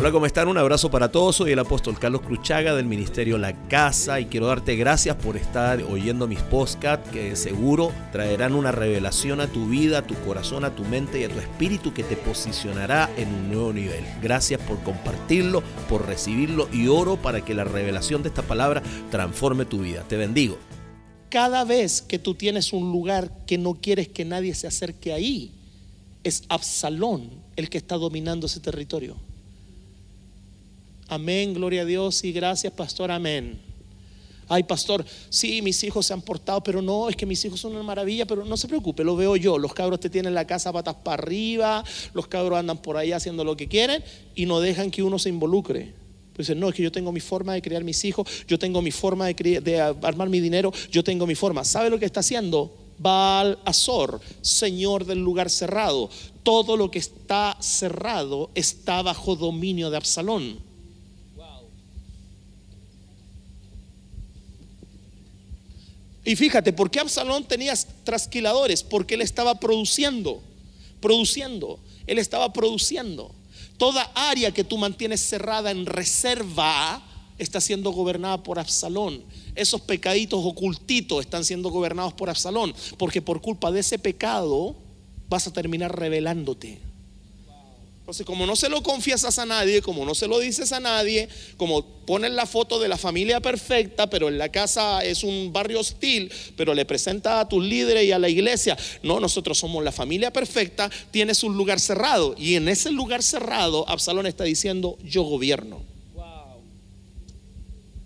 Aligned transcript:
Hola, 0.00 0.12
¿cómo 0.12 0.26
están? 0.26 0.46
Un 0.46 0.56
abrazo 0.56 0.92
para 0.92 1.10
todos. 1.10 1.34
Soy 1.34 1.50
el 1.50 1.58
apóstol 1.58 1.98
Carlos 1.98 2.22
Cruchaga 2.22 2.72
del 2.72 2.86
Ministerio 2.86 3.36
La 3.36 3.66
Casa 3.66 4.20
y 4.20 4.26
quiero 4.26 4.46
darte 4.46 4.76
gracias 4.76 5.16
por 5.16 5.36
estar 5.36 5.82
oyendo 5.82 6.28
mis 6.28 6.38
podcasts 6.38 7.10
que 7.10 7.34
seguro 7.34 7.90
traerán 8.12 8.54
una 8.54 8.70
revelación 8.70 9.40
a 9.40 9.48
tu 9.48 9.66
vida, 9.66 9.98
a 9.98 10.06
tu 10.06 10.14
corazón, 10.24 10.64
a 10.64 10.76
tu 10.76 10.84
mente 10.84 11.18
y 11.18 11.24
a 11.24 11.28
tu 11.28 11.40
espíritu 11.40 11.92
que 11.92 12.04
te 12.04 12.14
posicionará 12.14 13.10
en 13.16 13.26
un 13.26 13.50
nuevo 13.50 13.72
nivel. 13.72 14.04
Gracias 14.22 14.60
por 14.60 14.80
compartirlo, 14.84 15.64
por 15.88 16.06
recibirlo 16.06 16.68
y 16.72 16.86
oro 16.86 17.16
para 17.16 17.44
que 17.44 17.54
la 17.54 17.64
revelación 17.64 18.22
de 18.22 18.28
esta 18.28 18.42
palabra 18.42 18.84
transforme 19.10 19.64
tu 19.64 19.80
vida. 19.80 20.04
Te 20.06 20.16
bendigo. 20.16 20.58
Cada 21.28 21.64
vez 21.64 22.02
que 22.02 22.20
tú 22.20 22.36
tienes 22.36 22.72
un 22.72 22.92
lugar 22.92 23.44
que 23.48 23.58
no 23.58 23.74
quieres 23.74 24.06
que 24.06 24.24
nadie 24.24 24.54
se 24.54 24.68
acerque 24.68 25.12
ahí, 25.12 25.56
es 26.22 26.44
Absalón 26.48 27.30
el 27.56 27.68
que 27.68 27.78
está 27.78 27.96
dominando 27.96 28.46
ese 28.46 28.60
territorio. 28.60 29.16
Amén, 31.08 31.54
gloria 31.54 31.82
a 31.82 31.84
Dios 31.86 32.22
y 32.22 32.32
gracias, 32.32 32.70
pastor, 32.72 33.10
amén. 33.10 33.58
Ay, 34.46 34.62
pastor, 34.62 35.04
sí, 35.28 35.60
mis 35.60 35.82
hijos 35.84 36.06
se 36.06 36.12
han 36.12 36.22
portado, 36.22 36.62
pero 36.62 36.80
no, 36.80 37.08
es 37.08 37.16
que 37.16 37.26
mis 37.26 37.42
hijos 37.44 37.60
son 37.60 37.72
una 37.72 37.82
maravilla, 37.82 38.26
pero 38.26 38.44
no 38.44 38.56
se 38.56 38.68
preocupe, 38.68 39.04
lo 39.04 39.16
veo 39.16 39.36
yo. 39.36 39.58
Los 39.58 39.74
cabros 39.74 40.00
te 40.00 40.10
tienen 40.10 40.34
la 40.34 40.46
casa 40.46 40.72
patas 40.72 40.96
para 40.96 41.22
arriba, 41.22 41.84
los 42.12 42.28
cabros 42.28 42.58
andan 42.58 42.78
por 42.78 42.96
ahí 42.96 43.12
haciendo 43.12 43.44
lo 43.44 43.56
que 43.56 43.68
quieren 43.68 44.02
y 44.34 44.46
no 44.46 44.60
dejan 44.60 44.90
que 44.90 45.02
uno 45.02 45.18
se 45.18 45.30
involucre. 45.30 45.94
Pues 46.34 46.54
no, 46.54 46.68
es 46.68 46.74
que 46.74 46.82
yo 46.82 46.92
tengo 46.92 47.10
mi 47.10 47.20
forma 47.20 47.54
de 47.54 47.62
criar 47.62 47.84
mis 47.84 48.04
hijos, 48.04 48.26
yo 48.46 48.58
tengo 48.58 48.80
mi 48.80 48.90
forma 48.90 49.26
de, 49.26 49.60
de 49.60 49.80
armar 49.80 50.28
mi 50.28 50.40
dinero, 50.40 50.72
yo 50.90 51.02
tengo 51.02 51.26
mi 51.26 51.34
forma. 51.34 51.64
¿Sabe 51.64 51.90
lo 51.90 51.98
que 51.98 52.06
está 52.06 52.20
haciendo? 52.20 52.74
Baal 52.98 53.58
Azor, 53.64 54.20
señor 54.40 55.04
del 55.04 55.18
lugar 55.18 55.50
cerrado. 55.50 56.10
Todo 56.42 56.76
lo 56.76 56.90
que 56.90 56.98
está 56.98 57.56
cerrado 57.60 58.50
está 58.54 59.02
bajo 59.02 59.36
dominio 59.36 59.90
de 59.90 59.96
Absalón. 59.96 60.67
Y 66.28 66.36
fíjate, 66.36 66.74
¿por 66.74 66.90
qué 66.90 67.00
Absalón 67.00 67.44
tenía 67.44 67.72
trasquiladores? 68.04 68.82
Porque 68.82 69.14
él 69.14 69.22
estaba 69.22 69.58
produciendo, 69.58 70.42
produciendo, 71.00 71.80
él 72.06 72.18
estaba 72.18 72.52
produciendo. 72.52 73.34
Toda 73.78 74.12
área 74.14 74.52
que 74.52 74.62
tú 74.62 74.76
mantienes 74.76 75.22
cerrada 75.22 75.70
en 75.70 75.86
reserva 75.86 77.02
está 77.38 77.62
siendo 77.62 77.92
gobernada 77.92 78.42
por 78.42 78.58
Absalón. 78.58 79.24
Esos 79.54 79.80
pecaditos 79.80 80.40
ocultitos 80.44 81.20
están 81.24 81.46
siendo 81.46 81.70
gobernados 81.70 82.12
por 82.12 82.28
Absalón, 82.28 82.74
porque 82.98 83.22
por 83.22 83.40
culpa 83.40 83.72
de 83.72 83.80
ese 83.80 83.98
pecado 83.98 84.76
vas 85.30 85.46
a 85.46 85.52
terminar 85.54 85.98
revelándote. 85.98 86.87
Entonces, 88.08 88.24
como 88.24 88.46
no 88.46 88.56
se 88.56 88.70
lo 88.70 88.82
confiesas 88.82 89.38
a 89.38 89.44
nadie, 89.44 89.82
como 89.82 90.06
no 90.06 90.14
se 90.14 90.26
lo 90.26 90.38
dices 90.38 90.72
a 90.72 90.80
nadie, 90.80 91.28
como 91.58 91.84
pones 92.06 92.30
la 92.30 92.46
foto 92.46 92.78
de 92.78 92.88
la 92.88 92.96
familia 92.96 93.38
perfecta, 93.38 94.08
pero 94.08 94.28
en 94.28 94.38
la 94.38 94.48
casa 94.48 95.04
es 95.04 95.24
un 95.24 95.52
barrio 95.52 95.80
hostil, 95.80 96.32
pero 96.56 96.72
le 96.72 96.86
presenta 96.86 97.38
a 97.38 97.46
tus 97.46 97.62
líderes 97.62 98.04
y 98.04 98.12
a 98.12 98.18
la 98.18 98.30
iglesia, 98.30 98.78
no, 99.02 99.20
nosotros 99.20 99.58
somos 99.58 99.84
la 99.84 99.92
familia 99.92 100.32
perfecta, 100.32 100.90
tienes 101.10 101.42
un 101.42 101.54
lugar 101.54 101.80
cerrado. 101.80 102.34
Y 102.38 102.54
en 102.54 102.68
ese 102.68 102.90
lugar 102.90 103.22
cerrado, 103.22 103.86
Absalón 103.86 104.26
está 104.26 104.44
diciendo, 104.44 104.96
yo 105.04 105.24
gobierno. 105.24 105.82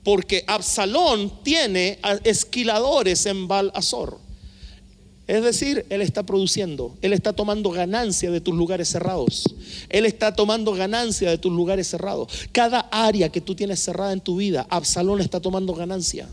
Porque 0.03 0.43
Absalón 0.49 1.45
tiene 1.45 2.01
esquiladores 2.25 3.25
en 3.27 3.47
Baal 3.47 3.71
Azor. 3.73 4.19
Es 5.33 5.43
decir, 5.43 5.87
Él 5.89 6.03
está 6.03 6.25
produciendo, 6.25 6.95
Él 7.01 7.15
está 7.15 7.33
tomando 7.33 7.71
ganancia 7.71 8.31
de 8.31 8.43
tus 8.43 8.55
lugares 8.55 8.91
cerrados. 8.91 9.45
Él 9.89 10.05
está 10.05 10.37
tomando 10.37 10.75
ganancia 10.75 11.31
de 11.31 11.39
tus 11.39 11.51
lugares 11.51 11.89
cerrados. 11.89 12.31
Cada 12.53 12.81
área 12.81 13.31
que 13.31 13.41
tú 13.41 13.55
tienes 13.55 13.81
cerrada 13.81 14.13
en 14.13 14.21
tu 14.21 14.37
vida, 14.37 14.67
Absalón 14.69 15.23
está 15.23 15.41
tomando 15.41 15.73
ganancia. 15.73 16.29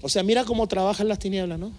O 0.00 0.08
sea, 0.08 0.22
mira 0.22 0.44
cómo 0.46 0.66
trabajan 0.66 1.06
las 1.06 1.18
tinieblas, 1.18 1.58
¿no? 1.58 1.70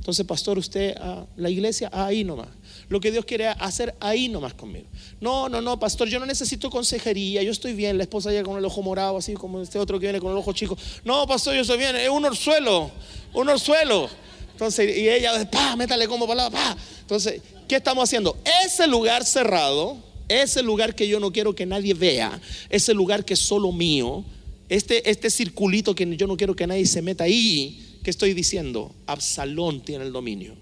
Entonces, 0.00 0.26
pastor, 0.26 0.58
usted, 0.58 0.96
ah, 1.00 1.24
la 1.38 1.48
iglesia, 1.48 1.88
ahí 1.90 2.24
nomás. 2.24 2.48
Lo 2.88 3.00
que 3.00 3.10
Dios 3.10 3.24
quiere 3.24 3.48
hacer 3.48 3.94
ahí 4.00 4.28
nomás 4.28 4.54
conmigo. 4.54 4.86
No, 5.20 5.48
no, 5.48 5.60
no, 5.60 5.78
pastor, 5.78 6.08
yo 6.08 6.20
no 6.20 6.26
necesito 6.26 6.70
consejería, 6.70 7.42
yo 7.42 7.50
estoy 7.50 7.72
bien. 7.72 7.98
La 7.98 8.04
esposa 8.04 8.30
llega 8.30 8.44
con 8.44 8.58
el 8.58 8.64
ojo 8.64 8.82
morado, 8.82 9.16
así 9.16 9.34
como 9.34 9.60
este 9.60 9.78
otro 9.78 9.98
que 9.98 10.06
viene 10.06 10.20
con 10.20 10.30
el 10.30 10.38
ojo 10.38 10.52
chico. 10.52 10.76
No, 11.04 11.26
pastor, 11.26 11.54
yo 11.54 11.62
estoy 11.62 11.78
bien, 11.78 11.96
es 11.96 12.08
un 12.08 12.24
orzuelo, 12.24 12.90
un 13.32 13.48
orzuelo. 13.48 14.08
Entonces, 14.52 14.96
y 14.96 15.08
ella, 15.08 15.50
pa, 15.50 15.76
métale 15.76 16.06
como 16.06 16.26
palabra, 16.26 16.56
pa. 16.56 16.76
Entonces, 17.00 17.42
¿qué 17.68 17.76
estamos 17.76 18.04
haciendo? 18.04 18.36
Ese 18.64 18.86
lugar 18.86 19.24
cerrado, 19.24 19.96
ese 20.28 20.62
lugar 20.62 20.94
que 20.94 21.08
yo 21.08 21.20
no 21.20 21.32
quiero 21.32 21.54
que 21.54 21.66
nadie 21.66 21.94
vea, 21.94 22.40
ese 22.70 22.94
lugar 22.94 23.24
que 23.24 23.34
es 23.34 23.40
solo 23.40 23.72
mío, 23.72 24.24
este, 24.68 25.10
este 25.10 25.30
circulito 25.30 25.94
que 25.94 26.16
yo 26.16 26.26
no 26.26 26.36
quiero 26.36 26.54
que 26.54 26.66
nadie 26.66 26.86
se 26.86 27.02
meta 27.02 27.24
ahí, 27.24 27.82
¿Qué 28.06 28.10
estoy 28.10 28.34
diciendo? 28.34 28.94
Absalón 29.06 29.80
tiene 29.80 30.04
el 30.04 30.12
dominio. 30.12 30.54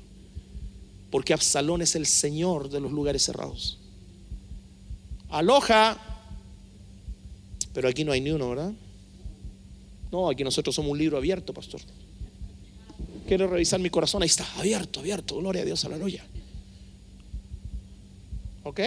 Porque 1.15 1.33
Absalón 1.33 1.81
es 1.81 1.95
el 1.95 2.07
Señor 2.07 2.69
de 2.69 2.81
los 2.81 2.91
lugares 2.91 3.23
cerrados. 3.23 3.79
Aloja. 5.29 5.97
Pero 7.73 7.89
aquí 7.89 8.03
no 8.03 8.11
hay 8.11 8.21
ni 8.21 8.33
uno, 8.33 8.49
¿verdad? 8.49 8.73
No, 10.11 10.29
aquí 10.29 10.43
nosotros 10.43 10.75
somos 10.75 10.91
un 10.91 10.99
libro 10.99 11.17
abierto, 11.17 11.55
pastor. 11.55 11.81
Quiero 13.29 13.47
revisar 13.47 13.79
mi 13.79 13.91
corazón. 13.91 14.23
Ahí 14.23 14.27
está, 14.27 14.45
abierto, 14.59 14.99
abierto. 14.99 15.37
Gloria 15.37 15.63
a 15.63 15.65
Dios, 15.65 15.85
aleluya. 15.85 16.27
¿Ok? 18.65 18.81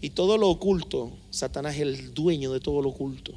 Y 0.00 0.08
todo 0.08 0.38
lo 0.38 0.48
oculto, 0.48 1.12
Satanás 1.28 1.74
es 1.74 1.82
el 1.82 2.14
dueño 2.14 2.54
de 2.54 2.60
todo 2.60 2.80
lo 2.80 2.88
oculto. 2.88 3.34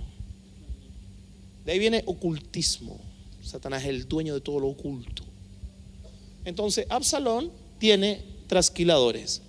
De 1.66 1.74
ahí 1.74 1.80
viene 1.80 2.04
ocultismo. 2.06 3.02
Satanás 3.44 3.84
es 3.84 3.90
el 3.90 4.08
dueño 4.08 4.34
de 4.34 4.40
todo 4.40 4.62
lo 4.62 4.70
oculto. 4.70 5.29
Entonces, 6.46 6.86
Absalón 6.90 7.52
tiene 7.80 8.22
trasquiladores. 8.48 9.42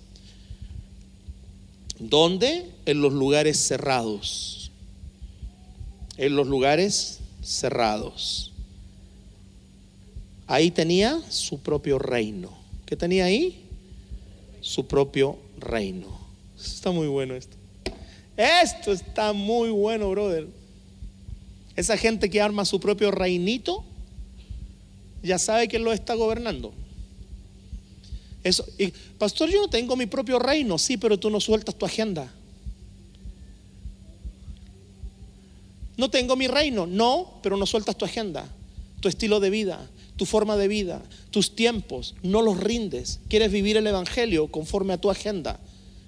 ¿Dónde? 1.99 2.71
En 2.85 3.01
los 3.01 3.13
lugares 3.13 3.57
cerrados. 3.57 4.71
En 6.17 6.35
los 6.35 6.47
lugares 6.47 7.19
cerrados. 7.41 8.51
Ahí 10.47 10.71
tenía 10.71 11.21
su 11.29 11.59
propio 11.59 11.97
reino. 11.99 12.51
¿Qué 12.85 12.95
tenía 12.95 13.25
ahí? 13.25 13.63
Su 14.61 14.85
propio 14.87 15.37
reino. 15.57 16.19
Está 16.59 16.91
muy 16.91 17.07
bueno 17.07 17.35
esto. 17.35 17.55
Esto 18.35 18.91
está 18.91 19.33
muy 19.33 19.69
bueno, 19.69 20.09
brother. 20.09 20.47
Esa 21.75 21.97
gente 21.97 22.29
que 22.29 22.41
arma 22.41 22.65
su 22.65 22.79
propio 22.79 23.11
reinito, 23.11 23.83
ya 25.23 25.37
sabe 25.39 25.67
quién 25.67 25.83
lo 25.83 25.93
está 25.93 26.15
gobernando. 26.15 26.73
Eso, 28.43 28.65
y, 28.77 28.87
pastor, 29.17 29.49
yo 29.49 29.61
no 29.61 29.69
tengo 29.69 29.95
mi 29.95 30.05
propio 30.05 30.39
reino, 30.39 30.77
sí, 30.77 30.97
pero 30.97 31.19
tú 31.19 31.29
no 31.29 31.39
sueltas 31.39 31.75
tu 31.75 31.85
agenda. 31.85 32.31
No 35.97 36.09
tengo 36.09 36.35
mi 36.35 36.47
reino, 36.47 36.87
no, 36.87 37.39
pero 37.43 37.57
no 37.57 37.65
sueltas 37.65 37.95
tu 37.95 38.05
agenda, 38.05 38.47
tu 39.01 39.07
estilo 39.07 39.39
de 39.39 39.51
vida, 39.51 39.87
tu 40.15 40.25
forma 40.25 40.57
de 40.57 40.67
vida, 40.67 41.01
tus 41.29 41.55
tiempos, 41.55 42.15
no 42.23 42.41
los 42.41 42.59
rindes. 42.59 43.19
Quieres 43.27 43.51
vivir 43.51 43.77
el 43.77 43.85
Evangelio 43.85 44.47
conforme 44.47 44.93
a 44.93 44.97
tu 44.97 45.11
agenda. 45.11 45.59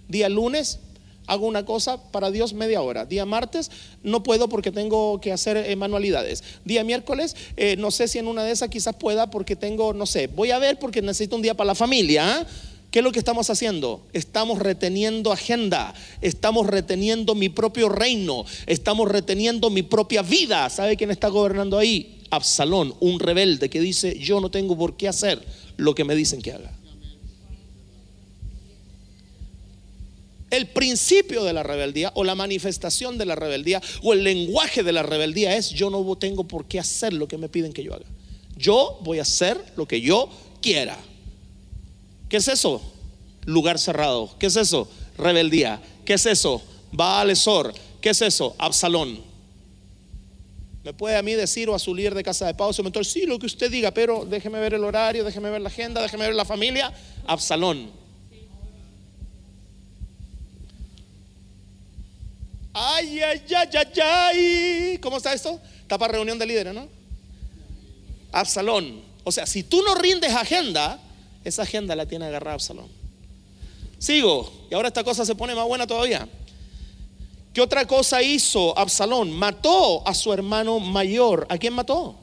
Día 0.08 0.30
lunes, 0.30 0.80
hago 1.28 1.48
una 1.48 1.66
cosa 1.66 2.12
para 2.12 2.32
Dios 2.32 2.54
media 2.54 2.82
hora. 2.82 3.06
Día 3.06 3.26
martes 3.26 3.72
no 4.04 4.24
puedo 4.24 4.50
porque 4.50 4.72
tengo 4.72 5.20
que 5.22 5.32
hacer 5.32 5.58
eh, 5.58 5.76
manualidades. 5.76 6.44
Día 6.66 6.84
miércoles 6.84 7.36
eh, 7.58 7.76
no 7.78 7.92
sé 7.92 8.08
si 8.08 8.20
en 8.20 8.28
una 8.28 8.44
de 8.44 8.52
esas 8.52 8.70
quizás 8.70 8.96
pueda 8.96 9.30
porque 9.30 9.56
tengo, 9.56 9.94
no 9.94 10.06
sé, 10.06 10.28
voy 10.28 10.52
a 10.52 10.60
ver 10.60 10.80
porque 10.80 11.02
necesito 11.02 11.36
un 11.36 11.42
día 11.42 11.54
para 11.54 11.68
la 11.68 11.76
familia. 11.76 12.40
¿ah? 12.40 12.48
¿Qué 12.92 13.00
es 13.00 13.04
lo 13.04 13.12
que 13.12 13.20
estamos 13.20 13.50
haciendo? 13.50 14.06
Estamos 14.14 14.60
reteniendo 14.60 15.32
agenda, 15.32 15.96
estamos 16.22 16.68
reteniendo 16.68 17.34
mi 17.34 17.50
propio 17.50 17.90
reino, 17.90 18.46
estamos 18.68 19.10
reteniendo 19.10 19.72
mi 19.72 19.82
propia 19.82 20.22
vida. 20.22 20.70
¿Sabe 20.70 20.96
quién 20.96 21.10
está 21.10 21.30
gobernando 21.30 21.80
ahí? 21.80 22.20
Absalón, 22.30 22.94
un 23.00 23.20
rebelde 23.20 23.70
que 23.70 23.82
dice, 23.82 24.20
yo 24.20 24.40
no 24.42 24.52
tengo 24.52 24.78
por 24.78 24.96
qué 24.96 25.08
hacer 25.08 25.44
lo 25.78 25.96
que 25.96 26.04
me 26.04 26.14
dicen 26.14 26.42
que 26.42 26.52
haga. 26.54 26.72
El 30.54 30.68
principio 30.68 31.44
de 31.44 31.52
la 31.52 31.64
rebeldía 31.64 32.12
o 32.14 32.24
la 32.24 32.36
manifestación 32.36 33.18
de 33.18 33.26
la 33.26 33.34
rebeldía 33.34 33.82
o 34.04 34.14
el 34.14 34.24
lenguaje 34.24 34.84
de 34.84 34.92
la 34.92 35.02
rebeldía 35.02 35.58
es 35.58 35.72
yo 35.72 35.90
no 35.90 36.16
tengo 36.16 36.44
por 36.44 36.66
qué 36.66 36.80
hacer 36.80 37.12
lo 37.12 37.28
que 37.28 37.40
me 37.40 37.50
piden 37.50 37.74
que 37.74 37.84
yo 37.84 37.96
haga. 37.96 38.06
Yo 38.56 39.00
voy 39.02 39.18
a 39.18 39.24
hacer 39.24 39.60
lo 39.76 39.88
que 39.88 40.00
yo 40.00 40.30
quiera. 40.62 40.96
¿Qué 42.30 42.38
es 42.38 42.48
eso? 42.48 42.84
Lugar 43.46 43.80
cerrado. 43.80 44.36
¿Qué 44.38 44.46
es 44.46 44.56
eso? 44.56 44.88
Rebeldía. 45.18 45.82
¿Qué 46.06 46.14
es 46.14 46.26
eso? 46.28 46.62
Baalesor. 46.92 47.74
¿Qué 48.00 48.12
es 48.12 48.22
eso? 48.22 48.56
Absalón. 48.60 49.22
Me 50.84 50.94
puede 50.94 51.16
a 51.16 51.24
mí 51.24 51.34
decir 51.34 51.68
o 51.68 51.74
a 51.74 51.80
su 51.80 51.96
de 51.96 52.22
casa 52.22 52.46
de 52.46 52.54
pausa, 52.54 52.84
sí, 53.04 53.26
lo 53.26 53.40
que 53.40 53.48
usted 53.48 53.72
diga, 53.72 53.90
pero 53.90 54.24
déjeme 54.24 54.60
ver 54.60 54.76
el 54.76 54.84
horario, 54.84 55.24
déjeme 55.24 55.50
ver 55.50 55.62
la 55.62 55.70
agenda, 55.70 56.00
déjeme 56.00 56.26
ver 56.26 56.36
la 56.36 56.46
familia. 56.46 56.94
Absalón. 57.26 58.03
Ay, 62.74 63.20
ay, 63.22 63.44
ay, 63.56 63.70
ay, 63.78 64.02
ay. 64.02 64.98
¿Cómo 64.98 65.18
está 65.18 65.34
esto? 65.34 65.60
Está 65.82 65.98
para 65.98 66.14
reunión 66.14 66.40
de 66.40 66.46
líderes, 66.46 66.74
¿no? 66.74 66.88
Absalón. 68.32 69.02
O 69.24 69.32
sea, 69.32 69.46
si 69.46 69.64
tú 69.64 69.82
no 69.84 69.96
rindes 69.96 70.34
agenda, 70.34 71.00
esa 71.44 71.62
agenda 71.62 71.96
la 71.96 72.06
tiene 72.06 72.26
agarrada 72.26 72.56
Absalón. 72.56 72.88
Sigo, 74.00 74.52
y 74.70 74.74
ahora 74.74 74.90
esta 74.90 75.04
cosa 75.04 75.24
se 75.24 75.36
pone 75.36 75.56
más 75.56 75.66
buena 75.66 75.88
todavía. 75.88 76.28
¿Qué 77.54 77.62
otra 77.62 77.86
cosa 77.86 78.22
hizo 78.24 78.78
Absalón? 78.78 79.32
Mató 79.32 80.06
a 80.08 80.16
su 80.16 80.34
hermano 80.34 80.80
mayor. 80.80 81.46
¿A 81.50 81.58
quién 81.58 81.74
mató? 81.74 82.16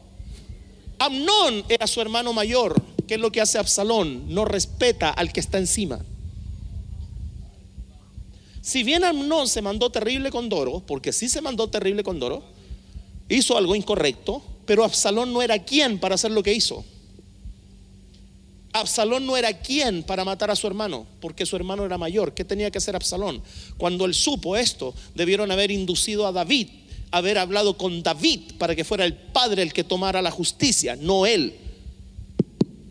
Amnón 0.98 1.64
era 1.68 1.86
su 1.86 2.00
hermano 2.00 2.32
mayor. 2.32 2.82
¿Qué 3.06 3.14
es 3.14 3.20
lo 3.20 3.30
que 3.30 3.40
hace 3.40 3.58
Absalón? 3.58 4.34
No 4.34 4.44
respeta 4.44 5.10
al 5.10 5.32
que 5.32 5.40
está 5.40 5.58
encima. 5.58 6.00
Si 8.62 8.82
bien 8.82 9.04
Amnón 9.04 9.48
se 9.48 9.62
mandó 9.62 9.90
terrible 9.90 10.30
con 10.30 10.48
Doro, 10.48 10.80
porque 10.86 11.12
sí 11.12 11.28
se 11.28 11.40
mandó 11.40 11.68
terrible 11.68 12.02
con 12.02 12.20
Doro, 12.20 12.42
hizo 13.28 13.56
algo 13.56 13.74
incorrecto, 13.74 14.42
pero 14.66 14.84
Absalón 14.84 15.32
no 15.32 15.42
era 15.42 15.64
quien 15.64 15.98
para 15.98 16.16
hacer 16.16 16.30
lo 16.30 16.42
que 16.42 16.52
hizo. 16.52 16.84
Absalón 18.72 19.26
no 19.26 19.36
era 19.36 19.60
quien 19.60 20.04
para 20.04 20.24
matar 20.24 20.50
a 20.50 20.56
su 20.56 20.66
hermano, 20.66 21.06
porque 21.20 21.46
su 21.46 21.56
hermano 21.56 21.84
era 21.84 21.98
mayor. 21.98 22.34
¿Qué 22.34 22.44
tenía 22.44 22.70
que 22.70 22.78
hacer 22.78 22.94
Absalón? 22.94 23.42
Cuando 23.78 24.04
él 24.04 24.14
supo 24.14 24.56
esto, 24.56 24.94
debieron 25.14 25.50
haber 25.50 25.70
inducido 25.70 26.26
a 26.26 26.32
David, 26.32 26.68
haber 27.10 27.38
hablado 27.38 27.76
con 27.76 28.02
David 28.02 28.52
para 28.58 28.76
que 28.76 28.84
fuera 28.84 29.04
el 29.04 29.14
padre 29.14 29.62
el 29.62 29.72
que 29.72 29.82
tomara 29.82 30.22
la 30.22 30.30
justicia, 30.30 30.96
no 30.96 31.26
él. 31.26 31.54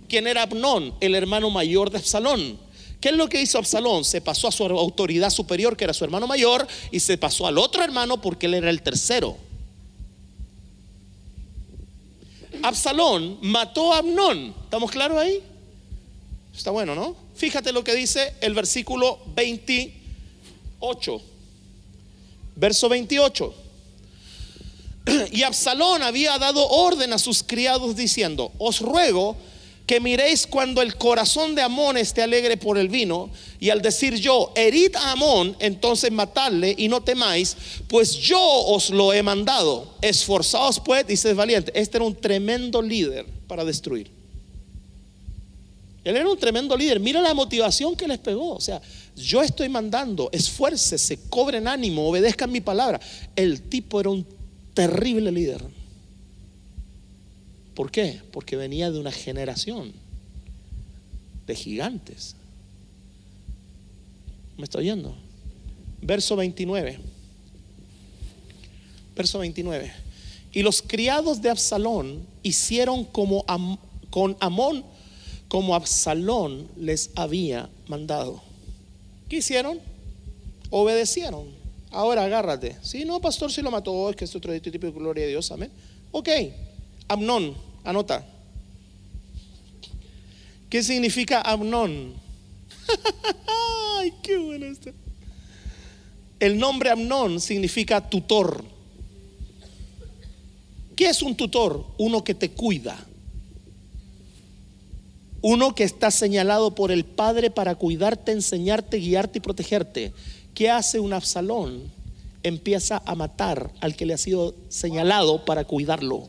¿Quién 0.10 0.28
era 0.28 0.44
Abnón? 0.44 0.96
El 1.00 1.16
hermano 1.16 1.50
mayor 1.50 1.92
de 1.92 2.00
Absalón. 2.00 2.60
¿Qué 3.00 3.10
es 3.10 3.16
lo 3.16 3.30
que 3.30 3.42
hizo 3.42 3.58
Absalón? 3.58 4.04
Se 4.04 4.20
pasó 4.22 4.48
a 4.48 4.52
su 4.52 4.64
autoridad 4.64 5.30
superior, 5.30 5.78
que 5.78 5.86
era 5.86 5.94
su 5.94 6.04
hermano 6.04 6.28
mayor, 6.28 6.68
y 6.92 7.00
se 7.00 7.18
pasó 7.18 7.48
al 7.48 7.58
otro 7.58 7.84
hermano 7.84 8.22
porque 8.22 8.48
él 8.48 8.56
era 8.56 8.70
el 8.70 8.82
tercero. 8.82 9.38
Absalón 12.62 13.38
mató 13.42 13.94
a 13.94 14.00
Abnón. 14.00 14.54
¿Estamos 14.64 14.92
claros 14.92 15.18
ahí? 15.18 15.42
Está 16.56 16.72
bueno, 16.72 16.94
¿no? 16.94 17.16
Fíjate 17.36 17.72
lo 17.72 17.86
que 17.86 17.96
dice 17.96 18.34
el 18.42 18.54
versículo 18.54 19.20
28. 19.34 21.22
Verso 22.56 22.90
28. 22.90 23.54
Y 25.32 25.44
Absalón 25.44 26.02
había 26.04 26.38
dado 26.38 26.68
orden 26.68 27.14
a 27.14 27.18
sus 27.18 27.44
criados 27.44 27.96
diciendo, 27.96 28.52
os 28.58 28.82
ruego 28.82 29.38
que 29.90 30.00
miréis 30.00 30.46
cuando 30.46 30.84
el 30.84 30.98
corazón 30.98 31.56
de 31.56 31.64
Amón 31.64 31.98
esté 31.98 32.22
alegre 32.22 32.58
por 32.58 32.78
el 32.78 32.90
vino, 32.90 33.32
y 33.60 33.72
al 33.72 33.82
decir 33.82 34.14
yo, 34.14 34.52
herid 34.56 34.96
a 34.96 35.14
Amón, 35.14 35.56
entonces 35.58 36.12
matadle 36.12 36.76
y 36.78 36.88
no 36.88 37.02
temáis, 37.02 37.58
pues 37.88 38.14
yo 38.14 38.40
os 38.40 38.92
lo 38.92 39.14
he 39.14 39.24
mandado. 39.24 39.96
Esforzaos 40.04 40.80
pues 40.80 41.06
y 41.10 41.18
sed 41.18 41.36
valientes. 41.36 41.74
Este 41.76 41.98
era 41.98 42.06
un 42.06 42.14
tremendo 42.14 42.84
líder 42.84 43.26
para 43.48 43.66
destruir. 43.66 44.12
Él 46.04 46.16
era 46.16 46.30
un 46.30 46.38
tremendo 46.38 46.78
líder. 46.78 47.00
Mira 47.00 47.20
la 47.20 47.34
motivación 47.34 47.96
que 47.96 48.08
les 48.08 48.20
pegó. 48.20 48.54
O 48.54 48.62
sea, 48.62 48.80
yo 49.16 49.42
estoy 49.42 49.70
mandando, 49.70 50.30
esfuércese, 50.32 51.18
cobren 51.32 51.68
ánimo, 51.68 52.08
obedezcan 52.08 52.52
mi 52.52 52.62
palabra. 52.62 53.00
El 53.36 53.64
tipo 53.64 54.00
era 54.00 54.12
un 54.12 54.24
terrible 54.76 55.32
líder. 55.32 55.79
¿Por 57.80 57.92
qué? 57.92 58.22
Porque 58.34 58.58
venía 58.58 58.92
de 58.92 59.00
una 59.00 59.10
generación 59.10 59.94
de 61.48 61.56
gigantes. 61.56 62.36
¿Me 64.58 64.66
está 64.66 64.80
oyendo? 64.80 65.16
Verso 66.02 66.36
29. 66.36 67.00
Verso 69.16 69.40
29. 69.40 69.94
Y 70.52 70.62
los 70.62 70.82
criados 70.82 71.42
de 71.42 71.52
Absalón 71.52 72.28
hicieron 72.44 73.06
como 73.06 73.46
con 74.10 74.36
Amón 74.42 74.84
como 75.48 75.74
Absalón 75.74 76.68
les 76.76 77.12
había 77.16 77.70
mandado. 77.88 78.44
¿Qué 79.30 79.38
hicieron? 79.38 79.80
Obedecieron. 80.70 81.48
Ahora 81.92 82.26
agárrate. 82.26 82.76
Si 82.82 83.06
no, 83.06 83.22
pastor, 83.22 83.54
si 83.54 83.62
lo 83.62 83.72
mató, 83.72 84.10
es 84.10 84.18
que 84.18 84.26
es 84.26 84.36
otro 84.36 84.52
tipo 84.60 84.86
de 84.86 84.92
gloria 84.92 85.24
de 85.24 85.30
Dios, 85.30 85.50
amén. 85.54 85.72
Ok, 86.12 86.28
Amnón 87.08 87.69
Anota. 87.84 88.26
¿Qué 90.70 90.84
significa 90.84 91.42
Amnón? 91.42 92.14
Ay, 93.98 94.14
qué 94.22 94.38
bueno 94.38 94.68
esto. 94.68 94.92
El 96.40 96.58
nombre 96.58 96.90
Amnón 96.90 97.42
significa 97.42 98.08
tutor. 98.10 98.64
¿Qué 100.96 101.10
es 101.10 101.22
un 101.22 101.36
tutor? 101.36 101.86
Uno 101.98 102.24
que 102.24 102.36
te 102.36 102.52
cuida. 102.52 102.98
Uno 105.42 105.74
que 105.74 105.86
está 105.86 106.12
señalado 106.12 106.76
por 106.76 106.92
el 106.92 107.06
Padre 107.06 107.50
para 107.50 107.76
cuidarte, 107.76 108.32
enseñarte, 108.32 108.98
guiarte 108.98 109.40
y 109.40 109.42
protegerte. 109.42 110.14
¿Qué 110.54 110.70
hace 110.70 111.00
un 111.00 111.14
Absalón? 111.14 111.92
Empieza 112.44 113.02
a 113.06 113.16
matar 113.16 113.72
al 113.80 113.96
que 113.96 114.06
le 114.06 114.14
ha 114.14 114.18
sido 114.18 114.56
señalado 114.68 115.46
para 115.46 115.66
cuidarlo. 115.66 116.28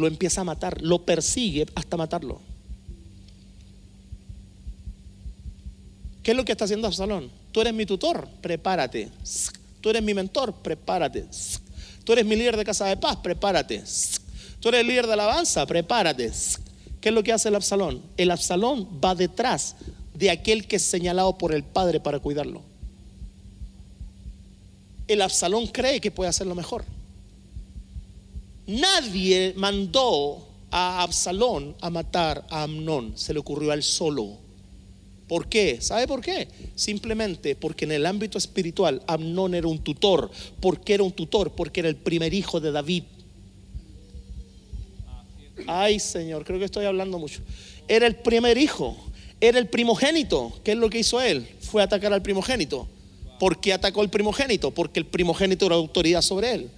Lo 0.00 0.06
empieza 0.06 0.40
a 0.40 0.44
matar, 0.44 0.80
lo 0.82 1.04
persigue 1.04 1.66
hasta 1.74 1.96
matarlo. 1.96 2.40
¿Qué 6.22 6.32
es 6.32 6.36
lo 6.36 6.44
que 6.44 6.52
está 6.52 6.64
haciendo 6.64 6.86
Absalón? 6.86 7.30
Tú 7.52 7.60
eres 7.60 7.72
mi 7.72 7.86
tutor, 7.86 8.28
prepárate. 8.40 9.08
Tú 9.80 9.90
eres 9.90 10.02
mi 10.02 10.14
mentor, 10.14 10.54
prepárate. 10.54 11.26
Tú 12.04 12.12
eres 12.12 12.24
mi 12.24 12.36
líder 12.36 12.56
de 12.56 12.64
casa 12.64 12.86
de 12.86 12.96
paz, 12.96 13.16
prepárate. 13.16 13.82
Tú 14.60 14.68
eres 14.68 14.82
el 14.82 14.86
líder 14.86 15.06
de 15.06 15.14
alabanza, 15.14 15.64
prepárate. 15.66 16.30
¿Qué 17.00 17.08
es 17.08 17.14
lo 17.14 17.22
que 17.22 17.32
hace 17.32 17.48
el 17.48 17.54
Absalón? 17.54 18.02
El 18.16 18.30
Absalón 18.30 19.00
va 19.02 19.14
detrás 19.14 19.76
de 20.14 20.30
aquel 20.30 20.66
que 20.66 20.76
es 20.76 20.82
señalado 20.82 21.38
por 21.38 21.54
el 21.54 21.64
padre 21.64 21.98
para 21.98 22.18
cuidarlo. 22.18 22.62
El 25.08 25.22
Absalón 25.22 25.66
cree 25.66 26.00
que 26.00 26.10
puede 26.10 26.28
hacerlo 26.28 26.54
mejor. 26.54 26.84
Nadie 28.70 29.52
mandó 29.56 30.46
a 30.70 31.02
Absalón 31.02 31.74
a 31.80 31.90
matar 31.90 32.46
a 32.50 32.62
Amnón, 32.62 33.14
se 33.16 33.34
le 33.34 33.40
ocurrió 33.40 33.72
a 33.72 33.74
él 33.74 33.82
solo. 33.82 34.38
¿Por 35.26 35.48
qué? 35.48 35.80
¿Sabe 35.80 36.06
por 36.06 36.20
qué? 36.20 36.46
Simplemente 36.76 37.56
porque 37.56 37.84
en 37.84 37.90
el 37.92 38.06
ámbito 38.06 38.38
espiritual 38.38 39.02
Amnón 39.08 39.54
era 39.54 39.66
un 39.66 39.80
tutor. 39.80 40.30
¿Por 40.60 40.80
qué 40.82 40.94
era 40.94 41.02
un 41.02 41.10
tutor? 41.10 41.50
Porque 41.50 41.80
era 41.80 41.88
el 41.88 41.96
primer 41.96 42.32
hijo 42.32 42.60
de 42.60 42.70
David. 42.70 43.02
Ay 45.66 45.98
Señor, 45.98 46.44
creo 46.44 46.60
que 46.60 46.64
estoy 46.66 46.84
hablando 46.84 47.18
mucho. 47.18 47.40
Era 47.88 48.06
el 48.06 48.14
primer 48.14 48.56
hijo, 48.56 48.96
era 49.40 49.58
el 49.58 49.68
primogénito. 49.68 50.52
¿Qué 50.62 50.72
es 50.72 50.78
lo 50.78 50.90
que 50.90 51.00
hizo 51.00 51.20
él? 51.20 51.44
Fue 51.60 51.82
atacar 51.82 52.12
al 52.12 52.22
primogénito. 52.22 52.86
¿Por 53.40 53.60
qué 53.60 53.72
atacó 53.72 54.00
al 54.00 54.10
primogénito? 54.10 54.70
Porque 54.70 55.00
el 55.00 55.06
primogénito 55.06 55.66
era 55.66 55.74
autoridad 55.74 56.22
sobre 56.22 56.54
él. 56.54 56.70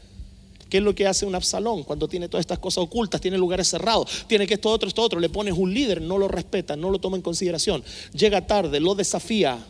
¿Qué 0.72 0.78
es 0.78 0.84
lo 0.84 0.94
que 0.94 1.06
hace 1.06 1.26
un 1.26 1.34
Absalón 1.34 1.82
cuando 1.82 2.08
tiene 2.08 2.30
todas 2.30 2.44
estas 2.44 2.58
cosas 2.58 2.84
ocultas? 2.84 3.20
Tiene 3.20 3.36
lugares 3.36 3.68
cerrados, 3.68 4.24
tiene 4.26 4.46
que 4.46 4.54
esto 4.54 4.70
otro, 4.70 4.88
esto 4.88 5.02
otro. 5.02 5.20
Le 5.20 5.28
pones 5.28 5.52
un 5.52 5.74
líder, 5.74 6.00
no 6.00 6.16
lo 6.16 6.28
respeta, 6.28 6.76
no 6.76 6.88
lo 6.88 6.98
toma 6.98 7.18
en 7.18 7.22
consideración. 7.22 7.84
Llega 8.14 8.46
tarde, 8.46 8.80
lo 8.80 8.94
desafía. 8.94 9.62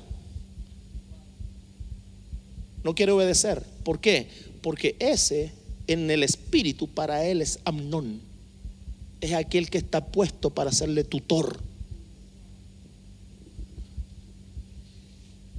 No 2.85 2.94
quiere 2.94 3.11
obedecer. 3.11 3.64
¿Por 3.82 3.99
qué? 3.99 4.28
Porque 4.61 4.94
ese 5.00 5.50
en 5.88 6.09
el 6.09 6.23
espíritu 6.23 6.87
para 6.87 7.25
él 7.25 7.42
es 7.42 7.59
Amnón. 7.64 8.21
Es 9.21 9.32
aquel 9.32 9.71
que 9.71 9.78
está 9.78 10.06
puesto 10.06 10.50
para 10.50 10.71
serle 10.71 11.02
tutor. 11.02 11.59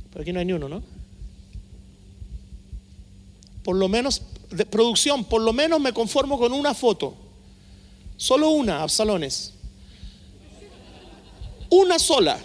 Pero 0.10 0.22
aquí 0.22 0.32
no 0.32 0.40
hay 0.40 0.46
ni 0.46 0.54
uno, 0.54 0.70
¿no? 0.70 0.82
Por 3.66 3.76
lo 3.76 3.90
menos 3.90 4.22
producción, 4.70 5.26
por 5.26 5.42
lo 5.42 5.54
menos 5.54 5.80
me 5.80 5.94
conformo 5.94 6.38
con 6.38 6.54
una 6.54 6.74
foto. 6.74 7.16
Solo 8.18 8.50
una, 8.50 8.82
Absalones. 8.82 9.54
Una 11.70 11.98
sola. 11.98 12.40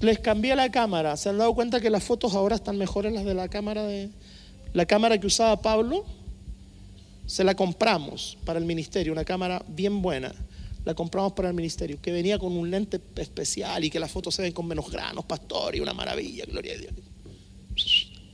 Les 0.00 0.18
cambié 0.18 0.56
la 0.56 0.70
cámara. 0.70 1.16
¿Se 1.16 1.28
han 1.28 1.38
dado 1.38 1.54
cuenta 1.54 1.80
que 1.80 1.90
las 1.90 2.02
fotos 2.02 2.34
ahora 2.34 2.56
están 2.56 2.76
mejores 2.76 3.12
las 3.12 3.24
de 3.24 3.34
la 3.34 3.48
cámara 3.48 3.84
de 3.84 4.10
la 4.72 4.86
cámara 4.86 5.18
que 5.18 5.26
usaba 5.26 5.60
Pablo? 5.60 6.04
Se 7.26 7.44
la 7.44 7.54
compramos 7.54 8.36
para 8.44 8.58
el 8.58 8.64
ministerio, 8.64 9.12
una 9.12 9.24
cámara 9.24 9.64
bien 9.68 10.02
buena. 10.02 10.34
La 10.84 10.94
compramos 10.94 11.34
para 11.34 11.48
el 11.48 11.54
ministerio, 11.54 12.00
que 12.02 12.10
venía 12.10 12.38
con 12.38 12.56
un 12.56 12.68
lente 12.68 13.00
especial 13.16 13.84
y 13.84 13.90
que 13.90 14.00
las 14.00 14.10
fotos 14.10 14.34
se 14.34 14.42
ven 14.42 14.52
con 14.52 14.66
menos 14.66 14.90
granos, 14.90 15.24
pastor, 15.24 15.76
y 15.76 15.80
una 15.80 15.94
maravilla, 15.94 16.44
gloria 16.46 16.74
a 16.74 16.78
Dios. 16.78 16.92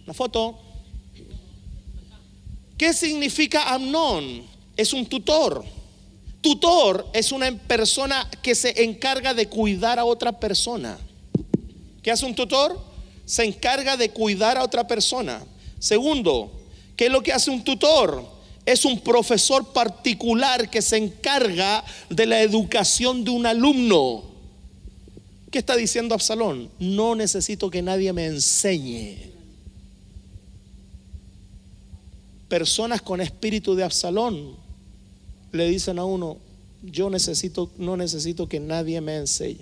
La 0.08 0.14
foto. 0.14 0.58
¿Qué 2.78 2.94
significa 2.94 3.74
Amnón? 3.74 4.42
Es 4.74 4.94
un 4.94 5.04
tutor. 5.04 5.62
Tutor 6.40 7.06
es 7.12 7.30
una 7.30 7.54
persona 7.54 8.26
que 8.42 8.54
se 8.54 8.84
encarga 8.84 9.34
de 9.34 9.50
cuidar 9.50 9.98
a 9.98 10.06
otra 10.06 10.40
persona. 10.40 10.96
¿Qué 12.02 12.10
hace 12.10 12.24
un 12.24 12.34
tutor? 12.34 12.80
Se 13.26 13.44
encarga 13.44 13.98
de 13.98 14.08
cuidar 14.08 14.56
a 14.56 14.64
otra 14.64 14.86
persona. 14.86 15.44
Segundo, 15.78 16.52
¿qué 16.96 17.08
es 17.08 17.12
lo 17.12 17.22
que 17.22 17.34
hace 17.34 17.50
un 17.50 17.62
tutor? 17.62 18.24
Es 18.64 18.86
un 18.86 19.00
profesor 19.00 19.74
particular 19.74 20.70
que 20.70 20.80
se 20.80 20.96
encarga 20.96 21.84
de 22.08 22.24
la 22.24 22.40
educación 22.40 23.24
de 23.24 23.30
un 23.30 23.44
alumno. 23.44 24.22
¿Qué 25.50 25.58
está 25.58 25.76
diciendo 25.76 26.14
Absalón? 26.14 26.70
No 26.78 27.14
necesito 27.14 27.68
que 27.68 27.82
nadie 27.82 28.10
me 28.14 28.24
enseñe. 28.24 29.36
Personas 32.48 33.02
con 33.02 33.20
espíritu 33.20 33.74
de 33.74 33.84
Absalón 33.84 34.56
le 35.52 35.68
dicen 35.68 35.98
a 35.98 36.04
uno, 36.04 36.38
yo 36.82 37.10
necesito, 37.10 37.70
no 37.76 37.96
necesito 37.96 38.48
que 38.48 38.60
nadie 38.60 39.00
me 39.00 39.16
enseñe. 39.16 39.58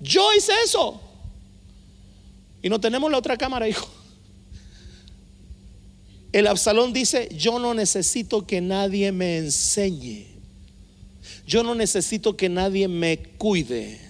Yo 0.00 0.32
hice 0.34 0.52
eso. 0.64 1.00
Y 2.62 2.68
no 2.68 2.80
tenemos 2.80 3.10
la 3.10 3.18
otra 3.18 3.36
cámara, 3.36 3.68
hijo. 3.68 3.88
El 6.32 6.46
Absalón 6.46 6.92
dice, 6.92 7.28
yo 7.34 7.58
no 7.58 7.72
necesito 7.74 8.46
que 8.46 8.60
nadie 8.60 9.12
me 9.12 9.38
enseñe. 9.38 10.26
Yo 11.46 11.62
no 11.62 11.74
necesito 11.74 12.36
que 12.36 12.48
nadie 12.48 12.88
me 12.88 13.18
cuide. 13.18 14.00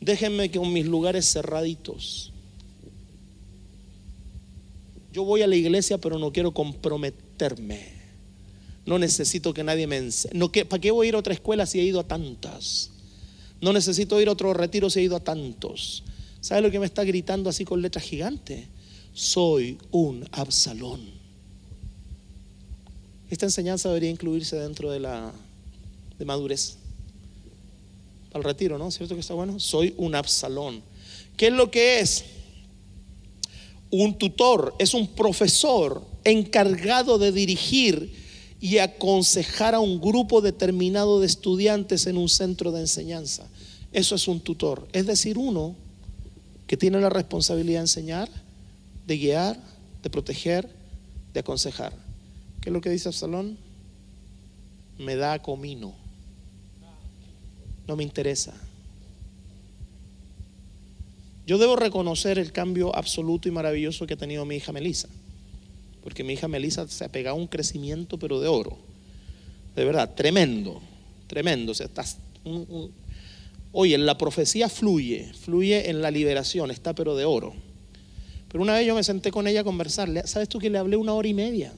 Déjenme 0.00 0.50
con 0.50 0.72
mis 0.72 0.86
lugares 0.86 1.30
cerraditos. 1.30 2.29
Yo 5.12 5.24
voy 5.24 5.42
a 5.42 5.46
la 5.46 5.56
iglesia, 5.56 5.98
pero 5.98 6.18
no 6.18 6.32
quiero 6.32 6.52
comprometerme. 6.52 8.00
No 8.86 8.98
necesito 8.98 9.52
que 9.52 9.64
nadie 9.64 9.86
me 9.86 9.96
enseñe. 9.98 10.32
No, 10.34 10.50
¿Para 10.50 10.80
qué 10.80 10.90
voy 10.90 11.06
a 11.06 11.08
ir 11.08 11.14
a 11.14 11.18
otra 11.18 11.34
escuela 11.34 11.66
si 11.66 11.80
he 11.80 11.84
ido 11.84 12.00
a 12.00 12.08
tantas? 12.08 12.90
No 13.60 13.72
necesito 13.72 14.20
ir 14.20 14.28
a 14.28 14.32
otro 14.32 14.54
retiro 14.54 14.88
si 14.88 15.00
he 15.00 15.02
ido 15.02 15.16
a 15.16 15.20
tantos. 15.20 16.02
¿Sabe 16.40 16.62
lo 16.62 16.70
que 16.70 16.78
me 16.78 16.86
está 16.86 17.04
gritando 17.04 17.50
así 17.50 17.64
con 17.64 17.82
letras 17.82 18.04
gigantes? 18.04 18.66
Soy 19.12 19.78
un 19.90 20.26
Absalón. 20.32 21.00
Esta 23.28 23.46
enseñanza 23.46 23.88
debería 23.88 24.10
incluirse 24.10 24.56
dentro 24.56 24.90
de 24.90 25.00
la 25.00 25.32
de 26.18 26.24
madurez. 26.24 26.76
El 28.32 28.44
retiro, 28.44 28.78
¿no? 28.78 28.90
¿Cierto 28.90 29.14
que 29.14 29.20
está 29.20 29.34
bueno? 29.34 29.58
Soy 29.60 29.94
un 29.96 30.14
Absalón. 30.14 30.82
¿Qué 31.36 31.48
es 31.48 31.52
lo 31.52 31.70
que 31.70 32.00
es? 32.00 32.24
Un 33.90 34.18
tutor, 34.18 34.74
es 34.78 34.94
un 34.94 35.08
profesor 35.08 36.06
encargado 36.24 37.18
de 37.18 37.32
dirigir 37.32 38.12
y 38.60 38.78
aconsejar 38.78 39.74
a 39.74 39.80
un 39.80 40.00
grupo 40.00 40.40
determinado 40.40 41.20
de 41.20 41.26
estudiantes 41.26 42.06
en 42.06 42.16
un 42.16 42.28
centro 42.28 42.72
de 42.72 42.80
enseñanza. 42.80 43.48
Eso 43.92 44.14
es 44.14 44.28
un 44.28 44.40
tutor. 44.40 44.86
Es 44.92 45.06
decir, 45.06 45.38
uno 45.38 45.74
que 46.66 46.76
tiene 46.76 47.00
la 47.00 47.08
responsabilidad 47.08 47.80
de 47.80 47.84
enseñar, 47.84 48.28
de 49.06 49.18
guiar, 49.18 49.60
de 50.02 50.10
proteger, 50.10 50.68
de 51.32 51.40
aconsejar. 51.40 51.92
¿Qué 52.60 52.68
es 52.68 52.72
lo 52.72 52.80
que 52.80 52.90
dice 52.90 53.08
Absalón? 53.08 53.58
Me 54.98 55.16
da 55.16 55.40
comino. 55.40 55.94
No 57.88 57.96
me 57.96 58.04
interesa. 58.04 58.54
Yo 61.50 61.58
debo 61.58 61.74
reconocer 61.74 62.38
el 62.38 62.52
cambio 62.52 62.94
absoluto 62.94 63.48
y 63.48 63.50
maravilloso 63.50 64.06
que 64.06 64.14
ha 64.14 64.16
tenido 64.16 64.44
mi 64.44 64.54
hija 64.54 64.70
Melissa. 64.70 65.08
Porque 66.00 66.22
mi 66.22 66.34
hija 66.34 66.46
Melissa 66.46 66.86
se 66.86 67.04
ha 67.04 67.08
pegado 67.08 67.34
un 67.34 67.48
crecimiento, 67.48 68.20
pero 68.20 68.38
de 68.38 68.46
oro. 68.46 68.78
De 69.74 69.84
verdad, 69.84 70.14
tremendo, 70.14 70.80
tremendo. 71.26 71.72
Oye, 73.72 73.98
la 73.98 74.16
profecía 74.16 74.68
fluye, 74.68 75.32
fluye 75.34 75.90
en 75.90 76.00
la 76.00 76.12
liberación, 76.12 76.70
está 76.70 76.94
pero 76.94 77.16
de 77.16 77.24
oro. 77.24 77.52
Pero 78.46 78.62
una 78.62 78.74
vez 78.74 78.86
yo 78.86 78.94
me 78.94 79.02
senté 79.02 79.32
con 79.32 79.48
ella 79.48 79.62
a 79.62 79.64
conversar. 79.64 80.08
¿Sabes 80.28 80.48
tú 80.48 80.60
que 80.60 80.70
le 80.70 80.78
hablé 80.78 80.96
una 80.96 81.14
hora 81.14 81.26
y 81.26 81.34
media? 81.34 81.72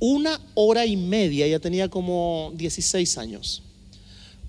Una 0.00 0.40
hora 0.54 0.84
y 0.84 0.96
media, 0.96 1.46
ella 1.46 1.60
tenía 1.60 1.88
como 1.88 2.50
16 2.56 3.18
años. 3.18 3.62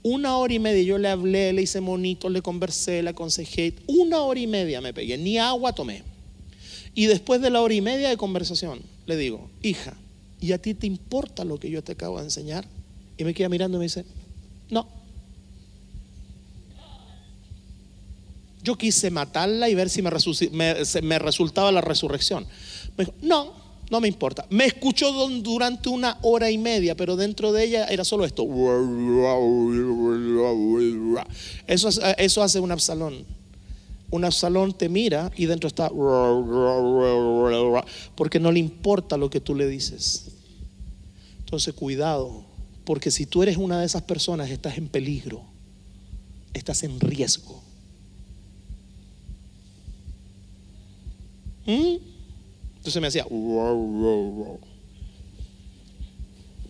Una 0.04 0.38
hora 0.38 0.54
y 0.54 0.60
media 0.60 0.84
yo 0.84 0.98
le 0.98 1.10
hablé, 1.10 1.54
le 1.54 1.62
hice 1.62 1.80
monito, 1.80 2.30
le 2.30 2.42
conversé, 2.42 3.04
le 3.04 3.12
aconsejé. 3.12 3.76
Una 3.88 4.22
hora 4.22 4.40
y 4.40 4.48
media 4.48 4.82
me 4.82 4.94
pegué, 4.94 5.18
ni 5.18 5.38
agua 5.38 5.74
tomé. 5.74 6.04
Y 6.96 7.06
después 7.06 7.42
de 7.42 7.50
la 7.50 7.62
hora 7.62 7.74
y 7.74 7.82
media 7.82 8.10
de 8.10 8.18
conversación, 8.18 8.82
le 9.06 9.16
digo, 9.16 9.50
hija, 9.62 9.96
¿y 10.40 10.52
a 10.54 10.62
ti 10.62 10.74
te 10.74 10.88
importa 10.88 11.46
lo 11.46 11.60
que 11.60 11.70
yo 11.70 11.84
te 11.84 11.92
acabo 11.92 12.18
de 12.18 12.26
enseñar? 12.26 12.66
Y 13.18 13.24
me 13.24 13.34
queda 13.34 13.50
mirando 13.50 13.78
y 13.78 13.80
me 13.80 13.86
dice, 13.86 14.06
no. 14.70 14.88
Yo 18.64 18.78
quise 18.78 19.12
matarla 19.12 19.70
y 19.70 19.76
ver 19.76 19.90
si 19.90 20.02
me, 20.02 20.76
me 21.04 21.20
resultaba 21.20 21.72
la 21.72 21.82
resurrección. 21.82 22.46
Me 22.98 23.06
dijo, 23.06 23.16
no, 23.22 23.61
no 23.92 24.00
me 24.00 24.08
importa. 24.08 24.48
Me 24.50 24.66
escuchó 24.66 25.12
durante 25.12 25.90
una 25.90 26.18
hora 26.22 26.50
y 26.50 26.58
media, 26.58 26.96
pero 26.96 27.18
dentro 27.18 27.52
de 27.52 27.66
ella 27.66 27.86
era 27.88 28.06
solo 28.06 28.24
esto. 28.24 28.44
Eso, 31.68 31.90
eso 32.18 32.42
hace 32.42 32.62
un 32.62 32.72
Absalón. 32.72 33.26
Un 34.10 34.24
Absalón 34.24 34.72
te 34.72 34.88
mira 34.88 35.30
y 35.36 35.46
dentro 35.46 35.68
está. 35.68 35.90
Porque 38.16 38.40
no 38.40 38.54
le 38.54 38.60
importa 38.60 39.18
lo 39.18 39.30
que 39.30 39.42
tú 39.42 39.56
le 39.56 39.68
dices. 39.68 40.32
Entonces, 41.40 41.74
cuidado. 41.74 42.46
Porque 42.86 43.12
si 43.12 43.26
tú 43.26 43.44
eres 43.44 43.58
una 43.58 43.78
de 43.78 43.86
esas 43.86 44.04
personas, 44.04 44.50
estás 44.50 44.78
en 44.78 44.88
peligro. 44.88 45.44
Estás 46.54 46.84
en 46.84 46.98
riesgo. 46.98 47.62
¿Mm? 51.66 52.11
Entonces 52.82 53.00
me 53.00 53.10
hacía, 53.10 53.28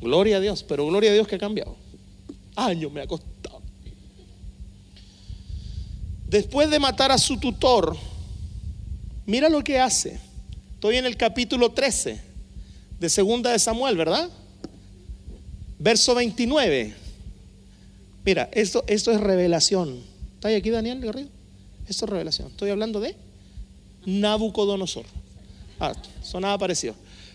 gloria 0.01 0.37
a 0.37 0.39
Dios, 0.41 0.61
pero 0.61 0.85
gloria 0.85 1.09
a 1.09 1.13
Dios 1.13 1.25
que 1.25 1.35
ha 1.35 1.39
cambiado. 1.39 1.77
Años 2.53 2.91
me 2.91 2.99
ha 2.99 3.07
costado. 3.07 3.61
Después 6.27 6.69
de 6.69 6.79
matar 6.79 7.13
a 7.13 7.17
su 7.17 7.39
tutor, 7.39 7.95
mira 9.25 9.47
lo 9.47 9.63
que 9.63 9.79
hace. 9.79 10.19
Estoy 10.73 10.97
en 10.97 11.05
el 11.05 11.15
capítulo 11.15 11.71
13 11.71 12.19
de 12.99 13.09
Segunda 13.09 13.53
de 13.53 13.59
Samuel, 13.59 13.95
¿verdad? 13.95 14.29
Verso 15.79 16.13
29. 16.13 16.93
Mira, 18.25 18.49
esto, 18.51 18.83
esto 18.87 19.13
es 19.13 19.21
revelación. 19.21 20.01
¿Está 20.35 20.49
ahí 20.49 20.55
aquí 20.55 20.71
Daniel 20.71 20.99
Garrido? 20.99 21.29
Esto 21.87 22.03
es 22.03 22.11
revelación. 22.11 22.49
Estoy 22.49 22.69
hablando 22.69 22.99
de 22.99 23.15
Nabucodonosor. 24.05 25.05
Ah, 25.81 25.95
sonaba 26.21 26.59
parecido. 26.59 26.93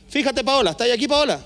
Fíjate, 0.09 0.45
Paola, 0.45 0.71
¿está 0.71 0.85
ahí 0.85 0.93
aquí, 0.93 1.09
Paola? 1.09 1.45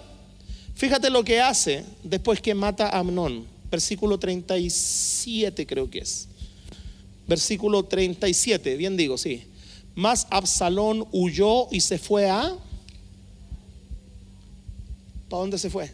Fíjate 0.74 1.08
lo 1.08 1.24
que 1.24 1.40
hace 1.40 1.82
después 2.02 2.42
que 2.42 2.54
mata 2.54 2.90
a 2.90 2.98
Amnón. 2.98 3.46
Versículo 3.70 4.18
37 4.18 5.66
creo 5.66 5.88
que 5.88 6.00
es. 6.00 6.28
Versículo 7.26 7.84
37, 7.84 8.76
bien 8.76 8.98
digo, 8.98 9.16
sí. 9.16 9.44
Más 9.94 10.26
Absalón 10.28 11.06
huyó 11.10 11.68
y 11.70 11.80
se 11.80 11.96
fue 11.96 12.28
a... 12.28 12.54
¿Para 15.30 15.40
dónde 15.40 15.56
se 15.56 15.70
fue? 15.70 15.90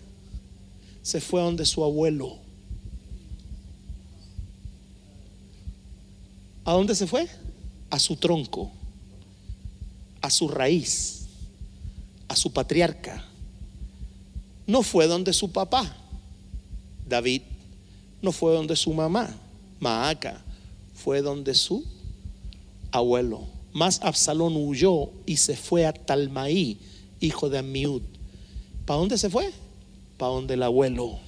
Se 1.03 1.21
fue 1.21 1.41
a 1.41 1.45
donde 1.45 1.65
su 1.67 1.85
abuelo. 1.85 2.37
¿A 6.65 6.73
dónde 6.73 6.97
se 6.97 7.07
fue? 7.07 7.29
A 7.91 8.01
su 8.01 8.17
tronco 8.17 8.73
a 10.27 10.31
su 10.31 10.49
raíz, 10.49 11.29
a 12.27 12.35
su 12.35 12.53
patriarca. 12.53 13.25
No 14.67 14.83
fue 14.83 15.07
donde 15.07 15.33
su 15.33 15.53
papá, 15.53 15.97
David, 17.09 17.43
no 18.21 18.33
fue 18.33 18.53
donde 18.53 18.75
su 18.75 18.93
mamá, 18.93 19.33
Maaca, 19.79 20.43
fue 20.95 21.23
donde 21.23 21.55
su 21.55 21.85
abuelo. 22.91 23.47
Más 23.73 24.01
Absalón 24.03 24.57
huyó 24.57 25.11
y 25.27 25.37
se 25.37 25.57
fue 25.57 25.87
a 25.87 25.93
Talmaí, 25.93 26.77
hijo 27.21 27.49
de 27.49 27.59
Amiud. 27.59 28.03
¿Para 28.85 28.99
dónde 28.99 29.19
se 29.19 29.31
fue? 29.31 29.53
Para 30.19 30.33
donde 30.33 30.55
el 30.55 30.65
abuelo. 30.65 31.21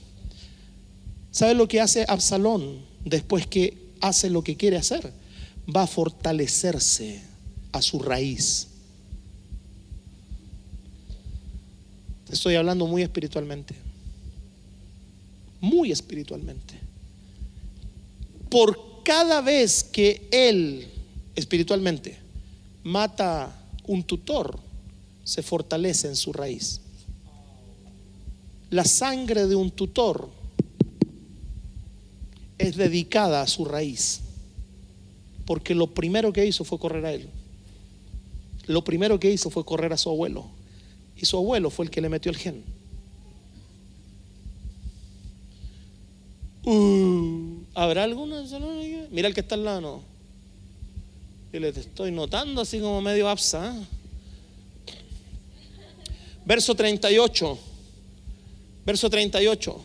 ¿Sabe 1.31 1.55
lo 1.55 1.69
que 1.69 1.81
hace 1.81 2.05
Absalón 2.09 2.81
después 3.05 3.47
que 3.47 3.93
hace 4.01 4.29
lo 4.29 4.43
que 4.43 4.57
quiere 4.57 4.77
hacer? 4.77 5.13
Va 5.73 5.83
a 5.83 5.87
fortalecerse 5.87 7.23
a 7.71 7.81
su 7.81 8.01
raíz. 8.01 8.68
Estoy 12.31 12.57
hablando 12.57 12.87
muy 12.87 13.03
espiritualmente. 13.03 13.75
muy 15.61 15.91
espiritualmente. 15.91 16.79
Por 18.49 19.03
cada 19.03 19.41
vez 19.41 19.83
que 19.83 20.29
él 20.31 20.87
espiritualmente 21.35 22.17
mata 22.85 23.61
un 23.87 24.03
tutor, 24.05 24.59
se 25.25 25.43
fortalece 25.43 26.09
en 26.09 26.17
su 26.17 26.33
raíz. 26.33 26.81
La 28.71 28.85
sangre 28.85 29.47
de 29.47 29.57
un 29.57 29.71
tutor 29.71 30.31
es 32.59 32.77
dedicada 32.77 33.43
a 33.43 33.47
su 33.47 33.65
raíz, 33.65 34.21
porque 35.45 35.75
lo 35.75 35.89
primero 35.89 36.33
que 36.33 36.47
hizo 36.47 36.65
fue 36.65 36.79
correr 36.79 37.05
a 37.05 37.13
él. 37.13 37.29
Lo 38.67 38.85
primero 38.85 39.19
que 39.19 39.31
hizo 39.31 39.51
fue 39.51 39.65
correr 39.65 39.93
a 39.93 39.99
su 39.99 40.11
abuelo, 40.11 40.47
y 41.21 41.27
su 41.27 41.37
abuelo 41.37 41.71
fue 41.71 41.85
el 41.85 41.91
que 41.91 42.01
le 42.01 42.09
metió 42.09 42.31
el 42.31 42.37
gen. 42.39 42.65
Uh, 46.65 47.63
¿Habrá 47.75 48.05
alguna? 48.05 48.45
Mira 49.11 49.29
el 49.29 49.35
que 49.35 49.41
está 49.41 49.55
al 49.55 49.65
lado. 49.65 49.81
No. 49.81 50.03
Yo 51.53 51.61
le 51.61 51.69
estoy 51.71 52.11
notando 52.11 52.61
así 52.61 52.79
como 52.79 53.01
medio 53.01 53.29
absa. 53.29 53.75
¿eh? 53.75 54.95
Verso 56.45 56.75
38. 56.75 57.59
Verso 58.85 59.11
38. 59.11 59.83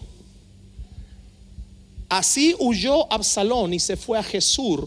Así 2.10 2.56
huyó 2.60 3.12
Absalón 3.12 3.74
y 3.74 3.80
se 3.80 3.98
fue 3.98 4.20
a 4.20 4.24
Jesús 4.24 4.82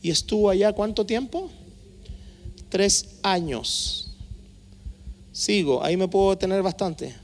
y 0.00 0.10
estuvo 0.10 0.48
allá 0.48 0.72
cuánto 0.72 1.04
tiempo? 1.04 1.50
Tres 2.70 3.16
años. 3.22 4.01
Sigo, 5.32 5.82
ahí 5.82 5.96
me 5.96 6.08
puedo 6.08 6.36
tener 6.36 6.62
bastante. 6.62 7.14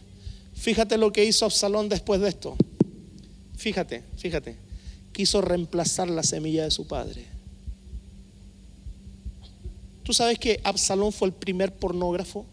Fíjate 0.55 0.97
lo 0.97 1.13
que 1.13 1.25
hizo 1.25 1.45
Absalón 1.45 1.89
después 1.89 2.21
de 2.21 2.31
esto. 2.31 2.57
Fíjate, 3.57 4.03
fíjate. 4.17 4.57
Quiso 5.13 5.41
reemplazar 5.41 6.09
la 6.09 6.23
semilla 6.23 6.65
de 6.65 6.71
su 6.71 6.87
padre. 6.87 7.27
¿Tú 10.03 10.15
sabes 10.15 10.39
que 10.39 10.61
Absalón 10.65 11.13
fue 11.13 11.29
el 11.29 11.35
primer 11.35 11.75
pornógrafo? 11.75 12.47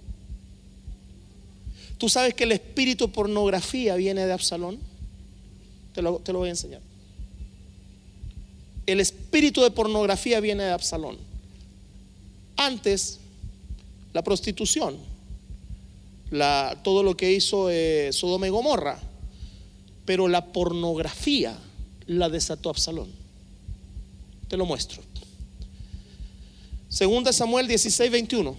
¿Tú 1.98 2.10
sabes 2.10 2.34
que 2.34 2.44
el 2.44 2.52
espíritu 2.52 3.10
pornografía 3.12 3.96
viene 3.96 4.26
de 4.26 4.34
Absalón? 4.34 4.78
Te 5.94 6.02
lo, 6.02 6.20
te 6.20 6.34
lo 6.34 6.40
voy 6.40 6.50
a 6.50 6.52
enseñar. 6.52 6.82
El 8.86 9.00
espíritu 9.00 9.62
de 9.62 9.72
pornografía 9.72 10.42
viene 10.42 10.64
de 10.64 10.72
Absalón. 10.72 11.18
Antes, 12.58 13.20
la 14.14 14.22
prostitución, 14.22 14.98
todo 16.84 17.04
lo 17.04 17.16
que 17.16 17.32
hizo 17.32 17.70
eh, 17.70 18.10
Sodoma 18.12 18.48
y 18.48 18.50
Gomorra, 18.50 19.00
pero 20.06 20.28
la 20.28 20.46
pornografía 20.46 21.58
la 22.08 22.30
desató 22.30 22.70
Absalón. 22.70 23.10
Te 24.48 24.58
lo 24.58 24.66
muestro. 24.66 25.02
Segunda 26.90 27.34
Samuel 27.34 27.68
16, 27.68 28.12
21. 28.12 28.56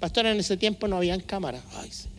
Pastor, 0.00 0.26
en 0.26 0.38
ese 0.38 0.56
tiempo 0.56 0.86
no 0.88 0.96
habían 0.96 1.20
cámaras. 1.20 1.62
Ay, 1.74 1.90
Señor. 1.90 2.16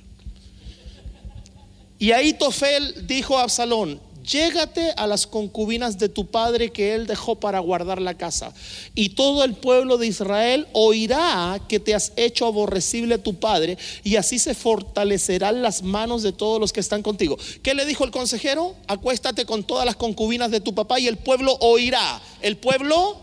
Y 2.00 2.12
ahí 2.12 2.34
Tofel 2.34 3.08
dijo 3.08 3.38
a 3.38 3.44
Absalón, 3.44 4.00
llégate 4.28 4.92
a 4.98 5.08
las 5.08 5.26
concubinas 5.26 5.98
de 5.98 6.10
tu 6.10 6.28
padre 6.28 6.72
que 6.72 6.94
él 6.94 7.08
dejó 7.08 7.36
para 7.36 7.60
guardar 7.60 8.02
la 8.02 8.16
casa. 8.16 8.54
Y 8.94 9.10
todo 9.10 9.44
el 9.44 9.56
pueblo 9.56 9.98
de 9.98 10.08
Israel 10.08 10.68
oirá 10.74 11.60
que 11.68 11.80
te 11.80 11.96
has 11.96 12.12
hecho 12.16 12.46
aborrecible 12.46 13.16
a 13.16 13.24
tu 13.24 13.36
padre, 13.36 13.78
y 14.04 14.18
así 14.18 14.38
se 14.38 14.54
fortalecerán 14.54 15.62
las 15.62 15.82
manos 15.82 16.24
de 16.24 16.34
todos 16.34 16.60
los 16.60 16.74
que 16.74 16.82
están 16.82 17.02
contigo. 17.02 17.38
¿Qué 17.64 17.74
le 17.74 17.86
dijo 17.86 18.04
el 18.04 18.12
consejero? 18.12 18.76
Acuéstate 18.88 19.46
con 19.46 19.64
todas 19.64 19.86
las 19.86 19.96
concubinas 19.96 20.52
de 20.52 20.60
tu 20.60 20.76
papá 20.76 21.00
y 21.00 21.08
el 21.08 21.18
pueblo 21.18 21.58
oirá. 21.62 22.22
El 22.42 22.58
pueblo, 22.58 23.18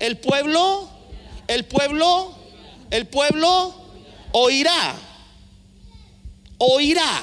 el 0.00 0.18
pueblo, 0.18 0.88
el 1.46 1.64
pueblo, 1.64 2.34
el 2.90 3.06
pueblo 3.06 3.74
oirá. 4.32 4.96
Oirá. 6.58 7.22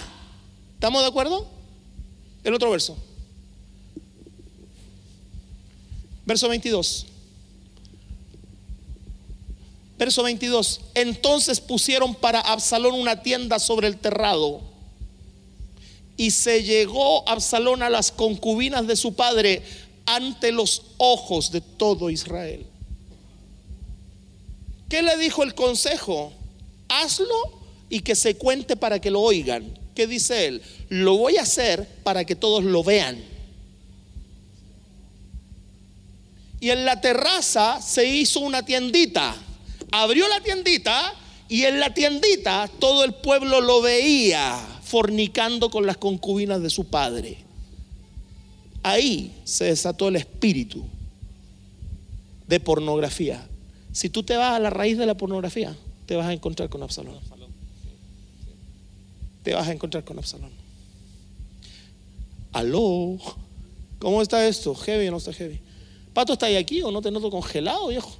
¿Estamos 0.75 1.01
de 1.01 1.07
acuerdo? 1.07 1.52
El 2.43 2.53
otro 2.53 2.71
verso. 2.71 2.97
Verso 6.25 6.49
22. 6.49 7.05
Verso 9.97 10.23
22. 10.23 10.81
Entonces 10.95 11.59
pusieron 11.59 12.15
para 12.15 12.39
Absalón 12.39 12.95
una 12.95 13.21
tienda 13.21 13.59
sobre 13.59 13.87
el 13.87 13.97
terrado. 13.97 14.61
Y 16.17 16.31
se 16.31 16.63
llegó 16.63 17.27
Absalón 17.27 17.81
a 17.83 17.89
las 17.89 18.11
concubinas 18.11 18.87
de 18.87 18.95
su 18.95 19.15
padre 19.15 19.63
ante 20.05 20.51
los 20.51 20.83
ojos 20.97 21.51
de 21.51 21.61
todo 21.61 22.09
Israel. 22.09 22.65
¿Qué 24.89 25.01
le 25.01 25.17
dijo 25.17 25.43
el 25.43 25.55
consejo? 25.55 26.33
Hazlo 26.87 27.61
y 27.89 28.01
que 28.01 28.15
se 28.15 28.35
cuente 28.35 28.75
para 28.75 28.99
que 28.99 29.09
lo 29.09 29.21
oigan. 29.21 29.82
¿Qué 29.95 30.07
dice 30.07 30.47
él? 30.47 30.61
Lo 30.89 31.17
voy 31.17 31.37
a 31.37 31.43
hacer 31.43 31.87
para 32.03 32.25
que 32.25 32.35
todos 32.35 32.63
lo 32.63 32.83
vean. 32.83 33.23
Y 36.59 36.69
en 36.69 36.85
la 36.85 37.01
terraza 37.01 37.81
se 37.81 38.05
hizo 38.05 38.39
una 38.39 38.63
tiendita. 38.63 39.35
Abrió 39.91 40.27
la 40.29 40.41
tiendita 40.41 41.13
y 41.49 41.63
en 41.63 41.79
la 41.79 41.93
tiendita 41.93 42.69
todo 42.79 43.03
el 43.03 43.13
pueblo 43.13 43.61
lo 43.61 43.81
veía 43.81 44.59
fornicando 44.83 45.69
con 45.69 45.85
las 45.85 45.97
concubinas 45.97 46.61
de 46.61 46.69
su 46.69 46.85
padre. 46.85 47.37
Ahí 48.81 49.33
se 49.43 49.65
desató 49.65 50.07
el 50.07 50.15
espíritu 50.15 50.83
de 52.47 52.59
pornografía. 52.59 53.45
Si 53.91 54.09
tú 54.09 54.23
te 54.23 54.35
vas 54.35 54.53
a 54.53 54.59
la 54.59 54.69
raíz 54.69 54.97
de 54.97 55.05
la 55.05 55.15
pornografía, 55.15 55.75
te 56.05 56.15
vas 56.15 56.27
a 56.27 56.33
encontrar 56.33 56.69
con 56.69 56.81
Absalón 56.81 57.32
te 59.43 59.53
vas 59.53 59.67
a 59.67 59.71
encontrar 59.71 60.03
con 60.03 60.17
Absalón. 60.17 60.51
Aló, 62.53 63.17
¿cómo 63.99 64.21
está 64.21 64.47
esto? 64.47 64.73
¿Heavy 64.73 65.07
o 65.07 65.11
no 65.11 65.17
está 65.17 65.33
heavy? 65.33 65.59
¿Pato 66.13 66.33
está 66.33 66.45
ahí 66.45 66.55
aquí 66.55 66.81
o 66.81 66.91
no 66.91 67.01
te 67.01 67.11
noto 67.11 67.29
congelado, 67.29 67.87
viejo? 67.87 68.15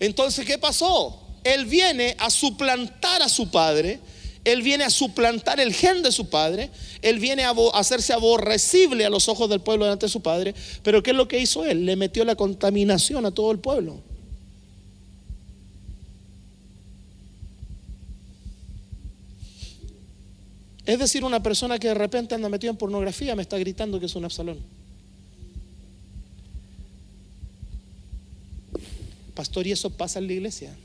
Entonces, 0.00 0.46
¿qué 0.46 0.58
pasó? 0.58 1.20
Él 1.42 1.66
viene 1.66 2.16
a 2.18 2.30
suplantar 2.30 3.22
a 3.22 3.28
su 3.28 3.50
padre, 3.50 4.00
él 4.44 4.62
viene 4.62 4.84
a 4.84 4.90
suplantar 4.90 5.60
el 5.60 5.74
gen 5.74 6.02
de 6.02 6.12
su 6.12 6.30
padre, 6.30 6.70
él 7.02 7.18
viene 7.18 7.44
a 7.44 7.54
hacerse 7.74 8.12
aborrecible 8.12 9.04
a 9.04 9.10
los 9.10 9.28
ojos 9.28 9.50
del 9.50 9.60
pueblo 9.60 9.84
delante 9.84 10.06
de 10.06 10.12
su 10.12 10.22
padre, 10.22 10.54
pero 10.82 11.02
¿qué 11.02 11.10
es 11.10 11.16
lo 11.16 11.28
que 11.28 11.38
hizo 11.38 11.64
él? 11.64 11.84
Le 11.84 11.96
metió 11.96 12.24
la 12.24 12.36
contaminación 12.36 13.26
a 13.26 13.30
todo 13.30 13.50
el 13.50 13.58
pueblo. 13.58 14.00
Es 20.86 20.98
decir, 20.98 21.24
una 21.24 21.42
persona 21.42 21.78
que 21.78 21.88
de 21.88 21.94
repente 21.94 22.34
anda 22.34 22.48
metida 22.48 22.70
en 22.70 22.76
pornografía 22.76 23.34
me 23.34 23.42
está 23.42 23.58
gritando 23.58 23.98
que 23.98 24.06
es 24.06 24.14
un 24.14 24.24
Absalón. 24.24 24.58
Pastor, 29.34 29.66
y 29.66 29.72
eso 29.72 29.90
pasa 29.90 30.18
en 30.18 30.26
la 30.26 30.32
iglesia. 30.34 30.76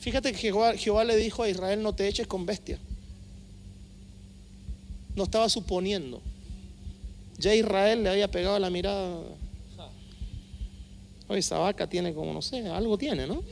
Fíjate 0.00 0.32
que 0.32 0.38
Jehová, 0.76 1.04
le 1.04 1.16
dijo 1.16 1.42
a 1.42 1.48
Israel, 1.48 1.82
no 1.82 1.94
te 1.94 2.06
eches 2.06 2.26
con 2.26 2.44
bestia. 2.44 2.78
No 5.16 5.24
estaba 5.24 5.48
suponiendo. 5.48 6.20
Ya 7.38 7.54
Israel 7.54 8.02
le 8.02 8.10
había 8.10 8.30
pegado 8.30 8.58
la 8.58 8.68
mirada. 8.68 9.22
Oye, 11.28 11.38
esa 11.38 11.56
vaca 11.56 11.88
tiene 11.88 12.12
como, 12.12 12.34
no 12.34 12.42
sé, 12.42 12.68
algo 12.68 12.98
tiene, 12.98 13.26
¿no? 13.26 13.42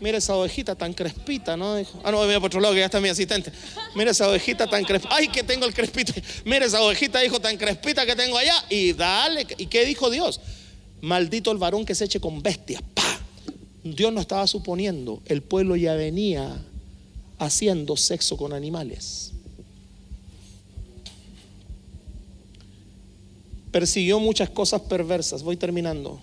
Mira 0.00 0.18
esa 0.18 0.36
ovejita 0.36 0.76
tan 0.76 0.94
crespita, 0.94 1.56
¿no? 1.56 1.74
ah, 1.74 2.10
no, 2.12 2.18
voy 2.18 2.34
por 2.34 2.46
otro 2.46 2.60
lado 2.60 2.74
que 2.74 2.80
ya 2.80 2.86
está 2.86 3.00
mi 3.00 3.08
asistente. 3.08 3.50
Mira 3.96 4.12
esa 4.12 4.28
ovejita 4.28 4.68
tan 4.68 4.84
crespita. 4.84 5.14
Ay, 5.14 5.28
que 5.28 5.42
tengo 5.42 5.66
el 5.66 5.74
crespito. 5.74 6.12
Mira 6.44 6.66
esa 6.66 6.80
ovejita, 6.82 7.24
hijo, 7.24 7.40
tan 7.40 7.56
crespita 7.56 8.06
que 8.06 8.14
tengo 8.14 8.38
allá. 8.38 8.64
Y 8.70 8.92
dale. 8.92 9.46
¿Y 9.56 9.66
qué 9.66 9.84
dijo 9.84 10.08
Dios? 10.08 10.40
Maldito 11.00 11.50
el 11.50 11.58
varón 11.58 11.84
que 11.84 11.94
se 11.94 12.04
eche 12.04 12.20
con 12.20 12.42
bestias. 12.42 12.82
¡Pah! 12.94 13.18
Dios 13.82 14.12
no 14.12 14.20
estaba 14.20 14.46
suponiendo. 14.46 15.20
El 15.26 15.42
pueblo 15.42 15.74
ya 15.74 15.94
venía 15.94 16.56
haciendo 17.38 17.96
sexo 17.96 18.36
con 18.36 18.52
animales. 18.52 19.32
Persiguió 23.72 24.20
muchas 24.20 24.50
cosas 24.50 24.82
perversas. 24.82 25.42
Voy 25.42 25.56
terminando. 25.56 26.20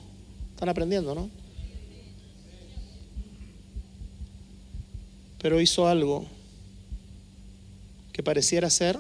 Están 0.54 0.70
aprendiendo, 0.70 1.14
¿no? 1.14 1.30
Pero 5.40 5.62
hizo 5.62 5.88
algo 5.88 6.26
que 8.12 8.24
pareciera 8.24 8.70
ser 8.70 9.00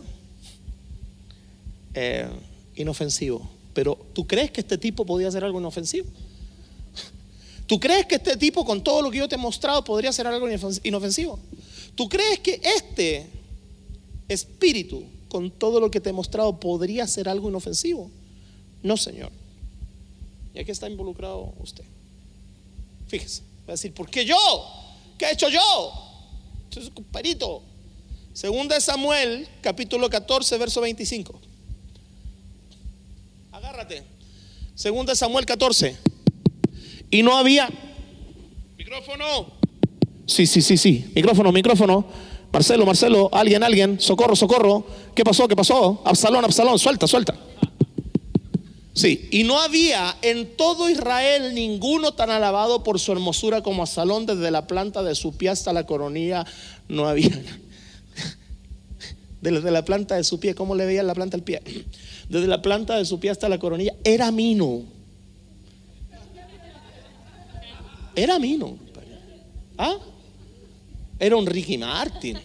eh, 1.93 2.27
inofensivo. 2.75 3.49
Pero 3.73 3.97
¿tú 4.13 4.27
crees 4.27 4.51
que 4.51 4.61
este 4.61 4.77
tipo 4.77 5.05
podía 5.05 5.29
hacer 5.29 5.43
algo 5.43 5.59
inofensivo? 5.59 6.07
¿Tú 7.67 7.79
crees 7.79 8.05
que 8.05 8.15
este 8.15 8.37
tipo 8.37 8.65
con 8.65 8.83
todo 8.83 9.01
lo 9.01 9.11
que 9.11 9.19
yo 9.19 9.29
te 9.29 9.35
he 9.35 9.37
mostrado 9.37 9.83
podría 9.83 10.09
hacer 10.09 10.27
algo 10.27 10.47
inofensivo? 10.83 11.39
¿Tú 11.95 12.09
crees 12.09 12.39
que 12.39 12.61
este 12.63 13.27
espíritu, 14.27 15.05
con 15.29 15.49
todo 15.51 15.79
lo 15.79 15.89
que 15.89 16.01
te 16.01 16.09
he 16.09 16.13
mostrado, 16.13 16.59
podría 16.59 17.07
ser 17.07 17.29
algo 17.29 17.49
inofensivo? 17.49 18.11
No, 18.83 18.97
Señor. 18.97 19.31
¿Y 20.53 20.59
aquí 20.59 20.71
está 20.71 20.89
involucrado 20.89 21.53
usted? 21.59 21.85
Fíjese, 23.07 23.43
va 23.67 23.69
a 23.69 23.71
decir, 23.71 23.93
¿por 23.93 24.09
qué 24.09 24.25
yo? 24.25 24.35
¿Qué 25.17 25.25
he 25.25 25.33
hecho 25.33 25.49
yo? 25.49 26.04
Entonces, 26.75 26.93
compadrito. 26.93 27.63
Segunda 28.33 28.75
de 28.75 28.81
Samuel, 28.81 29.47
capítulo 29.61 30.09
14, 30.09 30.57
verso 30.57 30.81
25. 30.81 31.39
Agárrate. 33.53 34.03
Segunda 34.73 35.13
de 35.13 35.15
Samuel 35.15 35.45
14. 35.45 35.95
Y 37.11 37.23
no 37.23 37.37
había 37.37 37.69
micrófono. 38.77 39.53
Sí, 40.25 40.45
sí, 40.45 40.61
sí, 40.61 40.75
sí. 40.75 41.09
Micrófono, 41.15 41.53
micrófono. 41.53 42.07
Marcelo, 42.51 42.85
Marcelo, 42.85 43.29
alguien, 43.31 43.63
alguien. 43.63 44.01
Socorro, 44.01 44.35
socorro. 44.35 44.85
¿Qué 45.15 45.23
pasó? 45.23 45.47
¿Qué 45.47 45.55
pasó? 45.55 46.01
Absalón, 46.03 46.43
Absalón. 46.43 46.77
Suelta, 46.77 47.07
suelta. 47.07 47.37
Sí, 48.95 49.27
y 49.29 49.43
no 49.43 49.59
había 49.59 50.15
en 50.21 50.55
todo 50.55 50.89
Israel 50.89 51.53
ninguno 51.53 52.13
tan 52.13 52.29
alabado 52.29 52.81
por 52.81 52.97
su 52.97 53.11
hermosura 53.11 53.61
como 53.61 53.81
Absalón, 53.81 54.25
desde 54.25 54.49
la 54.51 54.67
planta 54.67 55.03
de 55.03 55.15
su 55.15 55.35
pie 55.35 55.49
hasta 55.49 55.73
la 55.73 55.85
coronilla, 55.85 56.45
no 56.87 57.05
había. 57.05 57.29
Desde 59.41 59.69
la 59.69 59.83
planta 59.83 60.15
de 60.15 60.23
su 60.23 60.39
pie, 60.39 60.55
¿cómo 60.55 60.75
le 60.75 60.85
veía 60.85 61.03
la 61.03 61.13
planta 61.13 61.35
del 61.35 61.43
pie? 61.43 61.61
Desde 62.29 62.47
la 62.47 62.61
planta 62.61 62.97
de 62.97 63.03
su 63.03 63.19
pie 63.19 63.31
hasta 63.31 63.49
la 63.49 63.59
coronilla, 63.59 63.93
era 64.01 64.31
mino. 64.31 64.83
Era 68.15 68.39
mino. 68.39 68.77
¿Ah? 69.77 69.97
Era 71.19 71.35
un 71.35 71.45
Ricky 71.45 71.77
Martin. 71.77 72.39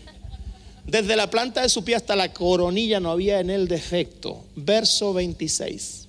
Desde 0.85 1.15
la 1.15 1.31
planta 1.31 1.63
de 1.63 1.69
su 1.69 1.85
pie 1.85 1.95
hasta 1.95 2.17
la 2.17 2.33
coronilla 2.33 2.99
no 2.99 3.13
había 3.13 3.39
en 3.39 3.51
él 3.51 3.69
defecto. 3.69 4.43
Verso 4.57 5.15
26 5.15 6.09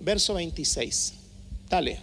verso 0.00 0.34
26. 0.34 1.14
Dale. 1.68 2.00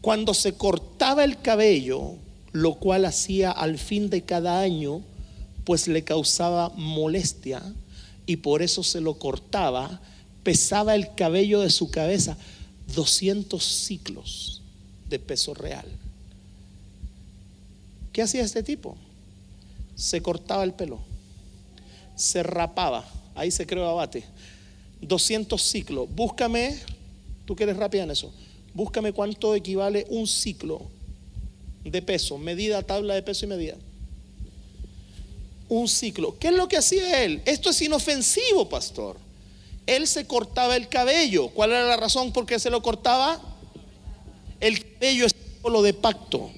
Cuando 0.00 0.34
se 0.34 0.54
cortaba 0.54 1.24
el 1.24 1.40
cabello, 1.40 2.16
lo 2.52 2.74
cual 2.74 3.04
hacía 3.04 3.50
al 3.50 3.78
fin 3.78 4.10
de 4.10 4.22
cada 4.22 4.60
año, 4.60 5.02
pues 5.64 5.88
le 5.88 6.02
causaba 6.02 6.70
molestia 6.70 7.62
y 8.26 8.36
por 8.36 8.62
eso 8.62 8.82
se 8.82 9.00
lo 9.00 9.14
cortaba, 9.18 10.00
pesaba 10.42 10.94
el 10.94 11.14
cabello 11.14 11.60
de 11.60 11.70
su 11.70 11.90
cabeza 11.90 12.36
200 12.94 13.62
ciclos 13.62 14.62
de 15.08 15.18
peso 15.18 15.54
real. 15.54 15.86
¿Qué 18.12 18.22
hacía 18.22 18.42
este 18.42 18.62
tipo? 18.62 18.96
Se 19.94 20.20
cortaba 20.20 20.64
el 20.64 20.74
pelo, 20.74 21.00
se 22.16 22.42
rapaba, 22.42 23.04
ahí 23.34 23.50
se 23.50 23.66
creó 23.66 23.88
abate, 23.88 24.24
200 25.00 25.62
ciclos. 25.62 26.08
Búscame 26.14 26.76
Tú 27.52 27.56
que 27.56 27.70
rápida 27.70 28.04
en 28.04 28.10
eso. 28.10 28.32
Búscame 28.72 29.12
cuánto 29.12 29.54
equivale 29.54 30.06
un 30.08 30.26
ciclo 30.26 30.80
de 31.84 32.00
peso, 32.00 32.38
medida, 32.38 32.80
tabla 32.80 33.12
de 33.12 33.22
peso 33.22 33.44
y 33.44 33.48
medida. 33.48 33.74
Un 35.68 35.86
ciclo. 35.86 36.38
¿Qué 36.38 36.48
es 36.48 36.54
lo 36.54 36.66
que 36.66 36.78
hacía 36.78 37.22
él? 37.24 37.42
Esto 37.44 37.68
es 37.68 37.82
inofensivo, 37.82 38.70
pastor. 38.70 39.18
Él 39.84 40.06
se 40.06 40.26
cortaba 40.26 40.76
el 40.76 40.88
cabello. 40.88 41.48
¿Cuál 41.48 41.72
era 41.72 41.84
la 41.84 41.98
razón 41.98 42.32
por 42.32 42.46
qué 42.46 42.58
se 42.58 42.70
lo 42.70 42.80
cortaba? 42.80 43.38
El 44.58 44.82
cabello 44.94 45.26
es 45.26 45.34
símbolo 45.34 45.82
de 45.82 45.92
pacto. 45.92 46.50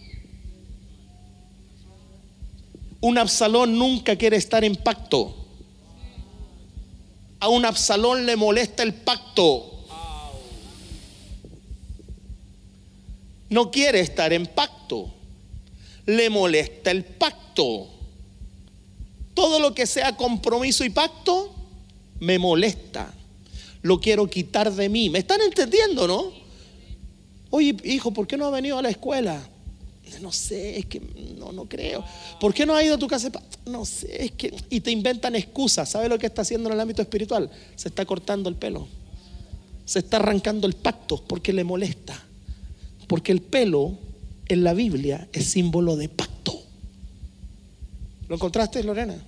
Un 3.01 3.19
Absalón 3.19 3.77
nunca 3.77 4.15
quiere 4.15 4.37
estar 4.37 4.63
en 4.63 4.77
pacto. 4.77 5.35
A 7.41 7.49
un 7.49 7.65
Absalón 7.65 8.27
le 8.27 8.37
molesta 8.37 8.85
el 8.85 8.95
pacto. 8.95 9.73
No 13.55 13.71
quiere 13.71 14.01
estar 14.01 14.33
en 14.33 14.47
pacto. 14.47 15.15
Le 16.07 16.29
molesta 16.29 16.91
el 16.91 17.05
pacto. 17.05 17.87
Todo 19.33 19.61
lo 19.61 19.73
que 19.73 19.87
sea 19.87 20.17
compromiso 20.17 20.85
y 20.85 20.91
pacto 20.91 21.55
me 22.19 22.37
molesta. 22.41 23.15
Lo 23.83 24.01
quiero 24.01 24.29
quitar 24.29 24.73
de 24.73 24.89
mí. 24.89 25.09
¿Me 25.09 25.21
están 25.21 25.41
entendiendo, 25.41 26.09
no? 26.09 26.33
Oye, 27.51 27.77
hijo, 27.85 28.11
¿por 28.11 28.27
qué 28.27 28.37
no 28.37 28.47
ha 28.47 28.51
venido 28.51 28.77
a 28.77 28.83
la 28.83 28.91
escuela? 28.91 29.41
No 30.21 30.33
sé, 30.33 30.81
es 30.81 30.87
que 30.87 31.01
no, 31.39 31.53
no 31.53 31.67
creo. 31.67 32.05
¿Por 32.41 32.53
qué 32.53 32.67
no 32.67 32.75
ha 32.75 32.83
ido 32.83 32.97
a 32.97 32.99
tu 32.99 33.07
casa? 33.07 33.31
No 33.67 33.85
sé, 33.85 34.25
es 34.25 34.33
que. 34.33 34.53
Y 34.69 34.81
te 34.81 34.91
inventan 34.91 35.37
excusas. 35.37 35.89
¿Sabe 35.89 36.09
lo 36.09 36.19
que 36.19 36.27
está 36.27 36.43
haciendo 36.43 36.69
en 36.69 36.75
el 36.75 36.81
ámbito 36.81 37.03
espiritual? 37.03 37.49
Se 37.77 37.87
está 37.87 38.05
cortando 38.05 38.49
el 38.49 38.57
pelo. 38.57 38.89
Se 39.85 40.01
está 40.01 40.17
arrancando 40.17 40.67
el 40.67 40.75
pacto 40.75 41.23
porque 41.25 41.53
le 41.53 41.63
molesta. 41.63 42.21
Porque 43.07 43.33
el 43.33 43.43
pelo 43.43 43.99
en 44.49 44.65
la 44.65 44.75
Biblia 44.75 45.29
es 45.33 45.47
símbolo 45.47 45.97
de 45.97 46.09
pacto. 46.09 46.63
¿Lo 48.29 48.37
encontraste, 48.37 48.83
Lorena? 48.83 49.23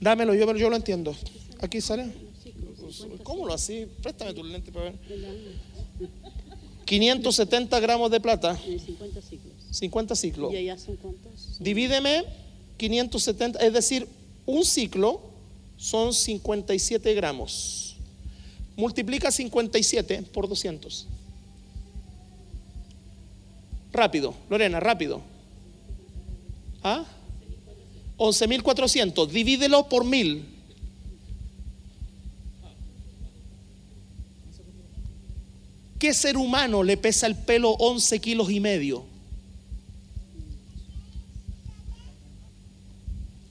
Dámelo, 0.00 0.34
yo, 0.34 0.54
yo 0.56 0.70
lo 0.70 0.76
entiendo. 0.76 1.14
Aquí 1.60 1.80
sale. 1.80 2.10
¿Cómo 3.22 3.46
lo 3.46 3.54
así? 3.54 3.86
Préstame 4.02 4.34
tu 4.34 4.42
lente 4.44 4.72
para 4.72 4.86
ver. 4.86 4.94
570 6.84 7.78
gramos 7.80 8.10
de 8.10 8.20
plata. 8.20 8.56
50 8.56 9.22
ciclos. 9.22 9.54
50 9.70 10.16
ciclos. 10.16 10.52
¿Y 10.52 10.56
allá 10.56 10.78
son 10.78 10.96
cuántos? 10.96 11.58
Divídeme 11.60 12.24
570, 12.78 13.58
es 13.60 13.72
decir, 13.72 14.08
un 14.46 14.64
ciclo 14.64 15.20
son 15.76 16.12
57 16.12 17.14
gramos. 17.14 17.96
Multiplica 18.74 19.30
57 19.30 20.22
por 20.32 20.48
200. 20.48 21.06
Rápido, 23.92 24.34
Lorena, 24.48 24.80
rápido. 24.80 25.20
¿Ah? 26.82 27.04
11.400. 28.18 29.28
Divídelo 29.28 29.88
por 29.88 30.04
mil. 30.04 30.44
¿Qué 35.98 36.14
ser 36.14 36.36
humano 36.36 36.82
le 36.82 36.96
pesa 36.96 37.26
el 37.26 37.36
pelo 37.36 37.72
11 37.72 38.20
kilos 38.20 38.50
y 38.50 38.60
medio? 38.60 39.04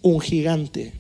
Un 0.02 0.20
gigante. 0.20 0.99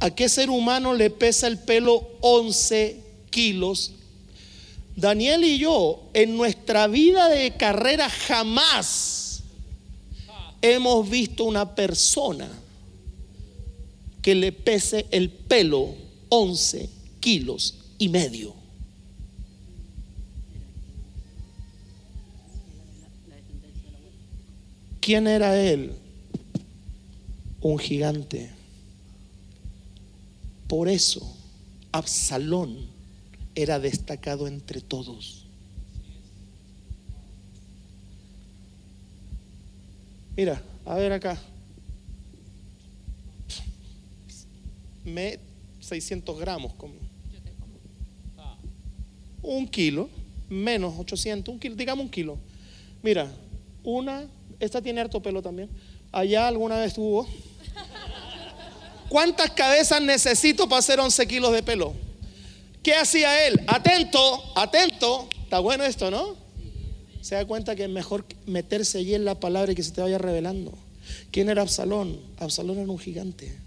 ¿A 0.00 0.10
qué 0.10 0.30
ser 0.30 0.48
humano 0.48 0.94
le 0.94 1.10
pesa 1.10 1.46
el 1.46 1.58
pelo 1.58 2.08
11 2.22 3.00
kilos? 3.30 3.92
Daniel 4.96 5.44
y 5.44 5.58
yo, 5.58 6.08
en 6.14 6.38
nuestra 6.38 6.86
vida 6.86 7.28
de 7.28 7.52
carrera 7.52 8.08
jamás 8.08 9.42
hemos 10.62 11.08
visto 11.08 11.44
una 11.44 11.74
persona 11.74 12.48
que 14.22 14.34
le 14.34 14.52
pese 14.52 15.06
el 15.10 15.30
pelo 15.30 15.94
11 16.30 16.88
kilos 17.20 17.76
y 17.98 18.08
medio. 18.08 18.54
¿Quién 25.00 25.26
era 25.26 25.58
él? 25.60 25.92
Un 27.60 27.78
gigante. 27.78 28.59
Por 30.70 30.88
eso 30.88 31.20
Absalón 31.90 32.78
era 33.56 33.80
destacado 33.80 34.46
entre 34.46 34.80
todos. 34.80 35.44
Mira, 40.36 40.62
a 40.84 40.94
ver 40.94 41.10
acá. 41.10 41.36
Me 45.04 45.40
600 45.80 46.38
gramos. 46.38 46.72
Con 46.74 46.92
un 49.42 49.66
kilo, 49.66 50.08
menos 50.48 50.94
800, 50.96 51.52
un 51.52 51.58
kilo, 51.58 51.74
digamos 51.74 52.04
un 52.04 52.10
kilo. 52.12 52.38
Mira, 53.02 53.28
una, 53.82 54.24
esta 54.60 54.80
tiene 54.80 55.00
harto 55.00 55.20
pelo 55.20 55.42
también. 55.42 55.68
Allá 56.12 56.46
alguna 56.46 56.78
vez 56.78 56.94
tuvo 56.94 57.26
¿Cuántas 59.10 59.50
cabezas 59.50 60.00
necesito 60.00 60.68
para 60.68 60.78
hacer 60.78 61.00
11 61.00 61.26
kilos 61.26 61.52
de 61.52 61.64
pelo? 61.64 61.94
¿Qué 62.80 62.94
hacía 62.94 63.44
él? 63.48 63.60
Atento, 63.66 64.40
atento. 64.54 65.28
Está 65.42 65.58
bueno 65.58 65.82
esto, 65.84 66.12
¿no? 66.12 66.36
Se 67.20 67.34
da 67.34 67.44
cuenta 67.44 67.74
que 67.74 67.82
es 67.82 67.90
mejor 67.90 68.24
meterse 68.46 68.98
allí 68.98 69.16
en 69.16 69.24
la 69.24 69.40
palabra 69.40 69.72
y 69.72 69.74
que 69.74 69.82
se 69.82 69.90
te 69.90 70.00
vaya 70.00 70.16
revelando. 70.16 70.72
¿Quién 71.32 71.48
era 71.48 71.62
Absalón? 71.62 72.20
Absalón 72.38 72.78
era 72.78 72.88
un 72.88 73.00
gigante. 73.00 73.58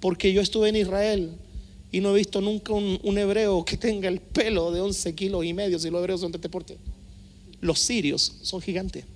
Porque 0.00 0.34
yo 0.34 0.42
estuve 0.42 0.68
en 0.68 0.76
Israel 0.76 1.38
Y 1.90 2.00
no 2.00 2.10
he 2.10 2.18
visto 2.18 2.42
nunca 2.42 2.74
un, 2.74 3.18
hebreo 3.18 3.64
que 3.64 3.78
tenga 3.78 4.10
el 4.10 4.20
pelo 4.20 4.70
de 4.70 4.82
11 4.82 5.14
kilos 5.14 5.46
y 5.46 5.54
medio, 5.54 5.78
si 5.78 5.88
los 5.88 5.98
hebreos 5.98 6.20
son 6.20 6.30
de 6.30 6.36
este 6.36 6.50
porte. 6.50 6.76
Los 7.62 7.78
sirios 7.80 8.34
son 8.42 8.60
gigantes. 8.60 9.06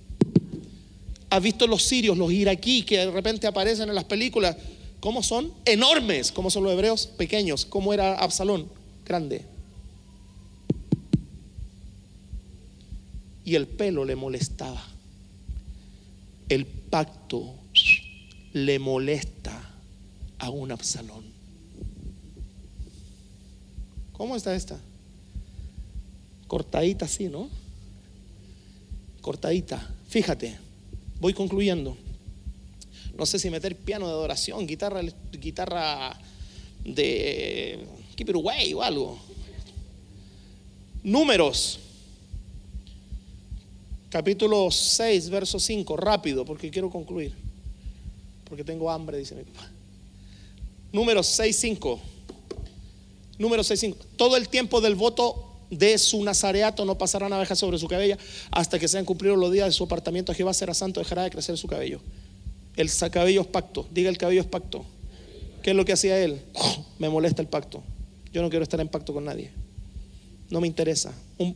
¿Has 1.29 1.43
visto 1.43 1.67
los 1.67 1.83
sirios, 1.83 2.17
los 2.17 2.31
iraquíes 2.31 2.85
que 2.85 2.97
de 2.97 3.11
repente 3.11 3.45
aparecen 3.45 3.89
en 3.89 3.95
las 3.95 4.05
películas? 4.05 4.55
¿Cómo 4.99 5.21
son? 5.21 5.53
Enormes. 5.65 6.31
¿Cómo 6.31 6.49
son 6.49 6.63
los 6.63 6.73
hebreos? 6.73 7.07
Pequeños. 7.07 7.65
¿Cómo 7.65 7.93
era 7.93 8.15
Absalón? 8.15 8.67
Grande. 9.05 9.45
Y 13.45 13.55
el 13.55 13.67
pelo 13.67 14.05
le 14.05 14.15
molestaba. 14.15 14.83
El 16.49 16.65
pacto 16.65 17.53
le 18.53 18.79
molesta 18.79 19.71
a 20.39 20.49
un 20.49 20.71
Absalón. 20.71 21.23
¿Cómo 24.13 24.35
está 24.35 24.55
esta? 24.55 24.79
Cortadita 26.47 27.05
así, 27.05 27.29
¿no? 27.29 27.47
Cortadita. 29.21 29.95
Fíjate, 30.09 30.57
voy 31.19 31.33
concluyendo. 31.33 31.97
No 33.17 33.25
sé 33.25 33.39
si 33.39 33.49
meter 33.49 33.75
piano 33.75 34.07
de 34.07 34.13
adoración, 34.13 34.65
guitarra, 34.65 35.01
guitarra 35.31 36.17
de 36.83 37.85
Keep 38.15 38.29
It 38.29 38.35
Away 38.35 38.73
o 38.73 38.81
algo. 38.81 39.19
Números. 41.03 41.79
Capítulo 44.09 44.71
6, 44.71 45.29
verso 45.29 45.59
5, 45.59 45.95
rápido, 45.97 46.43
porque 46.43 46.71
quiero 46.71 46.89
concluir. 46.89 47.33
Porque 48.45 48.63
tengo 48.63 48.89
hambre, 48.89 49.17
dice 49.17 49.35
mi 49.35 49.43
papá. 49.43 49.69
Números 50.91 51.27
6, 51.27 51.55
5. 51.55 51.99
Número 53.37 53.63
6, 53.63 53.79
5. 53.79 53.97
Todo 54.15 54.35
el 54.35 54.49
tiempo 54.49 54.81
del 54.81 54.95
voto 54.95 55.48
de 55.69 55.97
su 55.97 56.23
nazareato 56.23 56.85
no 56.85 56.97
pasará 56.97 57.29
navaja 57.29 57.55
sobre 57.55 57.77
su 57.77 57.87
cabella 57.87 58.17
hasta 58.51 58.79
que 58.79 58.87
sean 58.87 59.05
cumplidos 59.05 59.37
los 59.37 59.51
días 59.51 59.67
de 59.67 59.71
su 59.71 59.83
apartamiento. 59.83 60.33
Jehová 60.33 60.53
será 60.53 60.73
santo, 60.73 60.99
dejará 60.99 61.23
de 61.23 61.29
crecer 61.29 61.57
su 61.57 61.67
cabello. 61.67 62.01
El 62.75 62.89
cabello 63.11 63.41
es 63.41 63.47
pacto. 63.47 63.87
Diga 63.91 64.09
el 64.09 64.17
cabello 64.17 64.41
es 64.41 64.47
pacto. 64.47 64.85
¿Qué 65.61 65.71
es 65.71 65.75
lo 65.75 65.85
que 65.85 65.93
hacía 65.93 66.17
él? 66.19 66.41
Me 66.99 67.09
molesta 67.09 67.41
el 67.41 67.47
pacto. 67.47 67.83
Yo 68.31 68.41
no 68.41 68.49
quiero 68.49 68.63
estar 68.63 68.79
en 68.79 68.87
pacto 68.87 69.13
con 69.13 69.25
nadie. 69.25 69.51
No 70.49 70.59
me 70.59 70.67
interesa. 70.67 71.13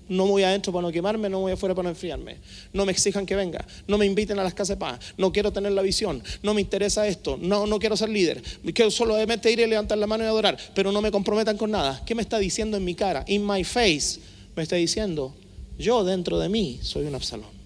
no 0.07 0.27
voy 0.27 0.43
adentro 0.43 0.71
para 0.71 0.85
no 0.85 0.91
quemarme, 0.91 1.27
no 1.27 1.39
voy 1.39 1.53
afuera 1.53 1.73
para 1.73 1.83
no 1.83 1.89
enfriarme. 1.89 2.37
No 2.73 2.85
me 2.85 2.91
exijan 2.91 3.25
que 3.25 3.35
venga. 3.35 3.65
No 3.87 3.97
me 3.97 4.05
inviten 4.05 4.37
a 4.37 4.43
las 4.43 4.53
casas 4.53 4.77
de 4.77 4.77
paz. 4.77 4.99
No 5.17 5.31
quiero 5.31 5.51
tener 5.51 5.71
la 5.71 5.81
visión. 5.81 6.21
No 6.43 6.53
me 6.53 6.61
interesa 6.61 7.07
esto. 7.07 7.37
No, 7.41 7.65
no 7.65 7.79
quiero 7.79 7.97
ser 7.97 8.09
líder. 8.09 8.43
Quiero 8.73 8.91
solamente 8.91 9.51
ir 9.51 9.59
y 9.59 9.65
levantar 9.65 9.97
la 9.97 10.05
mano 10.05 10.23
y 10.23 10.27
adorar. 10.27 10.57
Pero 10.75 10.91
no 10.91 11.01
me 11.01 11.11
comprometan 11.11 11.57
con 11.57 11.71
nada. 11.71 12.03
¿Qué 12.05 12.13
me 12.13 12.21
está 12.21 12.37
diciendo 12.37 12.77
en 12.77 12.85
mi 12.85 12.93
cara? 12.93 13.25
In 13.27 13.45
my 13.45 13.63
face. 13.63 14.19
Me 14.55 14.61
está 14.61 14.75
diciendo, 14.75 15.35
yo 15.79 16.03
dentro 16.03 16.37
de 16.37 16.49
mí 16.49 16.79
soy 16.83 17.07
un 17.07 17.15
Absalón. 17.15 17.63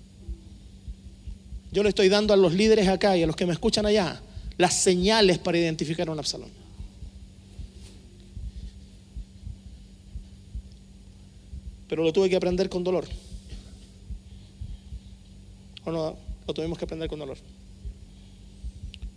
Yo 1.72 1.84
le 1.84 1.90
estoy 1.90 2.08
dando 2.08 2.34
a 2.34 2.38
los 2.38 2.54
líderes 2.54 2.88
acá 2.88 3.18
y 3.18 3.24
a 3.24 3.28
los 3.28 3.36
que 3.36 3.46
me 3.46 3.52
escuchan 3.52 3.86
allá 3.86 4.22
las 4.58 4.74
señales 4.74 5.38
para 5.38 5.58
identificar 5.58 6.08
a 6.08 6.12
un 6.12 6.20
Absalón. 6.20 6.50
Pero 11.88 12.04
lo 12.04 12.14
tuve 12.14 12.30
que 12.30 12.36
aprender 12.36 12.70
con 12.70 12.84
dolor. 12.84 13.06
¿O 15.86 15.92
no? 15.92 16.18
Lo 16.48 16.54
tuvimos 16.54 16.78
que 16.78 16.86
aprender 16.86 17.10
con 17.10 17.20
dolor. 17.20 17.38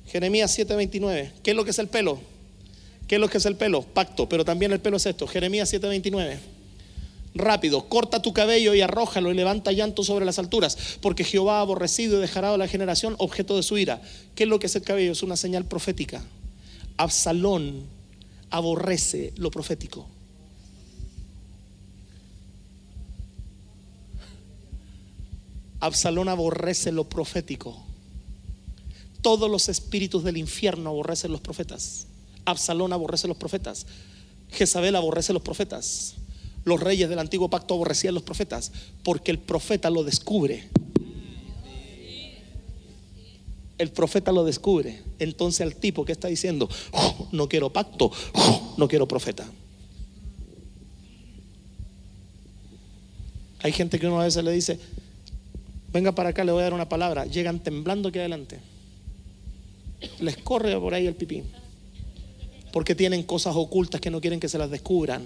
Jeremías 0.07 0.57
7:29. 0.57 1.33
¿Qué 1.43 1.51
es 1.51 1.57
lo 1.57 1.65
que 1.65 1.71
es 1.71 1.79
el 1.79 1.89
pelo? 1.89 2.21
¿Qué 3.07 3.17
es 3.17 3.21
lo 3.21 3.29
que 3.29 3.39
es 3.39 3.47
el 3.47 3.57
pelo? 3.57 3.83
Pacto, 3.83 4.29
pero 4.29 4.45
también 4.45 4.73
el 4.73 4.81
pelo 4.81 4.97
es 4.97 5.07
esto. 5.07 5.27
Jeremías 5.27 5.73
7:29. 5.73 6.39
Rápido, 7.35 7.89
corta 7.89 8.21
tu 8.21 8.33
cabello 8.33 8.75
y 8.75 8.81
arrójalo 8.81 9.31
y 9.31 9.35
levanta 9.35 9.71
llanto 9.71 10.03
sobre 10.03 10.25
las 10.25 10.41
alturas, 10.41 10.99
porque 11.01 11.23
Jehová 11.23 11.59
ha 11.59 11.61
aborrecido 11.61 12.19
y 12.19 12.21
dejará 12.21 12.53
a 12.53 12.59
la 12.59 12.67
generación 12.67 13.15
objeto 13.19 13.57
de 13.57 13.63
su 13.63 13.79
ira. 13.79 14.03
¿Qué 14.35 14.45
es 14.45 14.49
lo 14.49 14.59
que 14.59 14.67
es 14.67 14.75
el 14.75 14.83
cabello? 14.83 15.13
Es 15.13 15.23
una 15.23 15.37
señal 15.37 15.65
profética. 15.65 16.25
Absalón 16.97 17.85
aborrece 18.51 19.33
lo 19.37 19.53
profético. 19.53 20.09
Absalón 25.81 26.29
aborrece 26.29 26.93
lo 26.93 27.09
profético. 27.09 27.83
Todos 29.23 29.51
los 29.51 29.69
espíritus 29.69 30.25
del 30.25 30.37
infierno 30.37 30.91
aborrecen 30.91 31.33
los 31.33 31.41
profetas. 31.41 32.07
Absalón 32.45 32.93
aborrece 32.93 33.29
los 33.29 33.37
profetas. 33.37 33.87
Jezabel 34.51 34.97
aborrece 34.97 35.33
los 35.33 35.43
profetas. 35.43 36.15
Los 36.65 36.81
reyes 36.81 37.09
del 37.09 37.19
antiguo 37.19 37.49
pacto 37.49 37.75
aborrecían 37.75 38.15
los 38.15 38.23
profetas 38.23 38.73
porque 39.03 39.31
el 39.31 39.39
profeta 39.39 39.89
lo 39.89 40.05
descubre. 40.05 40.69
El 43.79 43.91
profeta 43.91 44.33
lo 44.33 44.45
descubre. 44.45 45.03
Entonces 45.19 45.63
al 45.63 45.75
tipo 45.75 46.05
que 46.05 46.13
está 46.13 46.29
diciendo, 46.29 46.69
oh, 46.93 47.29
no 47.33 47.49
quiero 47.49 47.73
pacto, 47.73 48.11
oh, 48.35 48.75
no 48.77 48.89
quiero 48.89 49.09
profeta. 49.09 49.51
Hay 53.63 53.73
gente 53.73 53.99
que 53.99 54.07
uno 54.07 54.21
a 54.21 54.25
veces 54.25 54.43
le 54.43 54.53
dice, 54.53 54.79
venga 55.93 56.13
para 56.13 56.31
acá, 56.31 56.45
le 56.45 56.53
voy 56.53 56.61
a 56.61 56.65
dar 56.65 56.75
una 56.75 56.89
palabra. 56.89 57.27
Llegan 57.27 57.61
temblando 57.61 58.09
aquí 58.09 58.19
adelante. 58.19 58.59
Les 60.21 60.37
corre 60.37 60.79
por 60.79 60.95
ahí 60.95 61.07
el 61.07 61.15
pipí. 61.15 61.43
Porque 62.73 62.95
tienen 62.95 63.23
cosas 63.23 63.55
ocultas 63.57 64.01
que 64.01 64.11
no 64.11 64.21
quieren 64.21 64.41
que 64.41 64.49
se 64.49 64.59
las 64.59 64.71
descubran. 64.71 65.25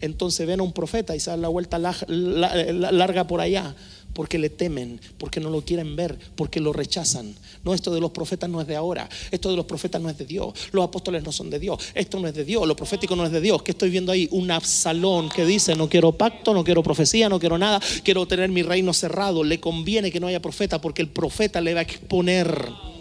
Entonces 0.00 0.46
ven 0.46 0.60
a 0.60 0.62
un 0.62 0.72
profeta 0.72 1.16
y 1.16 1.20
se 1.20 1.30
dan 1.30 1.42
la 1.42 1.48
vuelta 1.48 1.78
larga 1.78 3.26
por 3.26 3.40
allá 3.40 3.74
porque 4.16 4.38
le 4.38 4.48
temen, 4.48 4.98
porque 5.18 5.40
no 5.40 5.50
lo 5.50 5.60
quieren 5.60 5.94
ver, 5.94 6.18
porque 6.36 6.58
lo 6.58 6.72
rechazan. 6.72 7.34
No, 7.62 7.74
esto 7.74 7.92
de 7.92 8.00
los 8.00 8.12
profetas 8.12 8.48
no 8.48 8.62
es 8.62 8.66
de 8.66 8.74
ahora, 8.74 9.10
esto 9.30 9.50
de 9.50 9.56
los 9.56 9.66
profetas 9.66 10.00
no 10.00 10.08
es 10.08 10.16
de 10.16 10.24
Dios, 10.24 10.54
los 10.72 10.82
apóstoles 10.82 11.22
no 11.22 11.32
son 11.32 11.50
de 11.50 11.58
Dios, 11.58 11.78
esto 11.94 12.18
no 12.18 12.26
es 12.26 12.34
de 12.34 12.46
Dios, 12.46 12.66
lo 12.66 12.74
profético 12.74 13.14
no 13.14 13.26
es 13.26 13.30
de 13.30 13.42
Dios. 13.42 13.62
¿Qué 13.62 13.72
estoy 13.72 13.90
viendo 13.90 14.10
ahí? 14.10 14.26
Un 14.32 14.50
Absalón 14.50 15.28
que 15.28 15.44
dice, 15.44 15.76
no 15.76 15.90
quiero 15.90 16.12
pacto, 16.12 16.54
no 16.54 16.64
quiero 16.64 16.82
profecía, 16.82 17.28
no 17.28 17.38
quiero 17.38 17.58
nada, 17.58 17.78
quiero 18.02 18.26
tener 18.26 18.48
mi 18.48 18.62
reino 18.62 18.94
cerrado. 18.94 19.44
Le 19.44 19.60
conviene 19.60 20.10
que 20.10 20.18
no 20.18 20.28
haya 20.28 20.40
profeta 20.40 20.80
porque 20.80 21.02
el 21.02 21.08
profeta 21.08 21.60
le 21.60 21.74
va 21.74 21.80
a 21.80 21.82
exponer. 21.82 22.95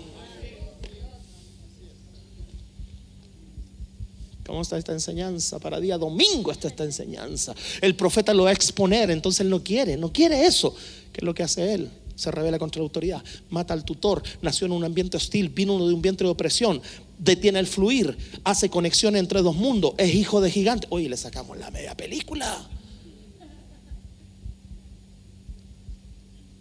¿Cómo 4.46 4.62
está 4.62 4.78
esta 4.78 4.92
enseñanza? 4.92 5.60
Para 5.60 5.80
día 5.80 5.98
domingo 5.98 6.52
está 6.52 6.68
esta 6.68 6.84
enseñanza. 6.84 7.56
El 7.82 7.96
profeta 7.96 8.34
lo 8.34 8.44
va 8.44 8.52
a 8.52 8.54
exponer, 8.54 9.10
entonces 9.10 9.42
él 9.42 9.50
no 9.50 9.64
quiere, 9.64 9.98
no 9.98 10.14
quiere 10.14 10.46
eso. 10.46 10.76
¿Qué 11.12 11.22
es 11.22 11.24
lo 11.24 11.34
que 11.34 11.44
hace 11.44 11.74
él? 11.74 11.90
Se 12.16 12.30
revela 12.32 12.60
contra 12.60 12.80
la 12.80 12.84
autoridad, 12.84 13.24
mata 13.50 13.74
al 13.74 13.84
tutor, 13.84 14.22
nació 14.42 14.68
en 14.68 14.74
un 14.74 14.84
ambiente 14.84 15.18
hostil, 15.18 15.50
vino 15.50 15.86
de 15.86 15.94
un 15.94 16.02
vientre 16.02 16.28
de 16.28 16.32
opresión, 16.32 16.82
detiene 17.18 17.60
el 17.60 17.68
fluir, 17.68 18.16
hace 18.44 18.70
conexión 18.70 19.16
entre 19.16 19.42
dos 19.42 19.56
mundos, 19.56 19.94
es 19.98 20.14
hijo 20.14 20.40
de 20.40 20.52
gigante. 20.52 20.88
Oye, 20.92 21.10
le 21.10 21.18
sacamos 21.18 21.58
la 21.58 21.72
media 21.72 21.98
película. 21.98 22.70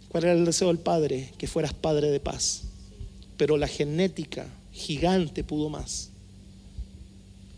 ¿Cuál 0.09 0.23
era 0.23 0.33
el 0.33 0.45
deseo 0.45 0.69
del 0.69 0.79
padre? 0.79 1.33
Que 1.37 1.45
fueras 1.45 1.73
padre 1.73 2.09
de 2.09 2.19
paz. 2.19 2.63
Pero 3.37 3.57
la 3.57 3.67
genética 3.67 4.47
gigante 4.71 5.43
pudo 5.43 5.69
más. 5.69 6.09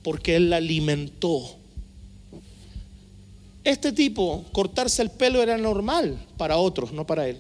Porque 0.08 0.38
él 0.38 0.52
la 0.52 0.56
alimentó 0.56 1.58
este 3.66 3.92
tipo, 3.92 4.46
cortarse 4.54 5.02
el 5.02 5.10
pelo 5.10 5.44
era 5.44 5.58
normal 5.58 6.18
para 6.38 6.56
otros, 6.56 6.94
no 6.94 7.06
para 7.06 7.28
él. 7.28 7.38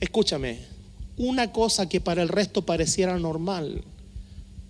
Escúchame, 0.00 0.58
una 1.16 1.52
cosa 1.52 1.88
que 1.88 2.00
para 2.00 2.20
el 2.20 2.28
resto 2.28 2.66
pareciera 2.66 3.16
normal, 3.20 3.84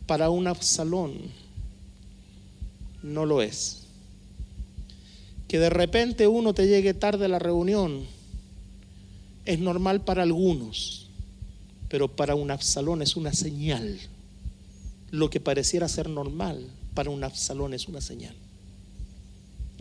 para 0.05 0.29
un 0.29 0.49
Absalón 0.49 1.15
no 3.03 3.25
lo 3.25 3.41
es. 3.41 3.85
Que 5.49 5.59
de 5.59 5.71
repente 5.71 6.29
uno 6.29 6.53
te 6.53 6.67
llegue 6.67 6.93
tarde 6.93 7.25
a 7.25 7.29
la 7.29 7.39
reunión 7.39 8.03
es 9.47 9.59
normal 9.59 10.03
para 10.03 10.25
algunos, 10.25 11.09
pero 11.89 12.15
para 12.15 12.35
un 12.35 12.51
Absalón 12.51 13.01
es 13.01 13.17
una 13.17 13.33
señal. 13.33 13.99
Lo 15.13 15.29
que 15.29 15.41
pareciera 15.41 15.89
ser 15.89 16.09
normal, 16.09 16.67
para 16.95 17.11
un 17.11 17.23
Absalón 17.23 17.75
es 17.75 17.87
una 17.87 18.01
señal. 18.01 18.35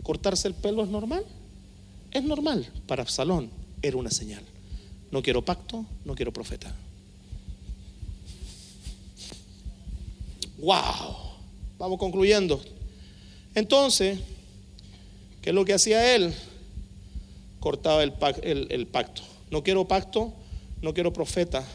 ¿Cortarse 0.02 0.46
el 0.46 0.54
pelo 0.54 0.84
es 0.84 0.90
normal? 0.90 1.24
Es 2.10 2.22
normal. 2.22 2.70
Para 2.86 3.02
Absalón 3.02 3.50
era 3.80 3.96
una 3.96 4.10
señal. 4.10 4.44
No 5.10 5.22
quiero 5.22 5.42
pacto, 5.42 5.86
no 6.04 6.14
quiero 6.14 6.34
profeta. 6.34 6.74
¡Wow! 10.58 11.16
Vamos 11.78 11.98
concluyendo. 11.98 12.62
Entonces, 13.54 14.18
¿qué 15.40 15.48
es 15.48 15.54
lo 15.54 15.64
que 15.64 15.72
hacía 15.72 16.14
él? 16.14 16.34
Cortaba 17.58 18.02
el, 18.02 18.12
el 18.70 18.86
pacto. 18.86 19.22
No 19.50 19.62
quiero 19.62 19.88
pacto, 19.88 20.34
no 20.82 20.92
quiero 20.92 21.10
profeta. 21.10 21.66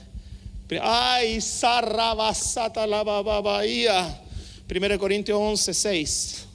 Ay, 0.82 1.40
sarrabasata 1.40 2.86
la 2.86 3.04
bababaya. 3.04 4.22
1 4.70 5.00
Corintios 5.00 5.40
11, 5.40 5.74
6. 5.74 6.46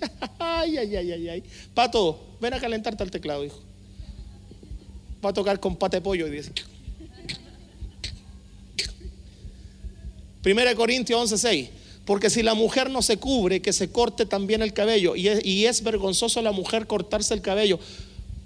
ay, 0.38 0.78
ay, 0.78 0.96
ay, 0.96 1.12
ay, 1.12 1.28
ay. 1.28 1.42
Pato, 1.74 2.36
ven 2.40 2.54
a 2.54 2.60
calentarte 2.60 3.02
al 3.02 3.10
teclado, 3.10 3.44
hijo. 3.44 3.60
Va 5.22 5.30
a 5.30 5.32
tocar 5.34 5.60
con 5.60 5.76
pate 5.76 6.00
pollo 6.00 6.26
y 6.26 6.30
dice. 6.30 6.52
1 10.42 10.76
Corintios 10.76 11.20
11, 11.20 11.38
6. 11.38 11.68
Porque 12.06 12.30
si 12.30 12.42
la 12.42 12.54
mujer 12.54 12.88
no 12.88 13.02
se 13.02 13.18
cubre, 13.18 13.60
que 13.60 13.74
se 13.74 13.92
corte 13.92 14.24
también 14.24 14.62
el 14.62 14.72
cabello. 14.72 15.14
Y 15.14 15.66
es 15.66 15.82
vergonzoso 15.82 16.40
a 16.40 16.42
la 16.42 16.52
mujer 16.52 16.86
cortarse 16.86 17.34
el 17.34 17.42
cabello 17.42 17.78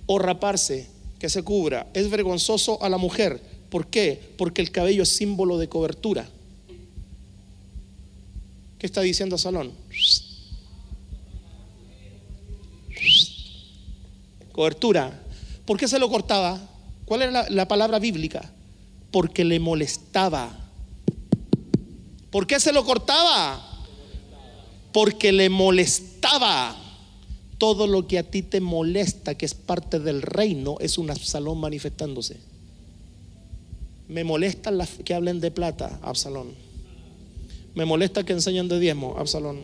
o 0.07 0.19
raparse, 0.19 0.89
que 1.21 1.29
se 1.29 1.43
cubra. 1.45 1.87
Es 1.95 2.11
vergonzoso 2.11 2.83
a 2.83 2.89
la 2.89 2.99
mujer. 2.99 3.54
¿Por 3.75 3.89
qué? 3.89 4.33
Porque 4.39 4.63
el 4.63 4.71
cabello 4.71 5.03
es 5.03 5.09
símbolo 5.09 5.59
de 5.59 5.69
cobertura. 5.69 6.29
¿Qué 8.79 8.87
está 8.87 9.01
diciendo 9.01 9.37
Salón? 9.37 9.73
Cobertura. 14.53 15.25
¿Por 15.67 15.77
qué 15.77 15.89
se 15.89 15.99
lo 15.99 16.09
cortaba? 16.09 16.61
¿Cuál 17.05 17.23
era 17.23 17.33
la, 17.33 17.51
la 17.51 17.67
palabra 17.67 17.99
bíblica? 17.99 18.49
Porque 19.11 19.45
le 19.45 19.59
molestaba. 19.59 20.57
¿Por 22.31 22.47
qué 22.47 22.61
se 22.61 22.73
lo 22.73 22.85
cortaba? 22.85 23.61
Porque 24.93 25.33
le 25.33 25.51
molestaba. 25.51 26.77
Todo 27.59 27.89
lo 27.89 28.07
que 28.07 28.21
a 28.21 28.23
ti 28.23 28.43
te 28.43 28.61
molesta, 28.61 29.35
que 29.35 29.47
es 29.47 29.55
parte 29.55 29.99
del 29.99 30.23
reino, 30.23 30.77
es 30.79 30.97
un 30.97 31.11
Absalón 31.11 31.59
manifestándose. 31.59 32.54
Me 34.09 34.25
molesta 34.25 34.71
las 34.71 34.91
que 35.05 35.15
hablen 35.15 35.41
de 35.41 35.51
plata, 35.51 35.99
Absalón. 36.03 36.49
Me 37.75 37.85
molesta 37.85 38.25
que 38.25 38.33
enseñen 38.33 38.69
de 38.69 38.79
diezmo, 38.79 39.17
Absalón. 39.19 39.61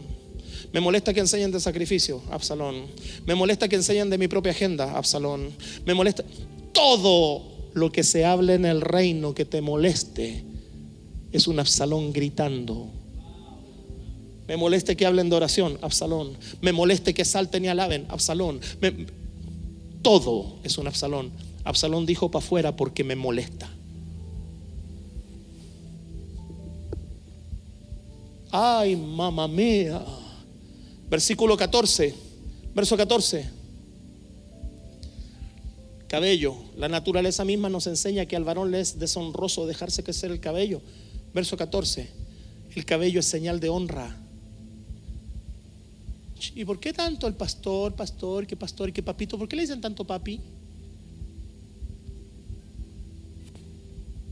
Me 0.72 0.80
molesta 0.80 1.12
que 1.12 1.20
enseñen 1.20 1.50
de 1.52 1.60
sacrificio, 1.60 2.22
Absalón. 2.30 2.86
Me 3.26 3.34
molesta 3.34 3.68
que 3.68 3.76
enseñen 3.76 4.10
de 4.10 4.18
mi 4.18 4.28
propia 4.28 4.52
agenda, 4.52 4.96
Absalón. 4.96 5.50
Me 5.84 5.94
molesta 5.94 6.24
todo 6.72 7.42
lo 7.74 7.92
que 7.92 8.02
se 8.02 8.24
hable 8.24 8.54
en 8.54 8.64
el 8.64 8.80
reino 8.80 9.34
que 9.34 9.44
te 9.44 9.60
moleste 9.60 10.44
es 11.32 11.46
un 11.46 11.60
Absalón 11.60 12.12
gritando. 12.12 12.88
Me 14.48 14.56
moleste 14.56 14.96
que 14.96 15.06
hablen 15.06 15.30
de 15.30 15.36
oración, 15.36 15.78
Absalón. 15.80 16.36
Me 16.60 16.72
moleste 16.72 17.14
que 17.14 17.24
salten 17.24 17.64
y 17.64 17.68
alaben, 17.68 18.06
Absalón. 18.08 18.60
todo 20.02 20.56
es 20.64 20.78
un 20.78 20.88
Absalón. 20.88 21.30
Absalón 21.62 22.06
dijo 22.06 22.30
para 22.30 22.44
afuera 22.44 22.76
porque 22.76 23.04
me 23.04 23.14
molesta. 23.14 23.70
Ay, 28.52 28.96
mamá 28.96 29.46
mía. 29.46 30.04
Versículo 31.08 31.56
14. 31.56 32.14
Verso 32.74 32.96
14. 32.96 33.48
Cabello. 36.08 36.56
La 36.76 36.88
naturaleza 36.88 37.44
misma 37.44 37.68
nos 37.68 37.86
enseña 37.86 38.26
que 38.26 38.36
al 38.36 38.44
varón 38.44 38.70
le 38.70 38.80
es 38.80 38.98
deshonroso 38.98 39.66
dejarse 39.66 40.02
crecer 40.02 40.30
el 40.32 40.40
cabello. 40.40 40.82
Verso 41.32 41.56
14. 41.56 42.10
El 42.74 42.84
cabello 42.84 43.20
es 43.20 43.26
señal 43.26 43.60
de 43.60 43.68
honra. 43.68 44.16
¿Y 46.54 46.64
por 46.64 46.80
qué 46.80 46.92
tanto 46.92 47.26
el 47.26 47.34
pastor, 47.34 47.94
pastor, 47.94 48.46
que 48.46 48.56
pastor, 48.56 48.92
que 48.92 49.02
papito? 49.02 49.38
¿Por 49.38 49.46
qué 49.46 49.56
le 49.56 49.62
dicen 49.62 49.80
tanto 49.80 50.04
papi? 50.04 50.40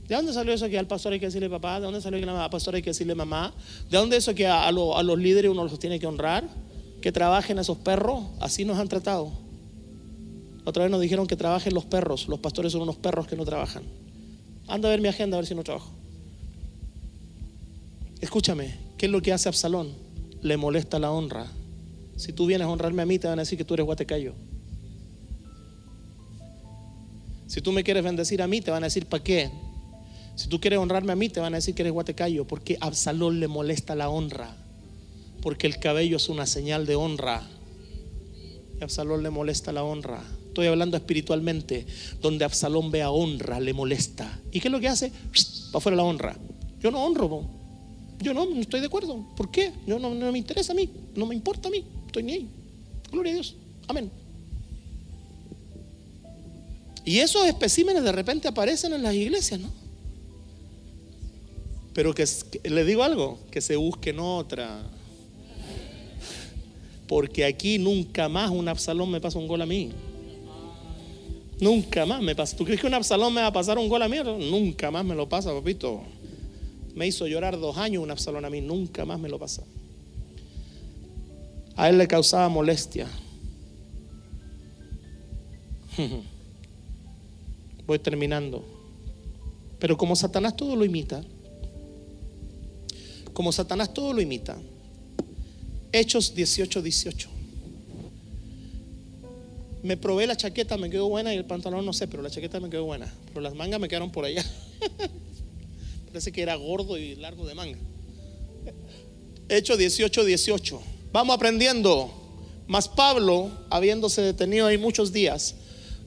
¿De 0.08 0.14
dónde 0.14 0.32
salió 0.32 0.54
eso 0.54 0.68
que 0.70 0.78
al 0.78 0.86
pastor 0.86 1.12
hay 1.12 1.20
que 1.20 1.26
decirle 1.26 1.50
papá? 1.50 1.78
¿De 1.78 1.84
dónde 1.84 2.00
salió 2.00 2.18
que 2.18 2.28
al 2.28 2.50
pastor 2.50 2.74
hay 2.74 2.80
que 2.80 2.90
decirle 2.90 3.14
mamá? 3.14 3.52
¿De 3.90 3.98
dónde 3.98 4.16
eso 4.16 4.34
que 4.34 4.46
a, 4.46 4.72
los 4.72 5.18
líderes 5.18 5.50
uno 5.50 5.64
los 5.64 5.78
tiene 5.78 6.00
que 6.00 6.06
honrar? 6.06 6.48
Que 7.02 7.12
trabajen 7.12 7.58
esos 7.58 7.76
perros, 7.76 8.24
así 8.40 8.64
nos 8.64 8.78
han 8.78 8.88
tratado. 8.88 9.30
Otra 10.64 10.84
vez 10.84 10.90
nos 10.90 11.02
dijeron 11.02 11.26
que 11.26 11.36
trabajen 11.36 11.74
los 11.74 11.84
perros, 11.84 12.26
los 12.26 12.40
pastores 12.40 12.72
son 12.72 12.82
unos 12.82 12.96
perros 12.96 13.26
que 13.26 13.36
no 13.36 13.44
trabajan. 13.44 13.82
Anda 14.66 14.88
a 14.88 14.92
ver 14.92 15.02
mi 15.02 15.08
agenda 15.08 15.36
a 15.36 15.40
ver 15.40 15.46
si 15.46 15.54
no 15.54 15.62
trabajo. 15.62 15.90
Escúchame, 18.22 18.76
¿qué 18.96 19.06
es 19.06 19.12
lo 19.12 19.20
que 19.20 19.32
hace 19.34 19.50
Absalón? 19.50 19.92
Le 20.40 20.56
molesta 20.56 20.98
la 20.98 21.10
honra. 21.10 21.46
Si 22.16 22.32
tú 22.32 22.46
vienes 22.46 22.66
a 22.66 22.70
honrarme 22.70 23.02
a 23.02 23.06
mí, 23.06 23.18
te 23.18 23.28
van 23.28 23.38
a 23.38 23.42
decir 23.42 23.58
que 23.58 23.64
tú 23.64 23.74
eres 23.74 23.84
guatecayo. 23.84 24.32
Si 27.46 27.60
tú 27.60 27.72
me 27.72 27.84
quieres 27.84 28.04
bendecir 28.04 28.40
a 28.40 28.46
mí, 28.46 28.62
te 28.62 28.70
van 28.70 28.82
a 28.82 28.86
decir, 28.86 29.06
¿para 29.06 29.22
qué? 29.22 29.50
Si 30.38 30.46
tú 30.46 30.60
quieres 30.60 30.78
honrarme 30.78 31.10
a 31.10 31.16
mí, 31.16 31.28
te 31.28 31.40
van 31.40 31.52
a 31.52 31.56
decir 31.56 31.74
que 31.74 31.82
eres 31.82 31.92
guatecayo. 31.92 32.46
Porque 32.46 32.78
a 32.80 32.86
Absalón 32.86 33.40
le 33.40 33.48
molesta 33.48 33.96
la 33.96 34.08
honra. 34.08 34.54
Porque 35.42 35.66
el 35.66 35.80
cabello 35.80 36.16
es 36.16 36.28
una 36.28 36.46
señal 36.46 36.86
de 36.86 36.94
honra. 36.94 37.38
a 38.80 38.84
Absalón 38.84 39.24
le 39.24 39.30
molesta 39.30 39.72
la 39.72 39.82
honra. 39.82 40.22
Estoy 40.46 40.68
hablando 40.68 40.96
espiritualmente. 40.96 41.86
Donde 42.22 42.44
Absalón 42.44 42.92
vea 42.92 43.10
honra, 43.10 43.58
le 43.58 43.72
molesta. 43.72 44.40
¿Y 44.52 44.60
qué 44.60 44.68
es 44.68 44.72
lo 44.72 44.78
que 44.78 44.86
hace? 44.86 45.10
Para 45.10 45.78
afuera 45.78 45.96
la 45.96 46.04
honra. 46.04 46.36
Yo 46.80 46.92
no 46.92 47.02
honro. 47.02 47.44
Yo 48.20 48.32
no, 48.32 48.46
no 48.46 48.60
estoy 48.60 48.78
de 48.78 48.86
acuerdo. 48.86 49.26
¿Por 49.36 49.50
qué? 49.50 49.72
Yo 49.88 49.98
no, 49.98 50.14
no 50.14 50.30
me 50.30 50.38
interesa 50.38 50.70
a 50.70 50.76
mí. 50.76 50.88
No 51.16 51.26
me 51.26 51.34
importa 51.34 51.66
a 51.66 51.72
mí. 51.72 51.84
Estoy 52.06 52.22
ni 52.22 52.34
ahí. 52.34 52.48
Gloria 53.10 53.32
a 53.32 53.34
Dios. 53.34 53.56
Amén. 53.88 54.08
Y 57.04 57.18
esos 57.18 57.44
especímenes 57.44 58.04
de 58.04 58.12
repente 58.12 58.46
aparecen 58.46 58.92
en 58.92 59.02
las 59.02 59.14
iglesias, 59.14 59.58
¿no? 59.58 59.77
Pero 61.98 62.14
que, 62.14 62.24
le 62.62 62.84
digo 62.84 63.02
algo, 63.02 63.40
que 63.50 63.60
se 63.60 63.74
busquen 63.74 64.20
otra. 64.20 64.84
Porque 67.08 67.44
aquí 67.44 67.76
nunca 67.78 68.28
más 68.28 68.52
un 68.52 68.68
Absalón 68.68 69.10
me 69.10 69.20
pasa 69.20 69.36
un 69.40 69.48
gol 69.48 69.62
a 69.62 69.66
mí. 69.66 69.90
Nunca 71.58 72.06
más 72.06 72.22
me 72.22 72.36
pasa. 72.36 72.56
¿Tú 72.56 72.64
crees 72.64 72.80
que 72.80 72.86
un 72.86 72.94
Absalón 72.94 73.34
me 73.34 73.40
va 73.40 73.48
a 73.48 73.52
pasar 73.52 73.78
un 73.78 73.88
gol 73.88 74.00
a 74.00 74.08
mí? 74.08 74.18
Nunca 74.48 74.92
más 74.92 75.04
me 75.04 75.16
lo 75.16 75.28
pasa, 75.28 75.52
papito. 75.52 76.02
Me 76.94 77.04
hizo 77.04 77.26
llorar 77.26 77.58
dos 77.58 77.76
años 77.78 78.04
un 78.04 78.12
Absalón 78.12 78.44
a 78.44 78.50
mí. 78.50 78.60
Nunca 78.60 79.04
más 79.04 79.18
me 79.18 79.28
lo 79.28 79.40
pasa 79.40 79.64
a 81.74 81.88
él 81.88 81.98
le 81.98 82.06
causaba 82.06 82.48
molestia. 82.48 83.08
Voy 87.86 87.98
terminando. 87.98 88.64
Pero 89.78 89.96
como 89.96 90.16
Satanás 90.16 90.56
todo 90.56 90.76
lo 90.76 90.84
imita, 90.84 91.24
como 93.38 93.52
Satanás 93.52 93.94
todo 93.94 94.12
lo 94.12 94.20
imita, 94.20 94.58
Hechos 95.92 96.34
18, 96.34 96.82
18. 96.82 97.28
Me 99.84 99.96
probé 99.96 100.26
la 100.26 100.36
chaqueta, 100.36 100.76
me 100.76 100.90
quedó 100.90 101.08
buena 101.08 101.32
y 101.32 101.36
el 101.36 101.44
pantalón 101.44 101.86
no 101.86 101.92
sé, 101.92 102.08
pero 102.08 102.20
la 102.20 102.30
chaqueta 102.30 102.58
me 102.58 102.68
quedó 102.68 102.86
buena. 102.86 103.14
Pero 103.28 103.40
las 103.40 103.54
mangas 103.54 103.78
me 103.78 103.86
quedaron 103.86 104.10
por 104.10 104.24
allá. 104.24 104.44
Parece 106.08 106.32
que 106.32 106.42
era 106.42 106.56
gordo 106.56 106.98
y 106.98 107.14
largo 107.14 107.46
de 107.46 107.54
manga. 107.54 107.78
Hechos 109.48 109.78
18, 109.78 110.24
18. 110.24 110.82
Vamos 111.12 111.36
aprendiendo. 111.36 112.10
Mas 112.66 112.88
Pablo, 112.88 113.52
habiéndose 113.70 114.20
detenido 114.20 114.66
ahí 114.66 114.78
muchos 114.78 115.12
días, 115.12 115.54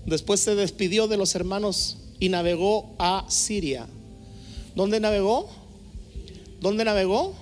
después 0.06 0.42
se 0.42 0.54
despidió 0.56 1.08
de 1.08 1.16
los 1.16 1.34
hermanos 1.34 1.96
y 2.20 2.28
navegó 2.28 2.94
a 3.00 3.26
Siria. 3.30 3.88
¿Dónde 4.76 5.00
navegó? 5.00 5.61
¿Dónde 6.62 6.86
navegó? 6.86 7.34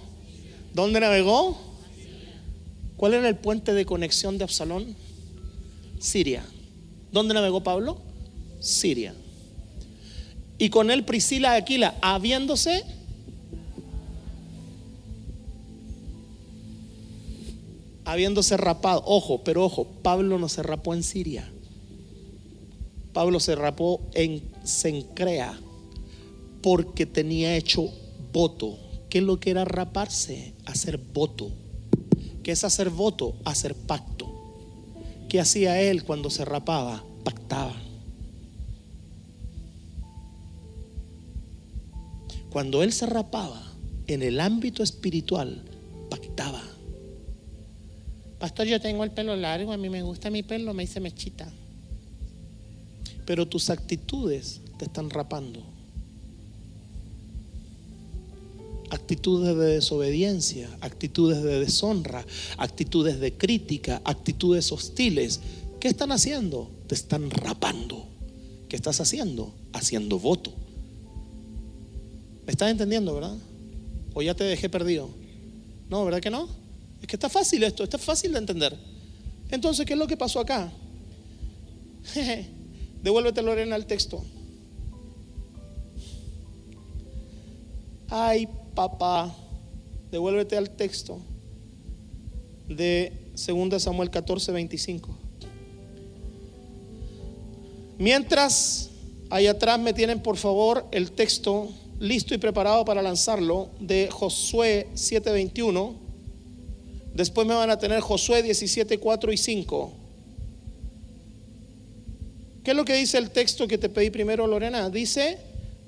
¿Dónde 0.74 1.00
navegó? 1.02 1.58
¿Cuál 2.96 3.14
era 3.14 3.28
el 3.28 3.36
puente 3.36 3.74
de 3.74 3.86
conexión 3.86 4.38
de 4.38 4.46
Absalón? 4.46 4.96
Siria. 6.00 6.46
¿Dónde 7.12 7.34
navegó 7.34 7.62
Pablo? 7.62 8.02
Siria. 8.62 9.14
Y 10.58 10.70
con 10.70 10.90
él 10.90 11.06
Priscila 11.06 11.54
Aquila, 11.54 11.96
habiéndose 12.02 12.84
habiéndose 18.06 18.58
rapado. 18.58 19.04
Ojo, 19.06 19.44
pero 19.44 19.64
ojo, 19.64 19.86
Pablo 20.02 20.40
no 20.40 20.50
se 20.50 20.64
rapó 20.64 20.94
en 20.94 21.04
Siria. 21.04 21.50
Pablo 23.14 23.40
se 23.40 23.56
rapó 23.56 24.02
en 24.14 24.42
Sencrea 24.64 25.60
porque 26.62 27.06
tenía 27.06 27.56
hecho 27.56 27.90
voto. 28.32 28.89
¿Qué 29.10 29.20
es 29.20 29.24
lo 29.24 29.40
que 29.40 29.52
era 29.52 29.66
raparse? 29.66 30.54
Hacer 30.66 30.98
voto. 30.98 31.52
¿Qué 32.44 32.52
es 32.52 32.64
hacer 32.64 32.90
voto? 32.90 33.36
Hacer 33.44 33.76
pacto. 33.76 34.28
¿Qué 35.28 35.40
hacía 35.40 35.82
él 35.82 36.04
cuando 36.04 36.30
se 36.30 36.46
rapaba? 36.46 37.04
Pactaba. 37.24 37.76
Cuando 42.52 42.82
él 42.82 42.94
se 42.94 43.06
rapaba 43.06 43.62
en 44.08 44.24
el 44.24 44.40
ámbito 44.40 44.82
espiritual, 44.82 45.64
pactaba. 46.10 46.62
Pastor, 48.40 48.68
yo 48.68 48.80
tengo 48.80 49.04
el 49.04 49.12
pelo 49.12 49.36
largo, 49.36 49.72
a 49.72 49.78
mí 49.78 49.90
me 49.90 50.02
gusta 50.02 50.30
mi 50.30 50.44
pelo, 50.44 50.74
me 50.74 50.84
dice 50.84 51.00
mechita. 51.00 51.52
Pero 53.26 53.48
tus 53.48 53.70
actitudes 53.70 54.62
te 54.78 54.86
están 54.86 55.10
rapando. 55.10 55.79
Actitudes 58.90 59.56
de 59.56 59.66
desobediencia, 59.66 60.70
actitudes 60.82 61.44
de 61.44 61.60
deshonra, 61.60 62.26
actitudes 62.58 63.20
de 63.20 63.34
crítica, 63.34 64.02
actitudes 64.04 64.72
hostiles. 64.72 65.40
¿Qué 65.80 65.88
están 65.88 66.12
haciendo? 66.12 66.70
Te 66.88 66.96
están 66.96 67.30
rapando. 67.30 68.08
¿Qué 68.68 68.76
estás 68.76 69.00
haciendo? 69.02 69.54
Haciendo 69.74 70.20
voto. 70.20 70.54
¿Me 72.46 72.52
estás 72.52 72.72
entendiendo, 72.72 73.14
verdad? 73.14 73.38
¿O 74.14 74.22
ya 74.22 74.34
te 74.34 74.44
dejé 74.44 74.70
perdido? 74.70 75.10
No, 75.90 76.06
¿verdad 76.06 76.20
que 76.20 76.30
no? 76.30 76.48
Es 77.02 77.08
que 77.08 77.16
está 77.16 77.30
fácil 77.30 77.64
esto, 77.64 77.84
está 77.84 77.98
fácil 77.98 78.34
de 78.34 78.40
entender. 78.40 78.76
Entonces, 79.52 79.86
¿qué 79.86 79.94
es 79.94 80.00
lo 80.00 80.08
que 80.08 80.18
pasó 80.18 80.40
acá? 80.40 80.72
Devuélvete, 83.04 83.42
Lorena, 83.42 83.76
al 83.76 83.86
texto. 83.86 84.24
Ay, 88.10 88.48
papá, 88.80 89.36
devuélvete 90.10 90.56
al 90.56 90.70
texto 90.70 91.20
de 92.70 93.12
2 93.34 93.84
Samuel 93.84 94.10
14, 94.10 94.54
25. 94.54 95.10
Mientras 97.98 98.90
ahí 99.30 99.48
atrás 99.48 99.80
me 99.80 99.92
tienen 99.92 100.22
por 100.22 100.38
favor 100.38 100.88
el 100.92 101.12
texto 101.12 101.68
listo 102.00 102.34
y 102.34 102.38
preparado 102.38 102.86
para 102.86 103.02
lanzarlo 103.02 103.68
de 103.82 104.08
Josué 104.10 104.88
7:21. 104.96 105.96
Después 107.14 107.46
me 107.46 107.56
van 107.56 107.72
a 107.72 107.80
tener 107.80 108.00
Josué 108.00 108.42
17, 108.44 108.98
4 108.98 109.34
y 109.34 109.38
5. 109.38 109.92
¿Qué 112.64 112.72
es 112.72 112.78
lo 112.78 112.86
que 112.86 112.94
dice 112.94 113.18
el 113.18 113.32
texto 113.32 113.68
que 113.68 113.78
te 113.78 113.90
pedí 113.90 114.10
primero, 114.10 114.48
Lorena? 114.48 114.90
Dice 114.90 115.38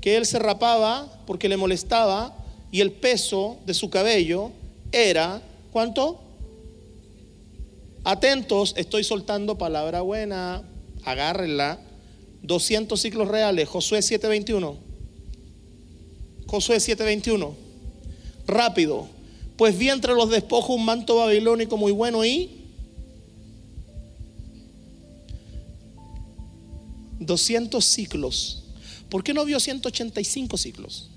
que 0.01 0.17
él 0.17 0.25
se 0.25 0.39
rapaba 0.39 1.23
porque 1.25 1.47
le 1.47 1.55
molestaba 1.55 2.40
y 2.72 2.80
el 2.80 2.91
peso 2.91 3.57
de 3.65 3.74
su 3.74 3.89
cabello 3.89 4.51
era, 4.91 5.41
¿cuánto? 5.72 6.22
Atentos, 8.03 8.74
estoy 8.78 9.03
soltando 9.03 9.57
palabra 9.57 10.01
buena, 10.01 10.63
agárrenla. 11.03 11.80
200 12.43 12.99
ciclos 12.99 13.28
reales, 13.28 13.69
Josué 13.69 13.99
7:21. 14.01 14.78
Josué 16.47 16.80
7:21. 16.80 17.53
Rápido. 18.47 19.07
Pues 19.57 19.78
vi 19.78 19.89
entre 19.89 20.13
los 20.13 20.32
despojos 20.32 20.76
un 20.76 20.86
manto 20.86 21.17
babilónico 21.17 21.78
muy 21.78 21.91
bueno 21.91 22.26
y 22.26 22.49
200 27.19 27.86
ciclos. 27.86 28.63
¿Por 29.09 29.24
qué 29.24 29.34
no 29.36 29.45
vio 29.45 29.59
185 29.59 30.57
ciclos? 30.57 31.11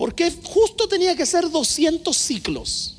¿Por 0.00 0.14
qué 0.14 0.32
justo 0.44 0.88
tenía 0.88 1.14
que 1.14 1.26
ser 1.26 1.50
200 1.50 2.16
ciclos? 2.16 2.94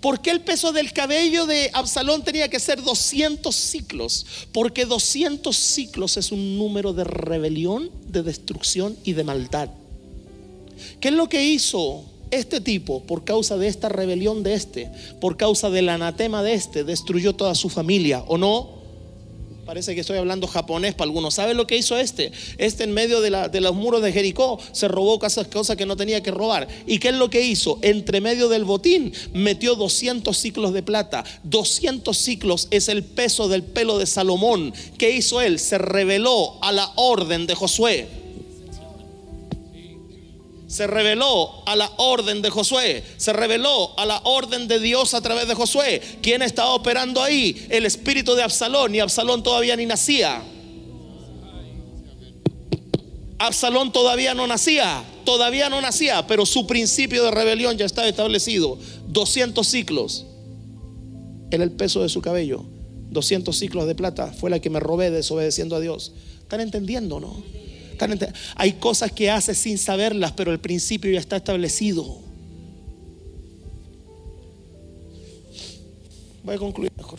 ¿Por 0.00 0.20
qué 0.20 0.32
el 0.32 0.40
peso 0.40 0.72
del 0.72 0.92
cabello 0.92 1.46
de 1.46 1.70
Absalón 1.72 2.24
tenía 2.24 2.48
que 2.48 2.58
ser 2.58 2.82
200 2.82 3.54
ciclos? 3.54 4.26
Porque 4.50 4.84
200 4.84 5.56
ciclos 5.56 6.16
es 6.16 6.32
un 6.32 6.58
número 6.58 6.92
de 6.92 7.04
rebelión, 7.04 7.92
de 8.08 8.24
destrucción 8.24 8.96
y 9.04 9.12
de 9.12 9.22
maldad. 9.22 9.68
¿Qué 11.00 11.06
es 11.06 11.14
lo 11.14 11.28
que 11.28 11.44
hizo 11.44 12.02
este 12.32 12.60
tipo 12.60 13.04
por 13.04 13.22
causa 13.22 13.56
de 13.56 13.68
esta 13.68 13.88
rebelión 13.88 14.42
de 14.42 14.54
este, 14.54 14.90
por 15.20 15.36
causa 15.36 15.70
del 15.70 15.88
anatema 15.88 16.42
de 16.42 16.54
este, 16.54 16.82
destruyó 16.82 17.36
toda 17.36 17.54
su 17.54 17.68
familia, 17.68 18.24
¿o 18.26 18.38
no? 18.38 18.77
Parece 19.68 19.94
que 19.94 20.00
estoy 20.00 20.16
hablando 20.16 20.46
japonés 20.46 20.94
para 20.94 21.08
algunos. 21.08 21.34
¿Sabe 21.34 21.52
lo 21.52 21.66
que 21.66 21.76
hizo 21.76 21.98
este? 21.98 22.32
Este 22.56 22.84
en 22.84 22.92
medio 22.94 23.20
de, 23.20 23.60
los 23.60 23.74
muros 23.74 24.00
de 24.00 24.14
Jericó 24.14 24.58
se 24.72 24.88
robó 24.88 25.18
cosas 25.18 25.76
que 25.76 25.84
no 25.84 25.94
tenía 25.94 26.22
que 26.22 26.30
robar. 26.30 26.66
¿Y 26.86 26.98
qué 26.98 27.08
es 27.08 27.16
lo 27.16 27.28
que 27.28 27.42
hizo? 27.42 27.78
Entre 27.82 28.22
medio 28.22 28.48
del 28.48 28.64
botín 28.64 29.12
metió 29.34 29.74
200 29.74 30.34
ciclos 30.34 30.72
de 30.72 30.82
plata. 30.82 31.22
200 31.42 32.16
ciclos 32.16 32.68
es 32.70 32.88
el 32.88 33.04
peso 33.04 33.46
del 33.48 33.62
pelo 33.62 33.98
de 33.98 34.06
Salomón. 34.06 34.72
¿Qué 34.96 35.10
hizo 35.10 35.42
él? 35.42 35.58
Se 35.58 35.76
reveló 35.76 36.56
a 36.62 36.72
la 36.72 36.90
orden 36.96 37.46
de 37.46 37.54
Josué 37.54 38.08
se 40.68 40.86
reveló 40.86 41.66
a 41.66 41.74
la 41.74 41.90
orden 41.96 42.42
de 42.42 42.50
Josué, 42.50 43.02
se 43.16 43.32
reveló 43.32 43.98
a 43.98 44.04
la 44.04 44.20
orden 44.24 44.68
de 44.68 44.78
Dios 44.78 45.14
a 45.14 45.22
través 45.22 45.48
de 45.48 45.54
Josué. 45.54 46.00
¿Quién 46.20 46.42
estaba 46.42 46.74
operando 46.74 47.22
ahí? 47.22 47.66
El 47.70 47.86
espíritu 47.86 48.34
de 48.34 48.42
Absalón, 48.42 48.94
y 48.94 49.00
Absalón 49.00 49.42
todavía 49.42 49.76
ni 49.76 49.86
nacía. 49.86 50.42
Absalón 53.38 53.92
todavía 53.92 54.34
no 54.34 54.46
nacía, 54.46 55.02
todavía 55.24 55.70
no 55.70 55.80
nacía, 55.80 56.26
pero 56.26 56.44
su 56.44 56.66
principio 56.66 57.24
de 57.24 57.30
rebelión 57.30 57.78
ya 57.78 57.86
estaba 57.86 58.06
establecido. 58.06 58.78
200 59.06 59.66
ciclos 59.66 60.26
era 61.50 61.64
el 61.64 61.72
peso 61.72 62.02
de 62.02 62.10
su 62.10 62.20
cabello. 62.20 62.66
200 63.10 63.56
ciclos 63.56 63.86
de 63.86 63.94
plata 63.94 64.34
fue 64.38 64.50
la 64.50 64.60
que 64.60 64.68
me 64.68 64.80
robé 64.80 65.10
desobedeciendo 65.10 65.76
a 65.76 65.80
Dios. 65.80 66.12
¿Están 66.42 66.60
entendiendo, 66.60 67.20
no? 67.20 67.42
Hay 68.54 68.74
cosas 68.74 69.12
que 69.12 69.30
hace 69.30 69.54
sin 69.54 69.78
saberlas, 69.78 70.32
pero 70.32 70.52
el 70.52 70.60
principio 70.60 71.10
ya 71.10 71.20
está 71.20 71.36
establecido. 71.36 72.18
Voy 76.42 76.54
a 76.54 76.58
concluir 76.58 76.92
mejor. 76.96 77.18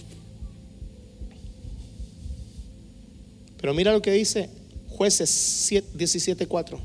Pero 3.62 3.74
mira 3.74 3.92
lo 3.92 4.02
que 4.02 4.12
dice 4.12 4.50
jueces 4.90 5.72
17.4. 5.72 6.80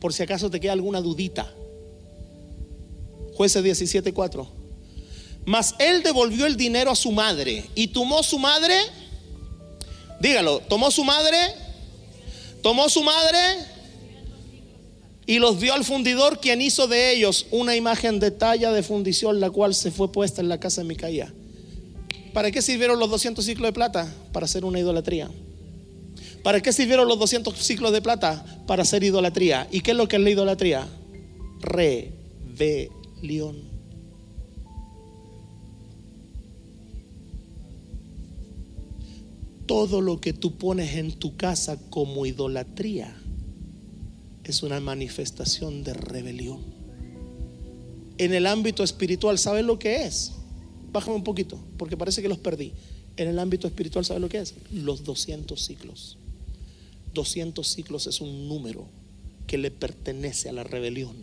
Por 0.00 0.12
si 0.12 0.22
acaso 0.22 0.50
te 0.50 0.58
queda 0.58 0.72
alguna 0.72 1.00
dudita. 1.00 1.52
Jueces 3.34 3.64
17.4. 3.64 4.48
Mas 5.44 5.74
él 5.78 6.02
devolvió 6.02 6.46
el 6.46 6.56
dinero 6.56 6.90
a 6.90 6.96
su 6.96 7.12
madre 7.12 7.64
y 7.74 7.88
tomó 7.88 8.22
su 8.22 8.38
madre, 8.38 8.74
dígalo, 10.20 10.60
tomó 10.60 10.90
su 10.90 11.04
madre 11.04 11.36
Tomó 12.62 12.88
su 12.88 13.02
madre 13.02 13.38
y 15.26 15.38
los 15.38 15.60
dio 15.60 15.74
al 15.74 15.84
fundidor, 15.84 16.40
quien 16.40 16.62
hizo 16.62 16.86
de 16.86 17.12
ellos 17.12 17.46
una 17.50 17.74
imagen 17.76 18.20
de 18.20 18.30
talla 18.30 18.72
de 18.72 18.82
fundición, 18.82 19.40
la 19.40 19.50
cual 19.50 19.74
se 19.74 19.90
fue 19.90 20.12
puesta 20.12 20.40
en 20.40 20.48
la 20.48 20.60
casa 20.60 20.82
de 20.82 20.88
Micaía. 20.88 21.34
¿Para 22.32 22.50
qué 22.50 22.62
sirvieron 22.62 22.98
los 22.98 23.10
200 23.10 23.44
ciclos 23.44 23.68
de 23.68 23.72
plata? 23.72 24.10
Para 24.32 24.44
hacer 24.44 24.64
una 24.64 24.78
idolatría. 24.78 25.28
¿Para 26.42 26.60
qué 26.60 26.72
sirvieron 26.72 27.06
los 27.08 27.18
200 27.18 27.54
ciclos 27.56 27.92
de 27.92 28.00
plata? 28.00 28.44
Para 28.66 28.82
hacer 28.82 29.04
idolatría. 29.04 29.68
¿Y 29.70 29.80
qué 29.80 29.90
es 29.92 29.96
lo 29.96 30.08
que 30.08 30.16
es 30.16 30.22
la 30.22 30.30
idolatría? 30.30 30.88
Rebelión. 31.60 32.12
Todo 39.72 40.02
lo 40.02 40.20
que 40.20 40.34
tú 40.34 40.58
pones 40.58 40.96
en 40.96 41.12
tu 41.12 41.34
casa 41.38 41.78
como 41.88 42.26
idolatría 42.26 43.16
es 44.44 44.62
una 44.62 44.80
manifestación 44.80 45.82
de 45.82 45.94
rebelión. 45.94 46.60
En 48.18 48.34
el 48.34 48.46
ámbito 48.46 48.84
espiritual, 48.84 49.38
¿sabes 49.38 49.64
lo 49.64 49.78
que 49.78 50.04
es? 50.04 50.32
Bájame 50.92 51.16
un 51.16 51.24
poquito, 51.24 51.58
porque 51.78 51.96
parece 51.96 52.20
que 52.20 52.28
los 52.28 52.36
perdí. 52.36 52.74
En 53.16 53.28
el 53.28 53.38
ámbito 53.38 53.66
espiritual, 53.66 54.04
¿sabes 54.04 54.20
lo 54.20 54.28
que 54.28 54.40
es? 54.40 54.56
Los 54.72 55.04
200 55.04 55.58
ciclos. 55.58 56.18
200 57.14 57.66
ciclos 57.66 58.06
es 58.06 58.20
un 58.20 58.48
número 58.48 58.84
que 59.46 59.56
le 59.56 59.70
pertenece 59.70 60.50
a 60.50 60.52
la 60.52 60.64
rebelión. 60.64 61.16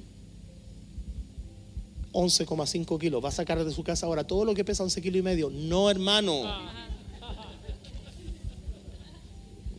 11,5 2.14 3.00
kilos. 3.00 3.24
Va 3.24 3.30
a 3.30 3.32
sacar 3.32 3.64
de 3.64 3.72
su 3.72 3.84
casa 3.84 4.08
ahora 4.08 4.26
todo 4.26 4.44
lo 4.44 4.56
que 4.56 4.66
pesa 4.66 4.82
11 4.82 5.04
kilos 5.04 5.20
y 5.20 5.22
medio. 5.22 5.52
No, 5.52 5.92
hermano. 5.92 6.90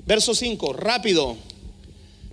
Verso 0.07 0.35
5, 0.35 0.73
rápido. 0.73 1.37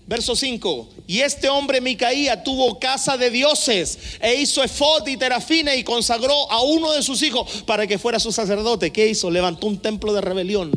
Verso 0.08 0.36
5. 0.36 0.88
Y 1.06 1.20
este 1.20 1.50
hombre 1.50 1.82
Micaía 1.82 2.44
tuvo 2.44 2.80
casa 2.80 3.18
de 3.18 3.30
dioses 3.30 3.98
e 4.22 4.36
hizo 4.36 4.64
efod 4.64 5.06
y 5.08 5.18
terafina 5.18 5.76
y 5.76 5.84
consagró 5.84 6.50
a 6.50 6.62
uno 6.64 6.94
de 6.94 7.04
sus 7.04 7.22
hijos 7.22 7.64
para 7.66 7.86
que 7.86 7.98
fuera 7.98 8.20
su 8.20 8.32
sacerdote. 8.32 8.92
¿Qué 8.92 9.10
hizo? 9.10 9.30
Levantó 9.30 9.68
un 9.68 9.80
templo 9.80 10.14
de 10.14 10.22
rebelión. 10.22 10.72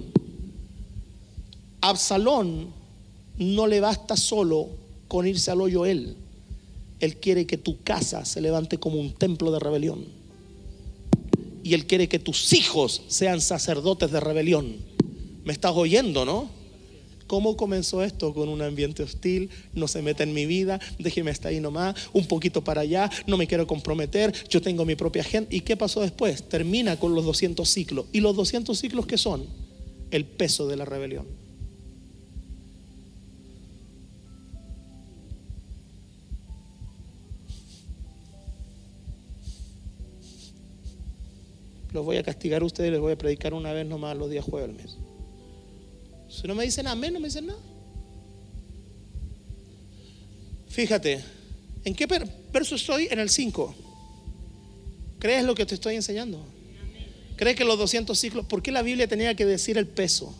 Absalón 1.80 2.72
no 3.38 3.66
le 3.68 3.80
basta 3.80 4.16
solo 4.16 4.68
con 5.06 5.26
irse 5.26 5.50
al 5.50 5.60
hoyo 5.60 5.86
él. 5.86 6.16
Él 6.98 7.16
quiere 7.16 7.46
que 7.46 7.56
tu 7.56 7.82
casa 7.82 8.24
se 8.24 8.40
levante 8.40 8.78
como 8.78 9.00
un 9.00 9.12
templo 9.12 9.52
de 9.52 9.60
rebelión. 9.60 10.04
Y 11.62 11.74
él 11.74 11.86
quiere 11.86 12.08
que 12.08 12.18
tus 12.18 12.52
hijos 12.52 13.02
sean 13.08 13.40
sacerdotes 13.40 14.10
de 14.10 14.20
rebelión. 14.20 14.76
¿Me 15.44 15.52
estás 15.52 15.72
oyendo, 15.74 16.24
no? 16.24 16.59
¿Cómo 17.30 17.56
comenzó 17.56 18.02
esto? 18.02 18.34
Con 18.34 18.48
un 18.48 18.60
ambiente 18.60 19.04
hostil, 19.04 19.50
no 19.72 19.86
se 19.86 20.02
meta 20.02 20.24
en 20.24 20.34
mi 20.34 20.46
vida, 20.46 20.80
déjeme 20.98 21.30
estar 21.30 21.52
ahí 21.52 21.60
nomás, 21.60 21.94
un 22.12 22.26
poquito 22.26 22.64
para 22.64 22.80
allá, 22.80 23.08
no 23.28 23.36
me 23.36 23.46
quiero 23.46 23.68
comprometer, 23.68 24.34
yo 24.48 24.60
tengo 24.60 24.84
mi 24.84 24.96
propia 24.96 25.22
gente. 25.22 25.54
¿Y 25.54 25.60
qué 25.60 25.76
pasó 25.76 26.00
después? 26.00 26.42
Termina 26.48 26.98
con 26.98 27.14
los 27.14 27.24
200 27.24 27.68
ciclos. 27.68 28.06
¿Y 28.12 28.18
los 28.18 28.34
200 28.34 28.76
ciclos 28.76 29.06
qué 29.06 29.16
son? 29.16 29.46
El 30.10 30.24
peso 30.24 30.66
de 30.66 30.74
la 30.74 30.84
rebelión. 30.84 31.28
Los 41.92 42.04
voy 42.04 42.16
a 42.16 42.24
castigar 42.24 42.62
a 42.62 42.64
ustedes 42.64 42.90
les 42.90 42.98
voy 42.98 43.12
a 43.12 43.16
predicar 43.18 43.54
una 43.54 43.72
vez 43.72 43.86
nomás 43.86 44.16
los 44.16 44.28
días 44.28 44.44
jueves 44.44 44.66
del 44.66 44.76
mes. 44.76 45.09
Si 46.30 46.46
no 46.46 46.54
me 46.54 46.64
dicen 46.64 46.86
amén, 46.86 47.12
no 47.12 47.20
me 47.20 47.28
dicen 47.28 47.46
nada. 47.46 47.58
Fíjate, 50.68 51.20
¿en 51.84 51.94
qué 51.94 52.06
verso 52.52 52.76
estoy? 52.76 53.08
En 53.10 53.18
el 53.18 53.28
5. 53.28 53.74
¿Crees 55.18 55.44
lo 55.44 55.54
que 55.54 55.66
te 55.66 55.74
estoy 55.74 55.96
enseñando? 55.96 56.42
¿Crees 57.36 57.56
que 57.56 57.64
los 57.64 57.78
200 57.78 58.18
ciclos, 58.18 58.46
por 58.46 58.62
qué 58.62 58.70
la 58.70 58.82
Biblia 58.82 59.08
tenía 59.08 59.34
que 59.34 59.44
decir 59.44 59.76
el 59.76 59.86
peso? 59.86 60.34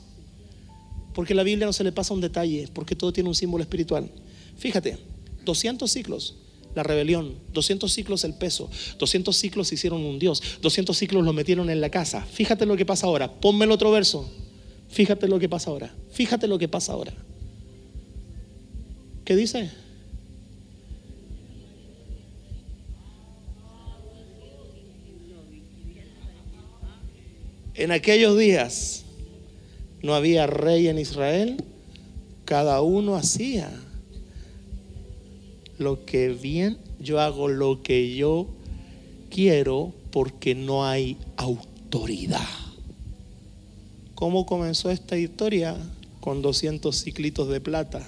Porque 1.14 1.34
la 1.34 1.42
Biblia 1.42 1.66
no 1.66 1.72
se 1.72 1.82
le 1.82 1.92
pasa 1.92 2.14
un 2.14 2.20
detalle, 2.20 2.68
porque 2.72 2.94
todo 2.94 3.12
tiene 3.12 3.28
un 3.28 3.34
símbolo 3.34 3.62
espiritual. 3.62 4.10
Fíjate, 4.56 4.98
200 5.44 5.90
ciclos, 5.90 6.36
la 6.74 6.82
rebelión, 6.84 7.34
200 7.52 7.92
ciclos 7.92 8.22
el 8.24 8.34
peso, 8.34 8.70
200 8.98 9.36
ciclos 9.36 9.72
hicieron 9.72 10.04
un 10.04 10.18
Dios, 10.18 10.42
200 10.62 10.96
ciclos 10.96 11.24
lo 11.24 11.32
metieron 11.32 11.68
en 11.68 11.80
la 11.80 11.90
casa. 11.90 12.24
Fíjate 12.24 12.66
lo 12.66 12.76
que 12.76 12.86
pasa 12.86 13.06
ahora, 13.06 13.40
ponme 13.40 13.64
el 13.64 13.72
otro 13.72 13.90
verso. 13.90 14.30
Fíjate 14.90 15.28
lo 15.28 15.38
que 15.38 15.48
pasa 15.48 15.70
ahora, 15.70 15.94
fíjate 16.10 16.48
lo 16.48 16.58
que 16.58 16.68
pasa 16.68 16.92
ahora. 16.92 17.14
¿Qué 19.24 19.36
dice? 19.36 19.70
En 27.74 27.92
aquellos 27.92 28.36
días 28.36 29.04
no 30.02 30.14
había 30.14 30.46
rey 30.46 30.88
en 30.88 30.98
Israel, 30.98 31.62
cada 32.44 32.82
uno 32.82 33.14
hacía 33.14 33.70
lo 35.78 36.04
que 36.04 36.28
bien, 36.28 36.76
yo 36.98 37.20
hago 37.20 37.48
lo 37.48 37.82
que 37.82 38.14
yo 38.14 38.48
quiero 39.30 39.94
porque 40.10 40.54
no 40.54 40.84
hay 40.84 41.16
autoridad. 41.36 42.59
¿Cómo 44.20 44.44
comenzó 44.44 44.90
esta 44.90 45.16
historia? 45.16 45.74
Con 46.20 46.42
200 46.42 46.94
ciclitos 46.94 47.48
de 47.48 47.58
plata. 47.58 48.06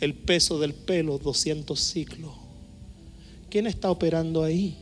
El 0.00 0.14
peso 0.14 0.58
del 0.58 0.72
pelo, 0.72 1.18
200 1.18 1.78
ciclos. 1.78 2.32
¿Quién 3.50 3.66
está 3.66 3.90
operando 3.90 4.42
ahí? 4.42 4.78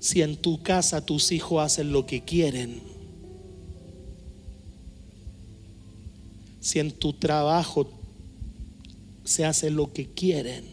Si 0.00 0.20
en 0.20 0.36
tu 0.36 0.60
casa 0.64 1.06
tus 1.06 1.30
hijos 1.30 1.62
hacen 1.62 1.92
lo 1.92 2.06
que 2.06 2.24
quieren, 2.24 2.82
si 6.58 6.80
en 6.80 6.90
tu 6.90 7.12
trabajo 7.12 7.88
se 9.22 9.44
hace 9.44 9.70
lo 9.70 9.92
que 9.92 10.08
quieren, 10.08 10.64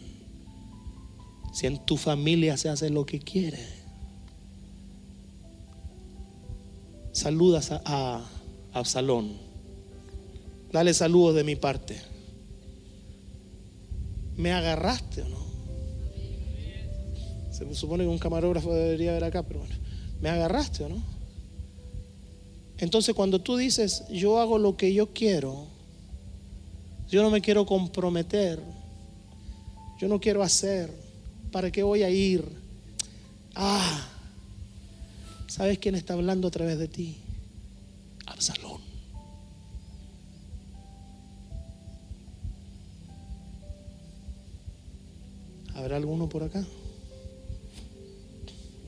si 1.54 1.68
en 1.68 1.78
tu 1.86 1.96
familia 1.96 2.56
se 2.56 2.68
hace 2.68 2.90
lo 2.90 3.06
que 3.06 3.20
quiere, 3.20 3.77
saludas 7.18 7.72
a, 7.72 8.24
Absalón, 8.72 9.36
dale 10.72 10.94
saludos 10.94 11.34
de 11.34 11.44
mi 11.44 11.56
parte. 11.56 12.00
¿Me 14.36 14.52
agarraste 14.52 15.22
o 15.22 15.28
no? 15.28 15.48
Se 17.50 17.74
supone 17.74 18.04
que 18.04 18.08
un 18.08 18.18
camarógrafo 18.18 18.72
debería 18.72 19.12
ver 19.12 19.24
acá, 19.24 19.42
pero 19.42 19.60
bueno, 19.60 19.74
¿me 20.20 20.28
agarraste 20.28 20.84
o 20.84 20.88
no? 20.88 21.02
Entonces 22.78 23.14
cuando 23.14 23.40
tú 23.40 23.56
dices, 23.56 24.04
yo 24.10 24.38
hago 24.38 24.58
lo 24.58 24.76
que 24.76 24.94
yo 24.94 25.12
quiero, 25.12 25.66
yo 27.08 27.22
no 27.22 27.30
me 27.30 27.40
quiero 27.40 27.64
comprometer. 27.64 28.60
Yo 29.98 30.08
no 30.08 30.20
quiero 30.20 30.42
hacer. 30.42 30.92
¿Para 31.50 31.70
qué 31.70 31.82
voy 31.82 32.02
a 32.02 32.10
ir? 32.10 32.44
Ah, 33.54 34.08
¿sabes 35.58 35.80
quién 35.80 35.96
está 35.96 36.14
hablando 36.14 36.46
a 36.46 36.50
través 36.52 36.78
de 36.78 36.86
ti? 36.86 37.16
Absalón. 38.26 38.80
¿Habrá 45.74 45.96
alguno 45.96 46.28
por 46.28 46.44
acá? 46.44 46.64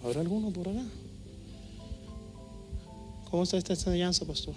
¿Habrá 0.05 0.21
alguno 0.21 0.53
por 0.53 0.68
acá? 0.68 0.85
¿Cómo 3.29 3.43
está 3.43 3.57
esta 3.57 3.73
enseñanza, 3.73 4.25
pastor? 4.25 4.55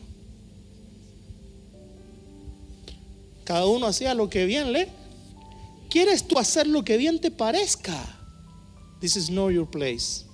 Cada 3.43 3.65
uno 3.65 3.87
hacía 3.87 4.13
lo 4.13 4.29
que 4.29 4.45
bien 4.45 4.71
le. 4.71 4.87
¿Quieres 5.89 6.27
tú 6.27 6.37
hacer 6.37 6.67
lo 6.67 6.83
que 6.83 6.95
bien 6.95 7.19
te 7.19 7.31
parezca? 7.31 7.99
This 8.99 9.15
is 9.15 9.31
not 9.31 9.51
your 9.51 9.67
place. 9.67 10.25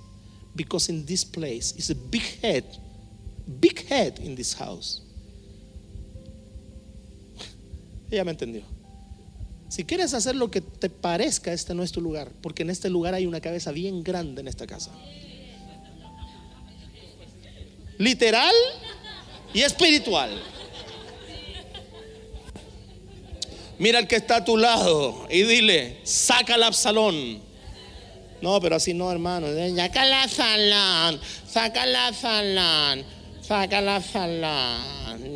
Because 0.55 0.91
in 0.91 1.05
this 1.05 1.23
place 1.23 1.73
is 1.77 1.89
a 1.89 1.95
big 1.95 2.23
head. 2.41 2.65
Big 3.59 3.87
head 3.87 4.19
in 4.19 4.35
this 4.35 4.53
house. 4.53 5.01
Ella 8.11 8.23
me 8.23 8.31
entendió. 8.31 8.63
Si 9.69 9.85
quieres 9.85 10.13
hacer 10.15 10.35
lo 10.35 10.49
que 10.49 10.61
te 10.61 10.89
parezca, 10.89 11.53
este 11.53 11.75
no 11.75 11.83
es 11.83 11.91
tu 11.91 12.01
lugar. 12.01 12.31
Porque 12.41 12.63
en 12.63 12.71
este 12.71 12.89
lugar 12.89 13.13
hay 13.13 13.25
una 13.27 13.39
cabeza 13.39 13.71
bien 13.71 14.03
grande 14.03 14.41
en 14.41 14.47
esta 14.47 14.65
casa. 14.65 14.91
Literal 17.99 18.55
y 19.53 19.61
espiritual. 19.61 20.41
Mira 23.77 23.99
el 23.99 24.07
que 24.07 24.17
está 24.17 24.37
a 24.37 24.45
tu 24.45 24.57
lado 24.57 25.27
y 25.29 25.43
dile, 25.43 25.99
saca 26.03 26.55
el 26.55 26.63
Absalón. 26.63 27.48
No, 28.41 28.59
pero 28.61 28.75
así 28.75 28.93
no, 28.93 29.11
hermano. 29.11 29.47
Saca 29.75 30.05
la 30.05 30.27
salón, 30.27 31.19
saca 31.47 31.85
la 31.85 32.13
salón, 32.13 33.03
saca 33.41 33.81
la 33.81 34.01
salón. 34.01 35.35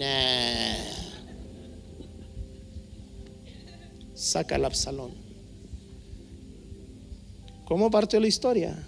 Saca 4.16 4.56
el 4.56 4.64
Absalón. 4.64 5.12
¿Cómo 7.66 7.91
partió 7.91 8.22
la 8.22 8.28
historia? 8.28 8.82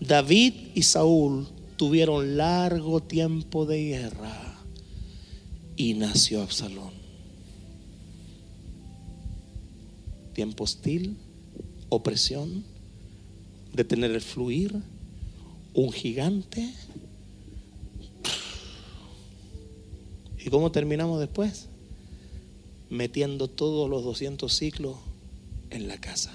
David 0.00 0.54
y 0.74 0.82
Saúl 0.82 1.46
tuvieron 1.76 2.38
largo 2.38 3.00
tiempo 3.02 3.66
de 3.66 3.84
guerra 3.84 4.58
y 5.76 5.94
nació 5.94 6.42
Absalón. 6.42 6.96
tiempo 10.36 10.64
hostil, 10.64 11.16
opresión, 11.88 12.62
detener 13.76 14.10
el 14.10 14.22
fluir, 14.22 14.74
un 15.74 15.92
gigante. 15.92 16.72
¿Y 20.38 20.48
cómo 20.48 20.72
terminamos 20.72 21.20
después? 21.20 21.68
Metiendo 22.88 23.48
todos 23.48 23.90
los 23.90 24.02
200 24.02 24.52
ciclos 24.52 24.96
en 25.70 25.88
la 25.88 25.98
casa, 25.98 26.32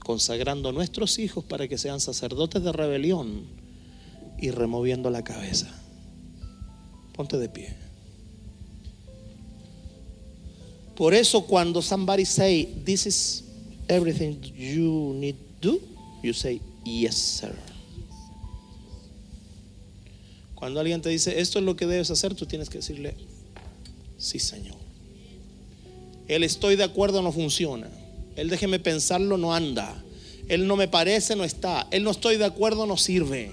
consagrando 0.00 0.68
a 0.68 0.72
nuestros 0.72 1.18
hijos 1.18 1.44
para 1.44 1.68
que 1.68 1.78
sean 1.78 2.00
sacerdotes 2.00 2.62
de 2.62 2.72
rebelión 2.72 3.46
y 4.38 4.50
removiendo 4.50 5.08
la 5.08 5.24
cabeza. 5.24 5.72
Ponte 7.14 7.38
de 7.38 7.48
pie. 7.48 7.74
Por 10.96 11.14
eso 11.14 11.46
cuando 11.46 11.80
somebody 11.80 12.26
say, 12.26 12.82
this 12.84 13.06
is 13.06 13.44
everything 13.88 14.38
you 14.42 15.14
need 15.14 15.36
do, 15.62 15.80
you 16.22 16.34
say, 16.34 16.60
yes, 16.84 17.14
sir. 17.14 17.54
Cuando 20.54 20.78
alguien 20.80 21.00
te 21.00 21.08
dice, 21.08 21.40
esto 21.40 21.58
es 21.58 21.64
lo 21.64 21.74
que 21.74 21.86
debes 21.86 22.10
hacer, 22.10 22.34
tú 22.34 22.44
tienes 22.44 22.68
que 22.68 22.78
decirle, 22.78 23.14
sí, 24.18 24.38
Señor. 24.38 24.76
El 26.28 26.44
estoy 26.44 26.76
de 26.76 26.84
acuerdo 26.84 27.22
no 27.22 27.32
funciona. 27.32 27.88
El 28.36 28.50
déjeme 28.50 28.78
pensarlo 28.78 29.38
no 29.38 29.54
anda. 29.54 30.04
Él 30.48 30.66
no 30.66 30.76
me 30.76 30.88
parece, 30.88 31.34
no 31.34 31.44
está. 31.44 31.88
Él 31.90 32.04
no 32.04 32.10
estoy 32.10 32.36
de 32.36 32.44
acuerdo, 32.44 32.86
no 32.86 32.96
sirve. 32.96 33.52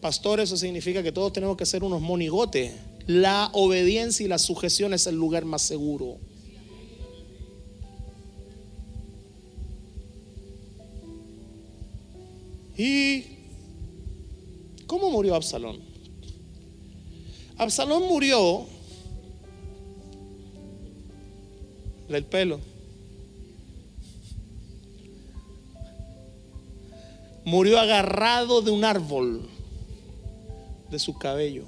Pastor, 0.00 0.40
eso 0.40 0.56
significa 0.56 1.02
que 1.02 1.12
todos 1.12 1.32
tenemos 1.32 1.56
que 1.56 1.66
ser 1.66 1.82
unos 1.82 2.00
monigotes 2.00 2.72
la 3.10 3.50
obediencia 3.54 4.24
y 4.24 4.28
la 4.28 4.38
sujeción 4.38 4.94
es 4.94 5.06
el 5.06 5.16
lugar 5.16 5.44
más 5.44 5.62
seguro. 5.62 6.18
¿Y 12.82 13.26
cómo 14.86 15.10
murió 15.10 15.34
Absalón? 15.34 15.80
Absalón 17.58 18.04
murió 18.08 18.64
del 22.08 22.24
pelo. 22.24 22.58
Murió 27.44 27.78
agarrado 27.78 28.62
de 28.62 28.70
un 28.70 28.86
árbol 28.86 29.46
de 30.90 30.98
su 30.98 31.18
cabello 31.18 31.66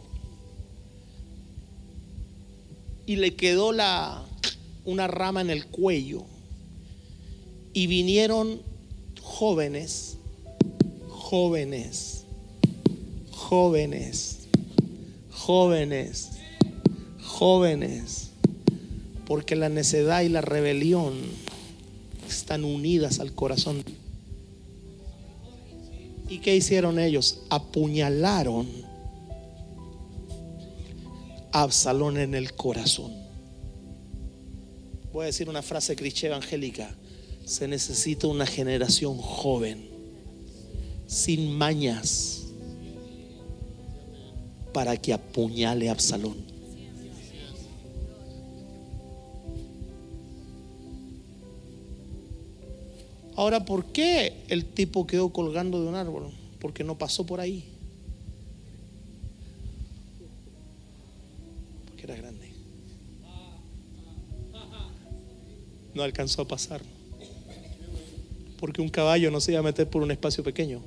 y 3.04 3.16
le 3.16 3.34
quedó 3.34 3.72
la, 3.72 4.24
una 4.86 5.08
rama 5.08 5.42
en 5.42 5.50
el 5.50 5.66
cuello. 5.66 6.24
Y 7.74 7.86
vinieron 7.86 8.62
jóvenes 9.20 10.16
jóvenes, 11.32 12.26
jóvenes, 13.30 14.48
jóvenes, 15.30 16.32
jóvenes, 17.22 18.32
porque 19.26 19.56
la 19.56 19.70
necedad 19.70 20.20
y 20.20 20.28
la 20.28 20.42
rebelión 20.42 21.14
están 22.28 22.64
unidas 22.64 23.18
al 23.18 23.32
corazón. 23.32 23.82
¿Y 26.28 26.40
qué 26.40 26.54
hicieron 26.54 26.98
ellos? 26.98 27.40
Apuñalaron 27.48 28.68
a 31.50 31.62
Absalón 31.62 32.18
en 32.18 32.34
el 32.34 32.52
corazón. 32.52 33.10
Voy 35.14 35.22
a 35.22 35.26
decir 35.28 35.48
una 35.48 35.62
frase 35.62 35.96
cliché 35.96 36.26
evangélica. 36.26 36.94
Se 37.46 37.66
necesita 37.68 38.26
una 38.26 38.44
generación 38.44 39.16
joven, 39.16 39.91
sin 41.12 41.58
mañas, 41.58 42.46
para 44.72 44.96
que 44.96 45.12
apuñale 45.12 45.90
a 45.90 45.92
Absalón. 45.92 46.36
Ahora, 53.36 53.64
¿por 53.66 53.84
qué 53.86 54.32
el 54.48 54.64
tipo 54.64 55.06
quedó 55.06 55.30
colgando 55.30 55.82
de 55.82 55.88
un 55.88 55.96
árbol? 55.96 56.30
Porque 56.58 56.82
no 56.82 56.96
pasó 56.96 57.26
por 57.26 57.40
ahí. 57.40 57.64
Porque 61.86 62.04
era 62.04 62.16
grande. 62.16 62.52
No 65.94 66.02
alcanzó 66.02 66.42
a 66.42 66.48
pasar. 66.48 66.80
Porque 68.58 68.80
un 68.80 68.88
caballo 68.88 69.30
no 69.30 69.40
se 69.40 69.52
iba 69.52 69.60
a 69.60 69.64
meter 69.64 69.90
por 69.90 70.02
un 70.02 70.10
espacio 70.10 70.42
pequeño. 70.42 70.80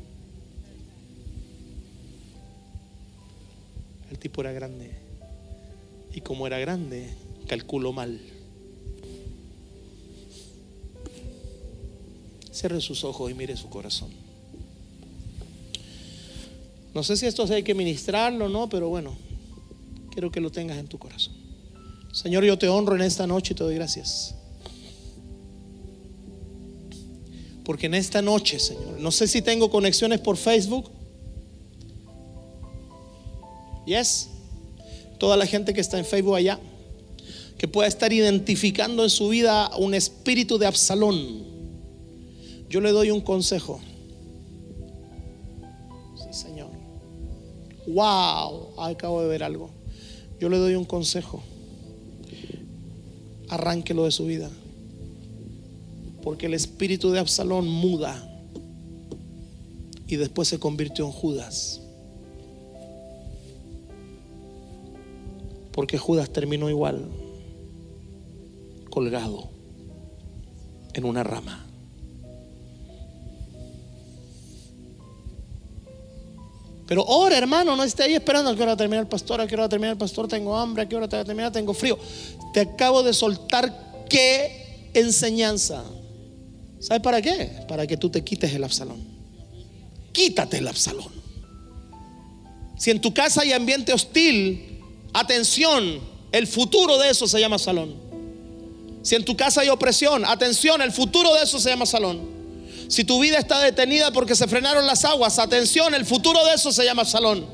Tipo 4.26 4.42
era 4.42 4.52
grande. 4.52 4.90
Y 6.12 6.22
como 6.22 6.48
era 6.48 6.58
grande, 6.58 7.14
calculó 7.48 7.94
mal. 7.94 8.20
Cierre 12.52 12.82
sus 12.82 13.04
ojos 13.04 13.30
y 13.30 13.36
mire 13.36 13.56
su 13.56 13.70
corazón. 13.70 14.10
No 16.96 17.04
sé 17.04 17.18
si 17.18 17.28
esto 17.28 17.44
hay 17.54 17.62
que 17.62 17.76
ministrarlo 17.76 18.46
o 18.46 18.50
no, 18.50 18.68
pero 18.68 18.90
bueno, 18.90 19.16
quiero 20.10 20.32
que 20.32 20.42
lo 20.42 20.52
tengas 20.52 20.80
en 20.80 20.88
tu 20.88 20.98
corazón. 20.98 21.36
Señor, 22.12 22.46
yo 22.46 22.58
te 22.58 22.68
honro 22.68 22.96
en 22.96 23.04
esta 23.04 23.28
noche 23.28 23.54
y 23.54 23.56
te 23.56 23.64
doy 23.64 23.76
gracias. 23.76 24.34
Porque 27.64 27.86
en 27.86 27.94
esta 27.94 28.24
noche, 28.24 28.58
Señor, 28.58 29.00
no 29.00 29.12
sé 29.12 29.28
si 29.28 29.44
tengo 29.44 29.70
conexiones 29.70 30.20
por 30.20 30.36
Facebook. 30.36 30.90
Yes. 33.86 34.30
Toda 35.18 35.38
la 35.38 35.46
gente 35.46 35.74
que 35.74 35.82
está 35.82 35.98
en 35.98 36.06
Facebook 36.06 36.36
allá, 36.36 36.60
que 37.58 37.68
pueda 37.68 37.88
estar 37.88 38.12
identificando 38.12 39.04
en 39.04 39.10
su 39.10 39.30
vida 39.30 39.72
un 39.78 39.94
espíritu 39.94 40.58
de 40.58 40.68
Absalón 40.68 41.56
yo 42.70 42.82
le 42.82 42.92
doy 42.92 43.12
un 43.12 43.22
consejo. 43.22 43.80
Sí, 46.18 46.34
Señor. 46.34 46.70
Wow, 47.88 48.82
acabo 48.82 49.22
de 49.22 49.28
ver 49.28 49.44
algo. 49.44 49.70
Yo 50.40 50.50
le 50.50 50.58
doy 50.58 50.76
un 50.76 50.86
consejo. 50.86 51.42
Arránquelo 53.50 54.06
de 54.06 54.12
su 54.12 54.26
vida. 54.26 54.50
Porque 56.24 56.48
el 56.48 56.54
espíritu 56.54 57.12
de 57.12 57.20
Absalón 57.20 57.68
muda 57.68 58.30
y 60.08 60.16
después 60.18 60.48
se 60.48 60.60
convirtió 60.60 61.06
en 61.06 61.12
Judas. 61.12 61.82
Porque 65.76 65.98
Judas 65.98 66.30
terminó 66.30 66.70
igual, 66.70 67.06
colgado 68.90 69.50
en 70.94 71.04
una 71.04 71.22
rama. 71.22 71.68
Pero 76.88 77.06
ahora, 77.06 77.38
hermano, 77.38 77.76
no 77.76 77.84
esté 77.84 78.04
ahí 78.04 78.14
esperando 78.14 78.52
a 78.52 78.56
qué 78.56 78.64
hora 78.64 78.78
termina 78.78 79.02
el 79.02 79.08
pastor, 79.08 79.42
a 79.42 79.48
qué 79.48 79.56
hora 79.56 79.68
termina 79.68 79.92
el 79.92 79.98
pastor, 79.98 80.30
tengo 80.30 80.56
hambre, 80.56 80.84
a 80.84 80.88
qué 80.88 80.96
hora 80.96 81.10
termina, 81.10 81.52
tengo 81.52 81.74
frío. 81.74 82.00
Te 82.54 82.62
acabo 82.62 83.04
de 83.04 83.14
soltar 83.14 84.06
qué 84.08 84.90
enseñanza. 84.94 85.84
¿Sabes 86.80 87.04
para 87.04 87.22
qué? 87.22 87.66
Para 87.68 87.86
que 87.86 87.98
tú 87.98 88.10
te 88.10 88.24
quites 88.24 88.54
el 88.54 88.64
absalón. 88.64 89.04
Quítate 90.14 90.60
el 90.60 90.70
absalón. 90.70 91.12
Si 92.78 92.92
en 92.92 93.02
tu 93.02 93.14
casa 93.14 93.42
hay 93.42 93.52
ambiente 93.52 93.92
hostil, 93.92 94.75
atención, 95.16 96.02
el 96.32 96.46
futuro 96.46 96.98
de 96.98 97.10
eso 97.10 97.28
se 97.28 97.40
llama 97.40 97.58
salón. 97.58 97.96
Si 99.02 99.16
en 99.16 99.24
tu 99.24 99.38
casa 99.38 99.62
hay 99.62 99.70
opresión, 99.70 100.26
atención, 100.26 100.82
el 100.82 100.92
futuro 100.92 101.34
de 101.36 101.44
eso 101.44 101.60
se 101.60 101.70
llama 101.70 101.86
salón. 101.86 102.36
Si 102.90 103.04
tu 103.04 103.20
vida 103.20 103.38
está 103.40 103.60
detenida 103.60 104.12
porque 104.12 104.36
se 104.36 104.48
frenaron 104.48 104.86
las 104.86 105.06
aguas, 105.06 105.40
atención, 105.40 105.94
el 105.96 106.06
futuro 106.06 106.44
de 106.46 106.54
eso 106.54 106.72
se 106.72 106.84
llama 106.84 107.06
salón. 107.06 107.46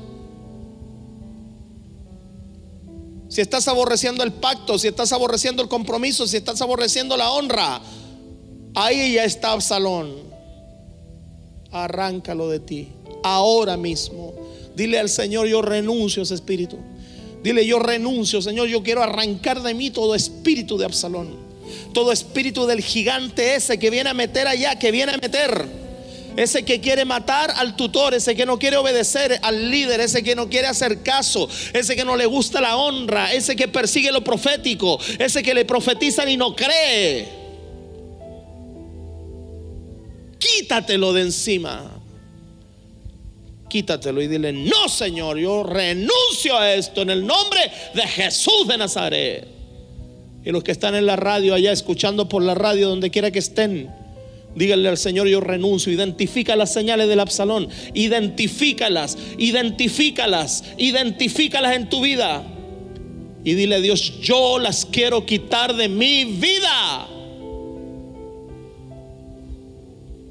Si 3.28 3.40
estás 3.40 3.68
aborreciendo 3.68 4.24
el 4.24 4.32
pacto, 4.32 4.78
si 4.78 4.88
estás 4.88 5.12
aborreciendo 5.12 5.62
el 5.62 5.68
compromiso, 5.68 6.26
si 6.26 6.36
estás 6.36 6.60
aborreciendo 6.60 7.16
la 7.16 7.30
honra, 7.30 7.80
ahí 8.74 9.14
ya 9.14 9.24
está 9.24 9.52
Absalón. 9.52 10.32
Arráncalo 11.70 12.50
de 12.50 12.60
ti, 12.60 12.88
ahora 13.22 13.76
mismo. 13.76 14.34
Dile 14.74 14.98
al 14.98 15.08
Señor, 15.08 15.46
yo 15.46 15.62
renuncio 15.62 16.22
a 16.22 16.24
ese 16.24 16.34
espíritu. 16.34 16.76
Dile, 17.42 17.66
yo 17.66 17.78
renuncio, 17.78 18.40
Señor, 18.40 18.68
yo 18.68 18.82
quiero 18.82 19.02
arrancar 19.02 19.62
de 19.62 19.74
mí 19.74 19.90
todo 19.90 20.14
espíritu 20.14 20.78
de 20.78 20.84
Absalón 20.84 21.42
todo 21.92 22.12
espíritu 22.12 22.66
del 22.66 22.80
gigante 22.80 23.54
ese 23.54 23.78
que 23.78 23.90
viene 23.90 24.10
a 24.10 24.14
meter 24.14 24.48
allá, 24.48 24.78
que 24.78 24.90
viene 24.90 25.12
a 25.12 25.16
meter. 25.16 25.82
Ese 26.36 26.64
que 26.64 26.80
quiere 26.80 27.04
matar 27.04 27.52
al 27.56 27.76
tutor, 27.76 28.14
ese 28.14 28.34
que 28.34 28.46
no 28.46 28.58
quiere 28.58 28.78
obedecer 28.78 29.38
al 29.42 29.70
líder, 29.70 30.00
ese 30.00 30.22
que 30.22 30.34
no 30.34 30.48
quiere 30.48 30.66
hacer 30.66 31.02
caso, 31.02 31.46
ese 31.74 31.94
que 31.94 32.06
no 32.06 32.16
le 32.16 32.24
gusta 32.24 32.62
la 32.62 32.76
honra, 32.76 33.34
ese 33.34 33.54
que 33.54 33.68
persigue 33.68 34.10
lo 34.10 34.24
profético, 34.24 34.98
ese 35.18 35.42
que 35.42 35.52
le 35.52 35.66
profetizan 35.66 36.30
y 36.30 36.38
no 36.38 36.56
cree. 36.56 37.28
Quítatelo 40.38 41.12
de 41.12 41.20
encima. 41.20 41.91
Quítatelo 43.72 44.20
y 44.20 44.28
dile, 44.28 44.52
no 44.52 44.86
Señor, 44.86 45.38
yo 45.38 45.62
renuncio 45.62 46.58
a 46.58 46.74
esto 46.74 47.00
en 47.00 47.08
el 47.08 47.26
nombre 47.26 47.58
de 47.94 48.02
Jesús 48.02 48.68
de 48.68 48.76
Nazaret. 48.76 49.48
Y 50.44 50.50
los 50.50 50.62
que 50.62 50.72
están 50.72 50.94
en 50.94 51.06
la 51.06 51.16
radio 51.16 51.54
allá, 51.54 51.72
escuchando 51.72 52.28
por 52.28 52.42
la 52.42 52.54
radio, 52.54 52.90
donde 52.90 53.08
quiera 53.08 53.30
que 53.30 53.38
estén, 53.38 53.88
díganle 54.54 54.90
al 54.90 54.98
Señor, 54.98 55.26
yo 55.26 55.40
renuncio. 55.40 55.90
Identifica 55.90 56.54
las 56.54 56.70
señales 56.70 57.08
del 57.08 57.20
Absalón. 57.20 57.66
Identifícalas, 57.94 59.16
identifícalas, 59.38 60.64
identifícalas 60.76 61.74
en 61.74 61.88
tu 61.88 62.02
vida. 62.02 62.44
Y 63.42 63.54
dile 63.54 63.76
a 63.76 63.80
Dios, 63.80 64.20
yo 64.20 64.58
las 64.58 64.84
quiero 64.84 65.24
quitar 65.24 65.74
de 65.74 65.88
mi 65.88 66.26
vida. 66.26 67.08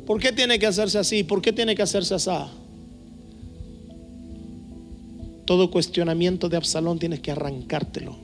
¿Por 0.06 0.22
qué 0.22 0.32
tiene 0.32 0.60
que 0.60 0.68
hacerse 0.68 1.00
así? 1.00 1.24
¿Por 1.24 1.42
qué 1.42 1.52
tiene 1.52 1.74
que 1.74 1.82
hacerse 1.82 2.14
así? 2.14 2.30
Todo 5.46 5.72
cuestionamiento 5.72 6.50
de 6.50 6.58
Absalón 6.58 7.00
tienes 7.00 7.20
que 7.20 7.32
arrancártelo 7.32 8.16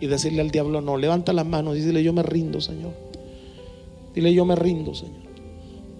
y 0.00 0.06
decirle 0.06 0.40
al 0.40 0.50
diablo, 0.50 0.80
no, 0.80 0.96
levanta 0.96 1.32
las 1.32 1.46
manos 1.46 1.76
y 1.76 1.80
dile, 1.80 2.02
yo 2.02 2.12
me 2.12 2.22
rindo, 2.22 2.60
Señor. 2.60 2.92
Dile, 4.14 4.32
yo 4.32 4.44
me 4.44 4.56
rindo, 4.56 4.94
Señor. 4.94 5.28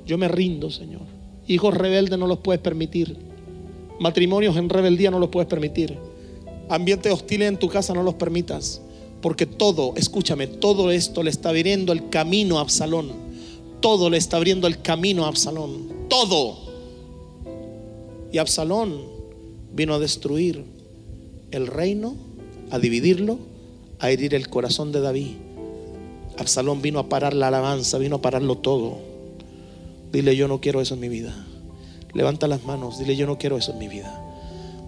Yo 0.07 0.18
me 0.18 0.28
rindo, 0.28 0.70
Señor. 0.70 1.03
Hijos 1.46 1.74
rebeldes 1.74 2.18
no 2.18 2.26
los 2.26 2.38
puedes 2.38 2.61
permitir. 2.61 3.16
Matrimonios 4.01 4.57
en 4.57 4.68
rebeldía 4.68 5.11
no 5.11 5.18
los 5.18 5.28
puedes 5.28 5.49
permitir. 5.49 5.96
Ambientes 6.68 7.12
hostiles 7.12 7.49
en 7.49 7.59
tu 7.59 7.68
casa 7.68 7.94
no 7.94 8.03
los 8.03 8.14
permitas. 8.14 8.80
Porque 9.20 9.46
todo, 9.46 9.94
escúchame, 9.96 10.46
todo 10.46 10.90
esto 10.90 11.22
le 11.22 11.30
está 11.30 11.49
abriendo 11.49 11.92
el 11.92 12.09
camino 12.09 12.59
a 12.59 12.62
Absalón. 12.62 13.11
Todo 13.80 14.11
le 14.11 14.16
está 14.16 14.36
abriendo 14.36 14.66
el 14.66 14.80
camino 14.80 15.24
a 15.24 15.28
Absalón. 15.28 16.09
Todo. 16.09 16.57
Y 18.32 18.38
Absalón 18.38 19.17
vino 19.78 19.94
a 19.94 20.00
destruir 20.00 20.64
el 21.52 21.68
reino, 21.68 22.16
a 22.70 22.80
dividirlo 22.80 23.38
a 24.00 24.10
herir 24.10 24.34
el 24.34 24.48
corazón 24.48 24.90
de 24.90 25.00
David. 25.00 25.36
Absalón 26.36 26.82
vino 26.82 26.98
a 26.98 27.08
parar 27.08 27.32
la 27.32 27.46
alabanza, 27.46 27.96
vino 27.98 28.16
a 28.16 28.20
pararlo 28.20 28.58
todo. 28.58 28.98
Dile, 30.12 30.36
yo 30.36 30.48
no 30.48 30.60
quiero 30.60 30.80
eso 30.80 30.94
en 30.94 31.00
mi 31.00 31.08
vida. 31.08 31.32
Levanta 32.12 32.48
las 32.48 32.64
manos, 32.64 32.98
dile, 32.98 33.16
yo 33.16 33.26
no 33.26 33.38
quiero 33.38 33.56
eso 33.56 33.72
en 33.72 33.78
mi 33.78 33.88
vida. 33.88 34.20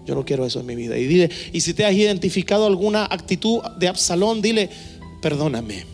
Yo 0.05 0.13
no 0.13 0.25
quiero 0.25 0.45
eso 0.45 0.59
en 0.59 0.65
mi 0.65 0.75
vida. 0.75 0.97
Y 0.97 1.05
dile, 1.05 1.29
y 1.53 1.61
si 1.61 1.73
te 1.73 1.85
has 1.85 1.93
identificado 1.93 2.65
alguna 2.65 3.05
actitud 3.05 3.61
de 3.79 3.87
Absalón, 3.87 4.41
dile, 4.41 4.69
perdóname, 5.21 5.85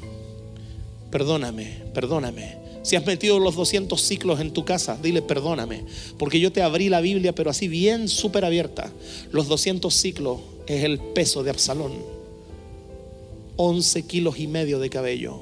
perdóname, 1.11 1.83
perdóname. 1.93 2.66
Si 2.87 2.95
has 2.95 3.05
metido 3.05 3.37
los 3.37 3.57
200 3.57 4.01
ciclos 4.01 4.39
en 4.39 4.53
tu 4.53 4.63
casa, 4.63 4.97
dile 5.03 5.21
perdóname. 5.21 5.83
Porque 6.17 6.39
yo 6.39 6.53
te 6.53 6.61
abrí 6.61 6.87
la 6.87 7.01
Biblia, 7.01 7.35
pero 7.35 7.49
así 7.49 7.67
bien 7.67 8.07
súper 8.07 8.45
abierta. 8.45 8.89
Los 9.33 9.49
200 9.49 9.93
ciclos 9.93 10.39
es 10.67 10.85
el 10.85 10.97
peso 10.97 11.43
de 11.43 11.49
Absalón. 11.49 11.91
11 13.57 14.03
kilos 14.03 14.39
y 14.39 14.47
medio 14.47 14.79
de 14.79 14.89
cabello. 14.89 15.37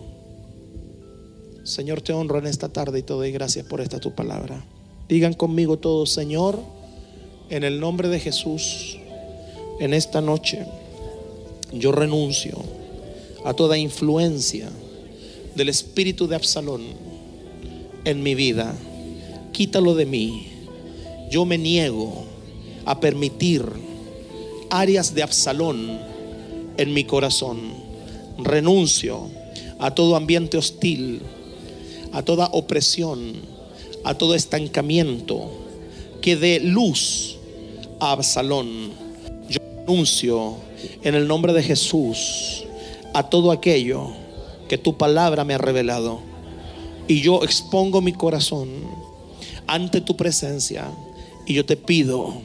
Señor, 1.63 2.01
te 2.01 2.13
honro 2.13 2.39
en 2.39 2.47
esta 2.47 2.69
tarde 2.69 2.97
y 2.97 3.03
te 3.03 3.13
doy 3.13 3.31
gracias 3.31 3.67
por 3.67 3.79
esta 3.79 3.99
tu 3.99 4.15
palabra. 4.15 4.65
Digan 5.07 5.35
conmigo 5.35 5.77
todos, 5.77 6.09
Señor, 6.09 6.57
en 7.51 7.63
el 7.63 7.79
nombre 7.79 8.09
de 8.09 8.19
Jesús, 8.19 8.97
en 9.79 9.93
esta 9.93 10.19
noche, 10.19 10.65
yo 11.71 11.91
renuncio 11.91 12.57
a 13.43 13.53
toda 13.53 13.77
influencia 13.77 14.67
del 15.53 15.69
espíritu 15.69 16.27
de 16.27 16.37
Absalón 16.37 17.14
en 18.05 18.23
mi 18.23 18.35
vida. 18.35 18.73
Quítalo 19.51 19.95
de 19.95 20.05
mí. 20.05 20.47
Yo 21.29 21.45
me 21.45 21.57
niego 21.57 22.23
a 22.85 22.99
permitir 22.99 23.65
áreas 24.69 25.13
de 25.13 25.23
Absalón 25.23 25.99
en 26.77 26.93
mi 26.93 27.03
corazón. 27.03 27.73
Renuncio 28.37 29.29
a 29.79 29.91
todo 29.91 30.15
ambiente 30.15 30.57
hostil, 30.57 31.21
a 32.11 32.21
toda 32.21 32.49
opresión, 32.51 33.33
a 34.03 34.13
todo 34.13 34.35
estancamiento 34.35 35.51
que 36.21 36.35
dé 36.35 36.59
luz 36.59 37.37
a 37.99 38.11
Absalón. 38.11 38.91
Yo 39.49 39.59
renuncio 39.79 40.55
en 41.03 41.15
el 41.15 41.27
nombre 41.27 41.53
de 41.53 41.63
Jesús 41.63 42.63
a 43.13 43.23
todo 43.29 43.51
aquello 43.51 44.09
que 44.67 44.77
tu 44.77 44.97
palabra 44.97 45.43
me 45.43 45.53
ha 45.53 45.57
revelado. 45.57 46.34
Y 47.07 47.21
yo 47.21 47.43
expongo 47.43 48.01
mi 48.01 48.13
corazón 48.13 48.69
ante 49.67 50.01
tu 50.01 50.15
presencia 50.15 50.89
y 51.45 51.53
yo 51.53 51.65
te 51.65 51.77
pido, 51.77 52.41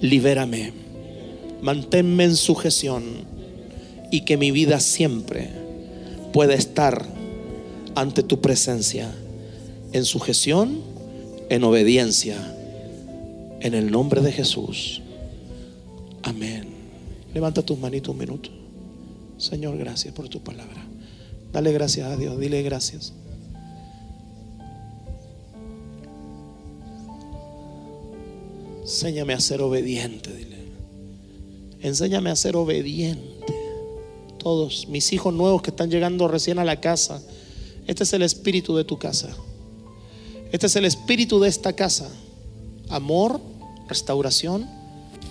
libérame, 0.00 0.72
manténme 1.62 2.24
en 2.24 2.36
sujeción 2.36 3.04
y 4.10 4.22
que 4.22 4.36
mi 4.36 4.50
vida 4.50 4.80
siempre 4.80 5.50
pueda 6.32 6.54
estar 6.54 7.06
ante 7.94 8.22
tu 8.22 8.40
presencia, 8.40 9.12
en 9.92 10.04
sujeción, 10.04 10.80
en 11.48 11.64
obediencia, 11.64 12.36
en 13.60 13.74
el 13.74 13.90
nombre 13.90 14.20
de 14.22 14.32
Jesús. 14.32 15.02
Amén. 16.22 16.68
Levanta 17.34 17.62
tus 17.62 17.78
manitos 17.78 18.12
un 18.12 18.18
minuto. 18.18 18.50
Señor, 19.38 19.78
gracias 19.78 20.14
por 20.14 20.28
tu 20.28 20.40
palabra. 20.42 20.84
Dale 21.52 21.72
gracias 21.72 22.10
a 22.10 22.16
Dios, 22.16 22.38
dile 22.38 22.62
gracias. 22.62 23.12
Enséñame 28.90 29.34
a 29.34 29.40
ser 29.40 29.62
obediente, 29.62 30.34
dile. 30.34 30.56
Enséñame 31.80 32.30
a 32.30 32.36
ser 32.36 32.56
obediente. 32.56 33.54
Todos 34.38 34.88
mis 34.88 35.12
hijos 35.12 35.32
nuevos 35.32 35.62
que 35.62 35.70
están 35.70 35.90
llegando 35.90 36.26
recién 36.28 36.58
a 36.58 36.64
la 36.64 36.80
casa. 36.80 37.22
Este 37.86 38.02
es 38.02 38.12
el 38.12 38.22
espíritu 38.22 38.76
de 38.76 38.84
tu 38.84 38.98
casa. 38.98 39.30
Este 40.52 40.66
es 40.66 40.76
el 40.76 40.84
espíritu 40.84 41.38
de 41.40 41.48
esta 41.48 41.74
casa. 41.74 42.10
Amor, 42.88 43.40
restauración, 43.88 44.68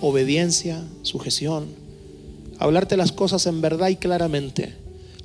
obediencia, 0.00 0.82
sujeción 1.02 1.80
hablarte 2.60 2.96
las 2.96 3.10
cosas 3.10 3.46
en 3.46 3.60
verdad 3.60 3.88
y 3.88 3.96
claramente 3.96 4.74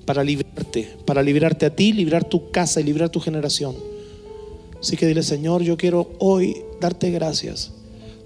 para 0.05 0.23
librarte, 0.23 0.95
para 1.05 1.21
librarte 1.21 1.65
a 1.65 1.75
ti, 1.75 1.91
librar 1.91 2.23
tu 2.23 2.49
casa 2.49 2.79
y 2.79 2.83
librar 2.83 3.09
tu 3.09 3.19
generación. 3.19 3.75
Así 4.79 4.95
que 4.95 5.05
dile, 5.05 5.21
Señor, 5.21 5.61
yo 5.61 5.77
quiero 5.77 6.13
hoy 6.19 6.55
darte 6.79 7.11
gracias, 7.11 7.71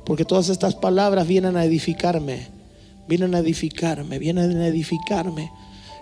porque 0.10 0.26
todas 0.26 0.50
estas 0.50 0.74
palabras 0.74 1.28
vienen 1.28 1.56
a 1.56 1.64
edificarme, 1.64 2.48
vienen 3.08 3.36
a 3.36 3.40
edificarme, 3.40 4.18
vienen 4.18 4.58
a 4.58 4.66
edificarme 4.66 5.52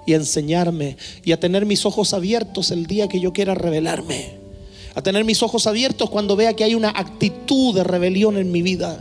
y 0.05 0.13
a 0.13 0.15
enseñarme 0.15 0.95
y 1.25 1.33
a 1.33 1.39
tener 1.41 1.65
mis 1.65 1.85
ojos 1.85 2.13
abiertos 2.13 2.71
el 2.71 2.85
día 2.85 3.09
que 3.09 3.19
yo 3.19 3.33
quiera 3.33 3.53
revelarme, 3.53 4.37
a 4.95 5.01
tener 5.01 5.25
mis 5.25 5.43
ojos 5.43 5.67
abiertos 5.67 6.09
cuando 6.09 6.37
vea 6.37 6.55
que 6.55 6.63
hay 6.63 6.73
una 6.73 6.91
actitud 6.91 7.75
de 7.75 7.83
rebelión 7.83 8.37
en 8.37 8.49
mi 8.49 8.61
vida 8.61 8.97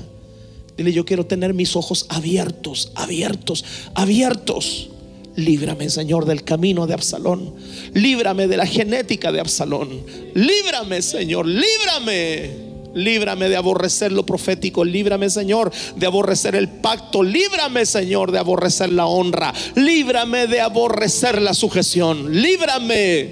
Dile, 0.76 0.92
yo 0.92 1.04
quiero 1.04 1.24
tener 1.24 1.54
mis 1.54 1.76
ojos 1.76 2.07
abiertos, 2.09 2.90
abiertos, 2.96 3.64
abiertos. 3.94 4.90
Líbrame, 5.36 5.88
Señor, 5.88 6.24
del 6.24 6.42
camino 6.42 6.88
de 6.88 6.94
Absalón. 6.94 7.54
Líbrame 7.94 8.48
de 8.48 8.57
la 8.57 8.66
genética 8.66 9.30
de 9.30 9.38
Absalón. 9.38 10.02
Líbrame, 10.34 11.00
Señor, 11.00 11.46
líbrame. 11.46 12.75
Líbrame 12.97 13.51
de 13.51 13.57
aborrecer 13.57 14.11
lo 14.11 14.24
profético. 14.24 14.82
Líbrame, 14.82 15.28
Señor, 15.28 15.70
de 15.97 16.07
aborrecer 16.07 16.55
el 16.55 16.68
pacto. 16.68 17.22
Líbrame, 17.22 17.84
Señor, 17.84 18.32
de 18.32 18.38
aborrecer 18.38 18.90
la 18.90 19.05
honra. 19.05 19.53
Líbrame 19.74 20.47
de 20.47 20.62
aborrecer 20.62 21.42
la 21.42 21.53
sujeción. 21.53 22.40
Líbrame 22.40 23.28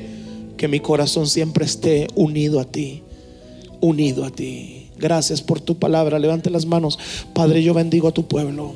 que 0.58 0.68
mi 0.68 0.80
corazón 0.80 1.26
siempre 1.26 1.64
esté 1.64 2.08
unido 2.14 2.60
a 2.60 2.66
ti. 2.66 3.04
Unido 3.80 4.26
a 4.26 4.30
ti. 4.30 4.90
Gracias 4.98 5.40
por 5.40 5.62
tu 5.62 5.78
palabra. 5.78 6.18
Levante 6.18 6.50
las 6.50 6.66
manos. 6.66 6.98
Padre, 7.32 7.62
yo 7.62 7.72
bendigo 7.72 8.08
a 8.08 8.12
tu 8.12 8.28
pueblo. 8.28 8.74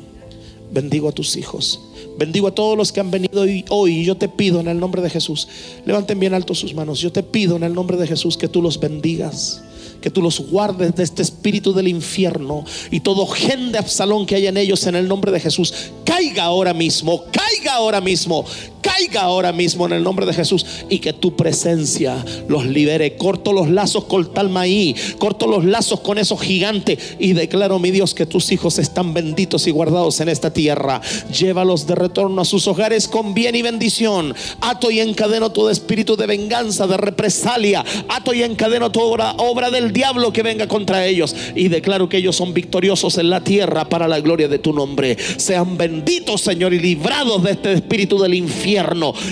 Bendigo 0.72 1.10
a 1.10 1.12
tus 1.12 1.36
hijos. 1.36 1.82
Bendigo 2.18 2.48
a 2.48 2.54
todos 2.54 2.78
los 2.78 2.92
que 2.92 3.00
han 3.00 3.10
venido 3.10 3.44
hoy. 3.68 4.06
Yo 4.06 4.16
te 4.16 4.30
pido 4.30 4.58
en 4.58 4.68
el 4.68 4.80
nombre 4.80 5.02
de 5.02 5.10
Jesús. 5.10 5.48
Levanten 5.84 6.18
bien 6.18 6.32
alto 6.32 6.54
sus 6.54 6.72
manos. 6.72 6.98
Yo 7.00 7.12
te 7.12 7.22
pido 7.22 7.56
en 7.56 7.64
el 7.64 7.74
nombre 7.74 7.98
de 7.98 8.06
Jesús 8.06 8.38
que 8.38 8.48
tú 8.48 8.62
los 8.62 8.80
bendigas 8.80 9.64
que 10.00 10.10
tú 10.10 10.22
los 10.22 10.40
guardes 10.40 10.94
de 10.94 11.02
este 11.02 11.22
espíritu 11.22 11.72
del 11.72 11.88
infierno 11.88 12.64
y 12.90 13.00
todo 13.00 13.26
gen 13.26 13.72
de 13.72 13.78
Absalón 13.78 14.26
que 14.26 14.36
hay 14.36 14.46
en 14.46 14.56
ellos 14.56 14.86
en 14.86 14.94
el 14.94 15.08
nombre 15.08 15.32
de 15.32 15.40
Jesús, 15.40 15.72
caiga 16.04 16.44
ahora 16.44 16.74
mismo, 16.74 17.24
caiga 17.32 17.74
ahora 17.74 18.00
mismo, 18.00 18.44
caiga 18.80 19.22
ahora 19.22 19.52
mismo 19.52 19.86
en 19.86 19.92
el 19.92 20.02
nombre 20.02 20.26
de 20.26 20.32
Jesús 20.32 20.64
y 20.88 20.98
que 20.98 21.12
tu 21.12 21.36
presencia 21.36 22.24
los 22.48 22.66
libere. 22.66 23.16
Corto 23.16 23.52
los 23.52 23.68
lazos 23.68 24.04
con 24.04 24.32
Talmaí, 24.32 24.94
corto 25.18 25.46
los 25.46 25.64
lazos 25.64 26.00
con 26.00 26.18
esos 26.18 26.40
gigantes 26.40 27.16
y 27.18 27.32
declaro, 27.32 27.78
mi 27.78 27.90
Dios, 27.90 28.14
que 28.14 28.26
tus 28.26 28.50
hijos 28.52 28.78
están 28.78 29.14
benditos 29.14 29.66
y 29.66 29.70
guardados 29.70 30.20
en 30.20 30.28
esta 30.28 30.52
tierra. 30.52 31.00
Llévalos 31.32 31.86
de 31.86 31.94
retorno 31.94 32.42
a 32.42 32.44
sus 32.44 32.66
hogares 32.66 33.08
con 33.08 33.34
bien 33.34 33.54
y 33.54 33.62
bendición. 33.62 34.34
Ato 34.60 34.90
y 34.90 35.00
encadeno 35.00 35.50
todo 35.50 35.70
espíritu 35.70 36.16
de 36.16 36.26
venganza, 36.26 36.86
de 36.86 36.96
represalia. 36.96 37.84
Ato 38.08 38.32
y 38.34 38.42
encadeno 38.42 38.90
toda 38.90 39.34
obra 39.38 39.70
del 39.70 39.92
diablo 39.92 40.32
que 40.32 40.42
venga 40.42 40.68
contra 40.68 41.06
ellos 41.06 41.34
y 41.54 41.68
declaro 41.68 42.08
que 42.08 42.18
ellos 42.18 42.36
son 42.36 42.54
victoriosos 42.54 43.18
en 43.18 43.30
la 43.30 43.42
tierra 43.42 43.88
para 43.88 44.08
la 44.08 44.20
gloria 44.20 44.48
de 44.48 44.58
tu 44.58 44.72
nombre. 44.72 45.16
Sean 45.36 45.76
benditos, 45.76 46.40
Señor, 46.42 46.74
y 46.74 46.80
librados 46.80 47.42
de 47.42 47.52
este 47.52 47.72
espíritu 47.72 48.18
del 48.18 48.34
infierno. 48.34 48.67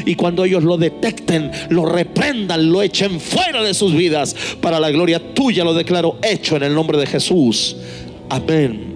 Y 0.05 0.15
cuando 0.15 0.45
ellos 0.45 0.65
lo 0.65 0.77
detecten, 0.77 1.51
lo 1.69 1.85
reprendan, 1.85 2.71
lo 2.71 2.83
echen 2.83 3.21
fuera 3.21 3.63
de 3.63 3.75
sus 3.75 3.95
vidas 3.95 4.35
para 4.61 4.81
la 4.81 4.91
gloria 4.91 5.35
tuya, 5.35 5.65
lo 5.65 5.75
declaro 5.75 6.19
hecho 6.23 6.57
en 6.57 6.63
el 6.63 6.75
nombre 6.75 6.99
de 6.99 7.07
Jesús. 7.07 7.77
Amén 8.29 8.95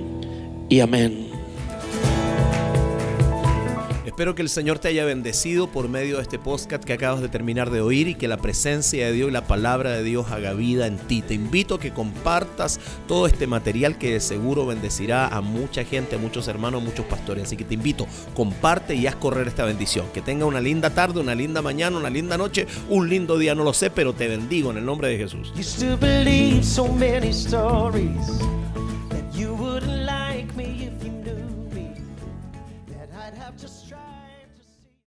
y 0.69 0.81
amén. 0.81 1.30
Espero 4.21 4.35
que 4.35 4.43
el 4.43 4.51
Señor 4.51 4.79
te 4.79 4.89
haya 4.89 5.07
bendecido 5.07 5.69
por 5.69 5.89
medio 5.89 6.17
de 6.17 6.23
este 6.25 6.39
podcast 6.39 6.85
que 6.85 6.93
acabas 6.93 7.23
de 7.23 7.31
terminar 7.31 7.71
de 7.71 7.81
oír 7.81 8.07
y 8.07 8.15
que 8.17 8.29
la 8.29 8.37
presencia 8.37 9.07
de 9.07 9.13
Dios 9.13 9.31
y 9.31 9.33
la 9.33 9.47
palabra 9.47 9.93
de 9.93 10.03
Dios 10.03 10.31
haga 10.31 10.53
vida 10.53 10.87
en 10.87 10.99
ti. 10.99 11.23
Te 11.23 11.33
invito 11.33 11.77
a 11.77 11.81
que 11.81 11.91
compartas 11.91 12.81
todo 13.09 13.27
este 13.27 13.47
material 13.47 13.97
que 13.97 14.13
de 14.13 14.21
seguro 14.21 14.67
bendecirá 14.67 15.27
a 15.29 15.41
mucha 15.41 15.85
gente, 15.85 16.17
a 16.17 16.19
muchos 16.19 16.49
hermanos, 16.49 16.83
a 16.83 16.85
muchos 16.85 17.07
pastores. 17.07 17.45
Así 17.45 17.57
que 17.57 17.65
te 17.65 17.73
invito, 17.73 18.07
comparte 18.35 18.95
y 18.95 19.07
haz 19.07 19.17
correr 19.17 19.49
esta 19.49 19.65
bendición. 19.65 20.05
Que 20.13 20.21
tenga 20.21 20.45
una 20.45 20.61
linda 20.61 20.91
tarde, 20.91 21.19
una 21.19 21.35
linda 21.35 21.63
mañana, 21.63 21.97
una 21.97 22.11
linda 22.11 22.37
noche, 22.37 22.67
un 22.91 23.09
lindo 23.09 23.39
día, 23.39 23.55
no 23.55 23.65
lo 23.65 23.73
sé, 23.73 23.89
pero 23.89 24.13
te 24.13 24.29
bendigo 24.29 24.71
en 24.71 24.77
el 24.77 24.85
nombre 24.85 25.09
de 25.09 25.17
Jesús. 25.17 25.51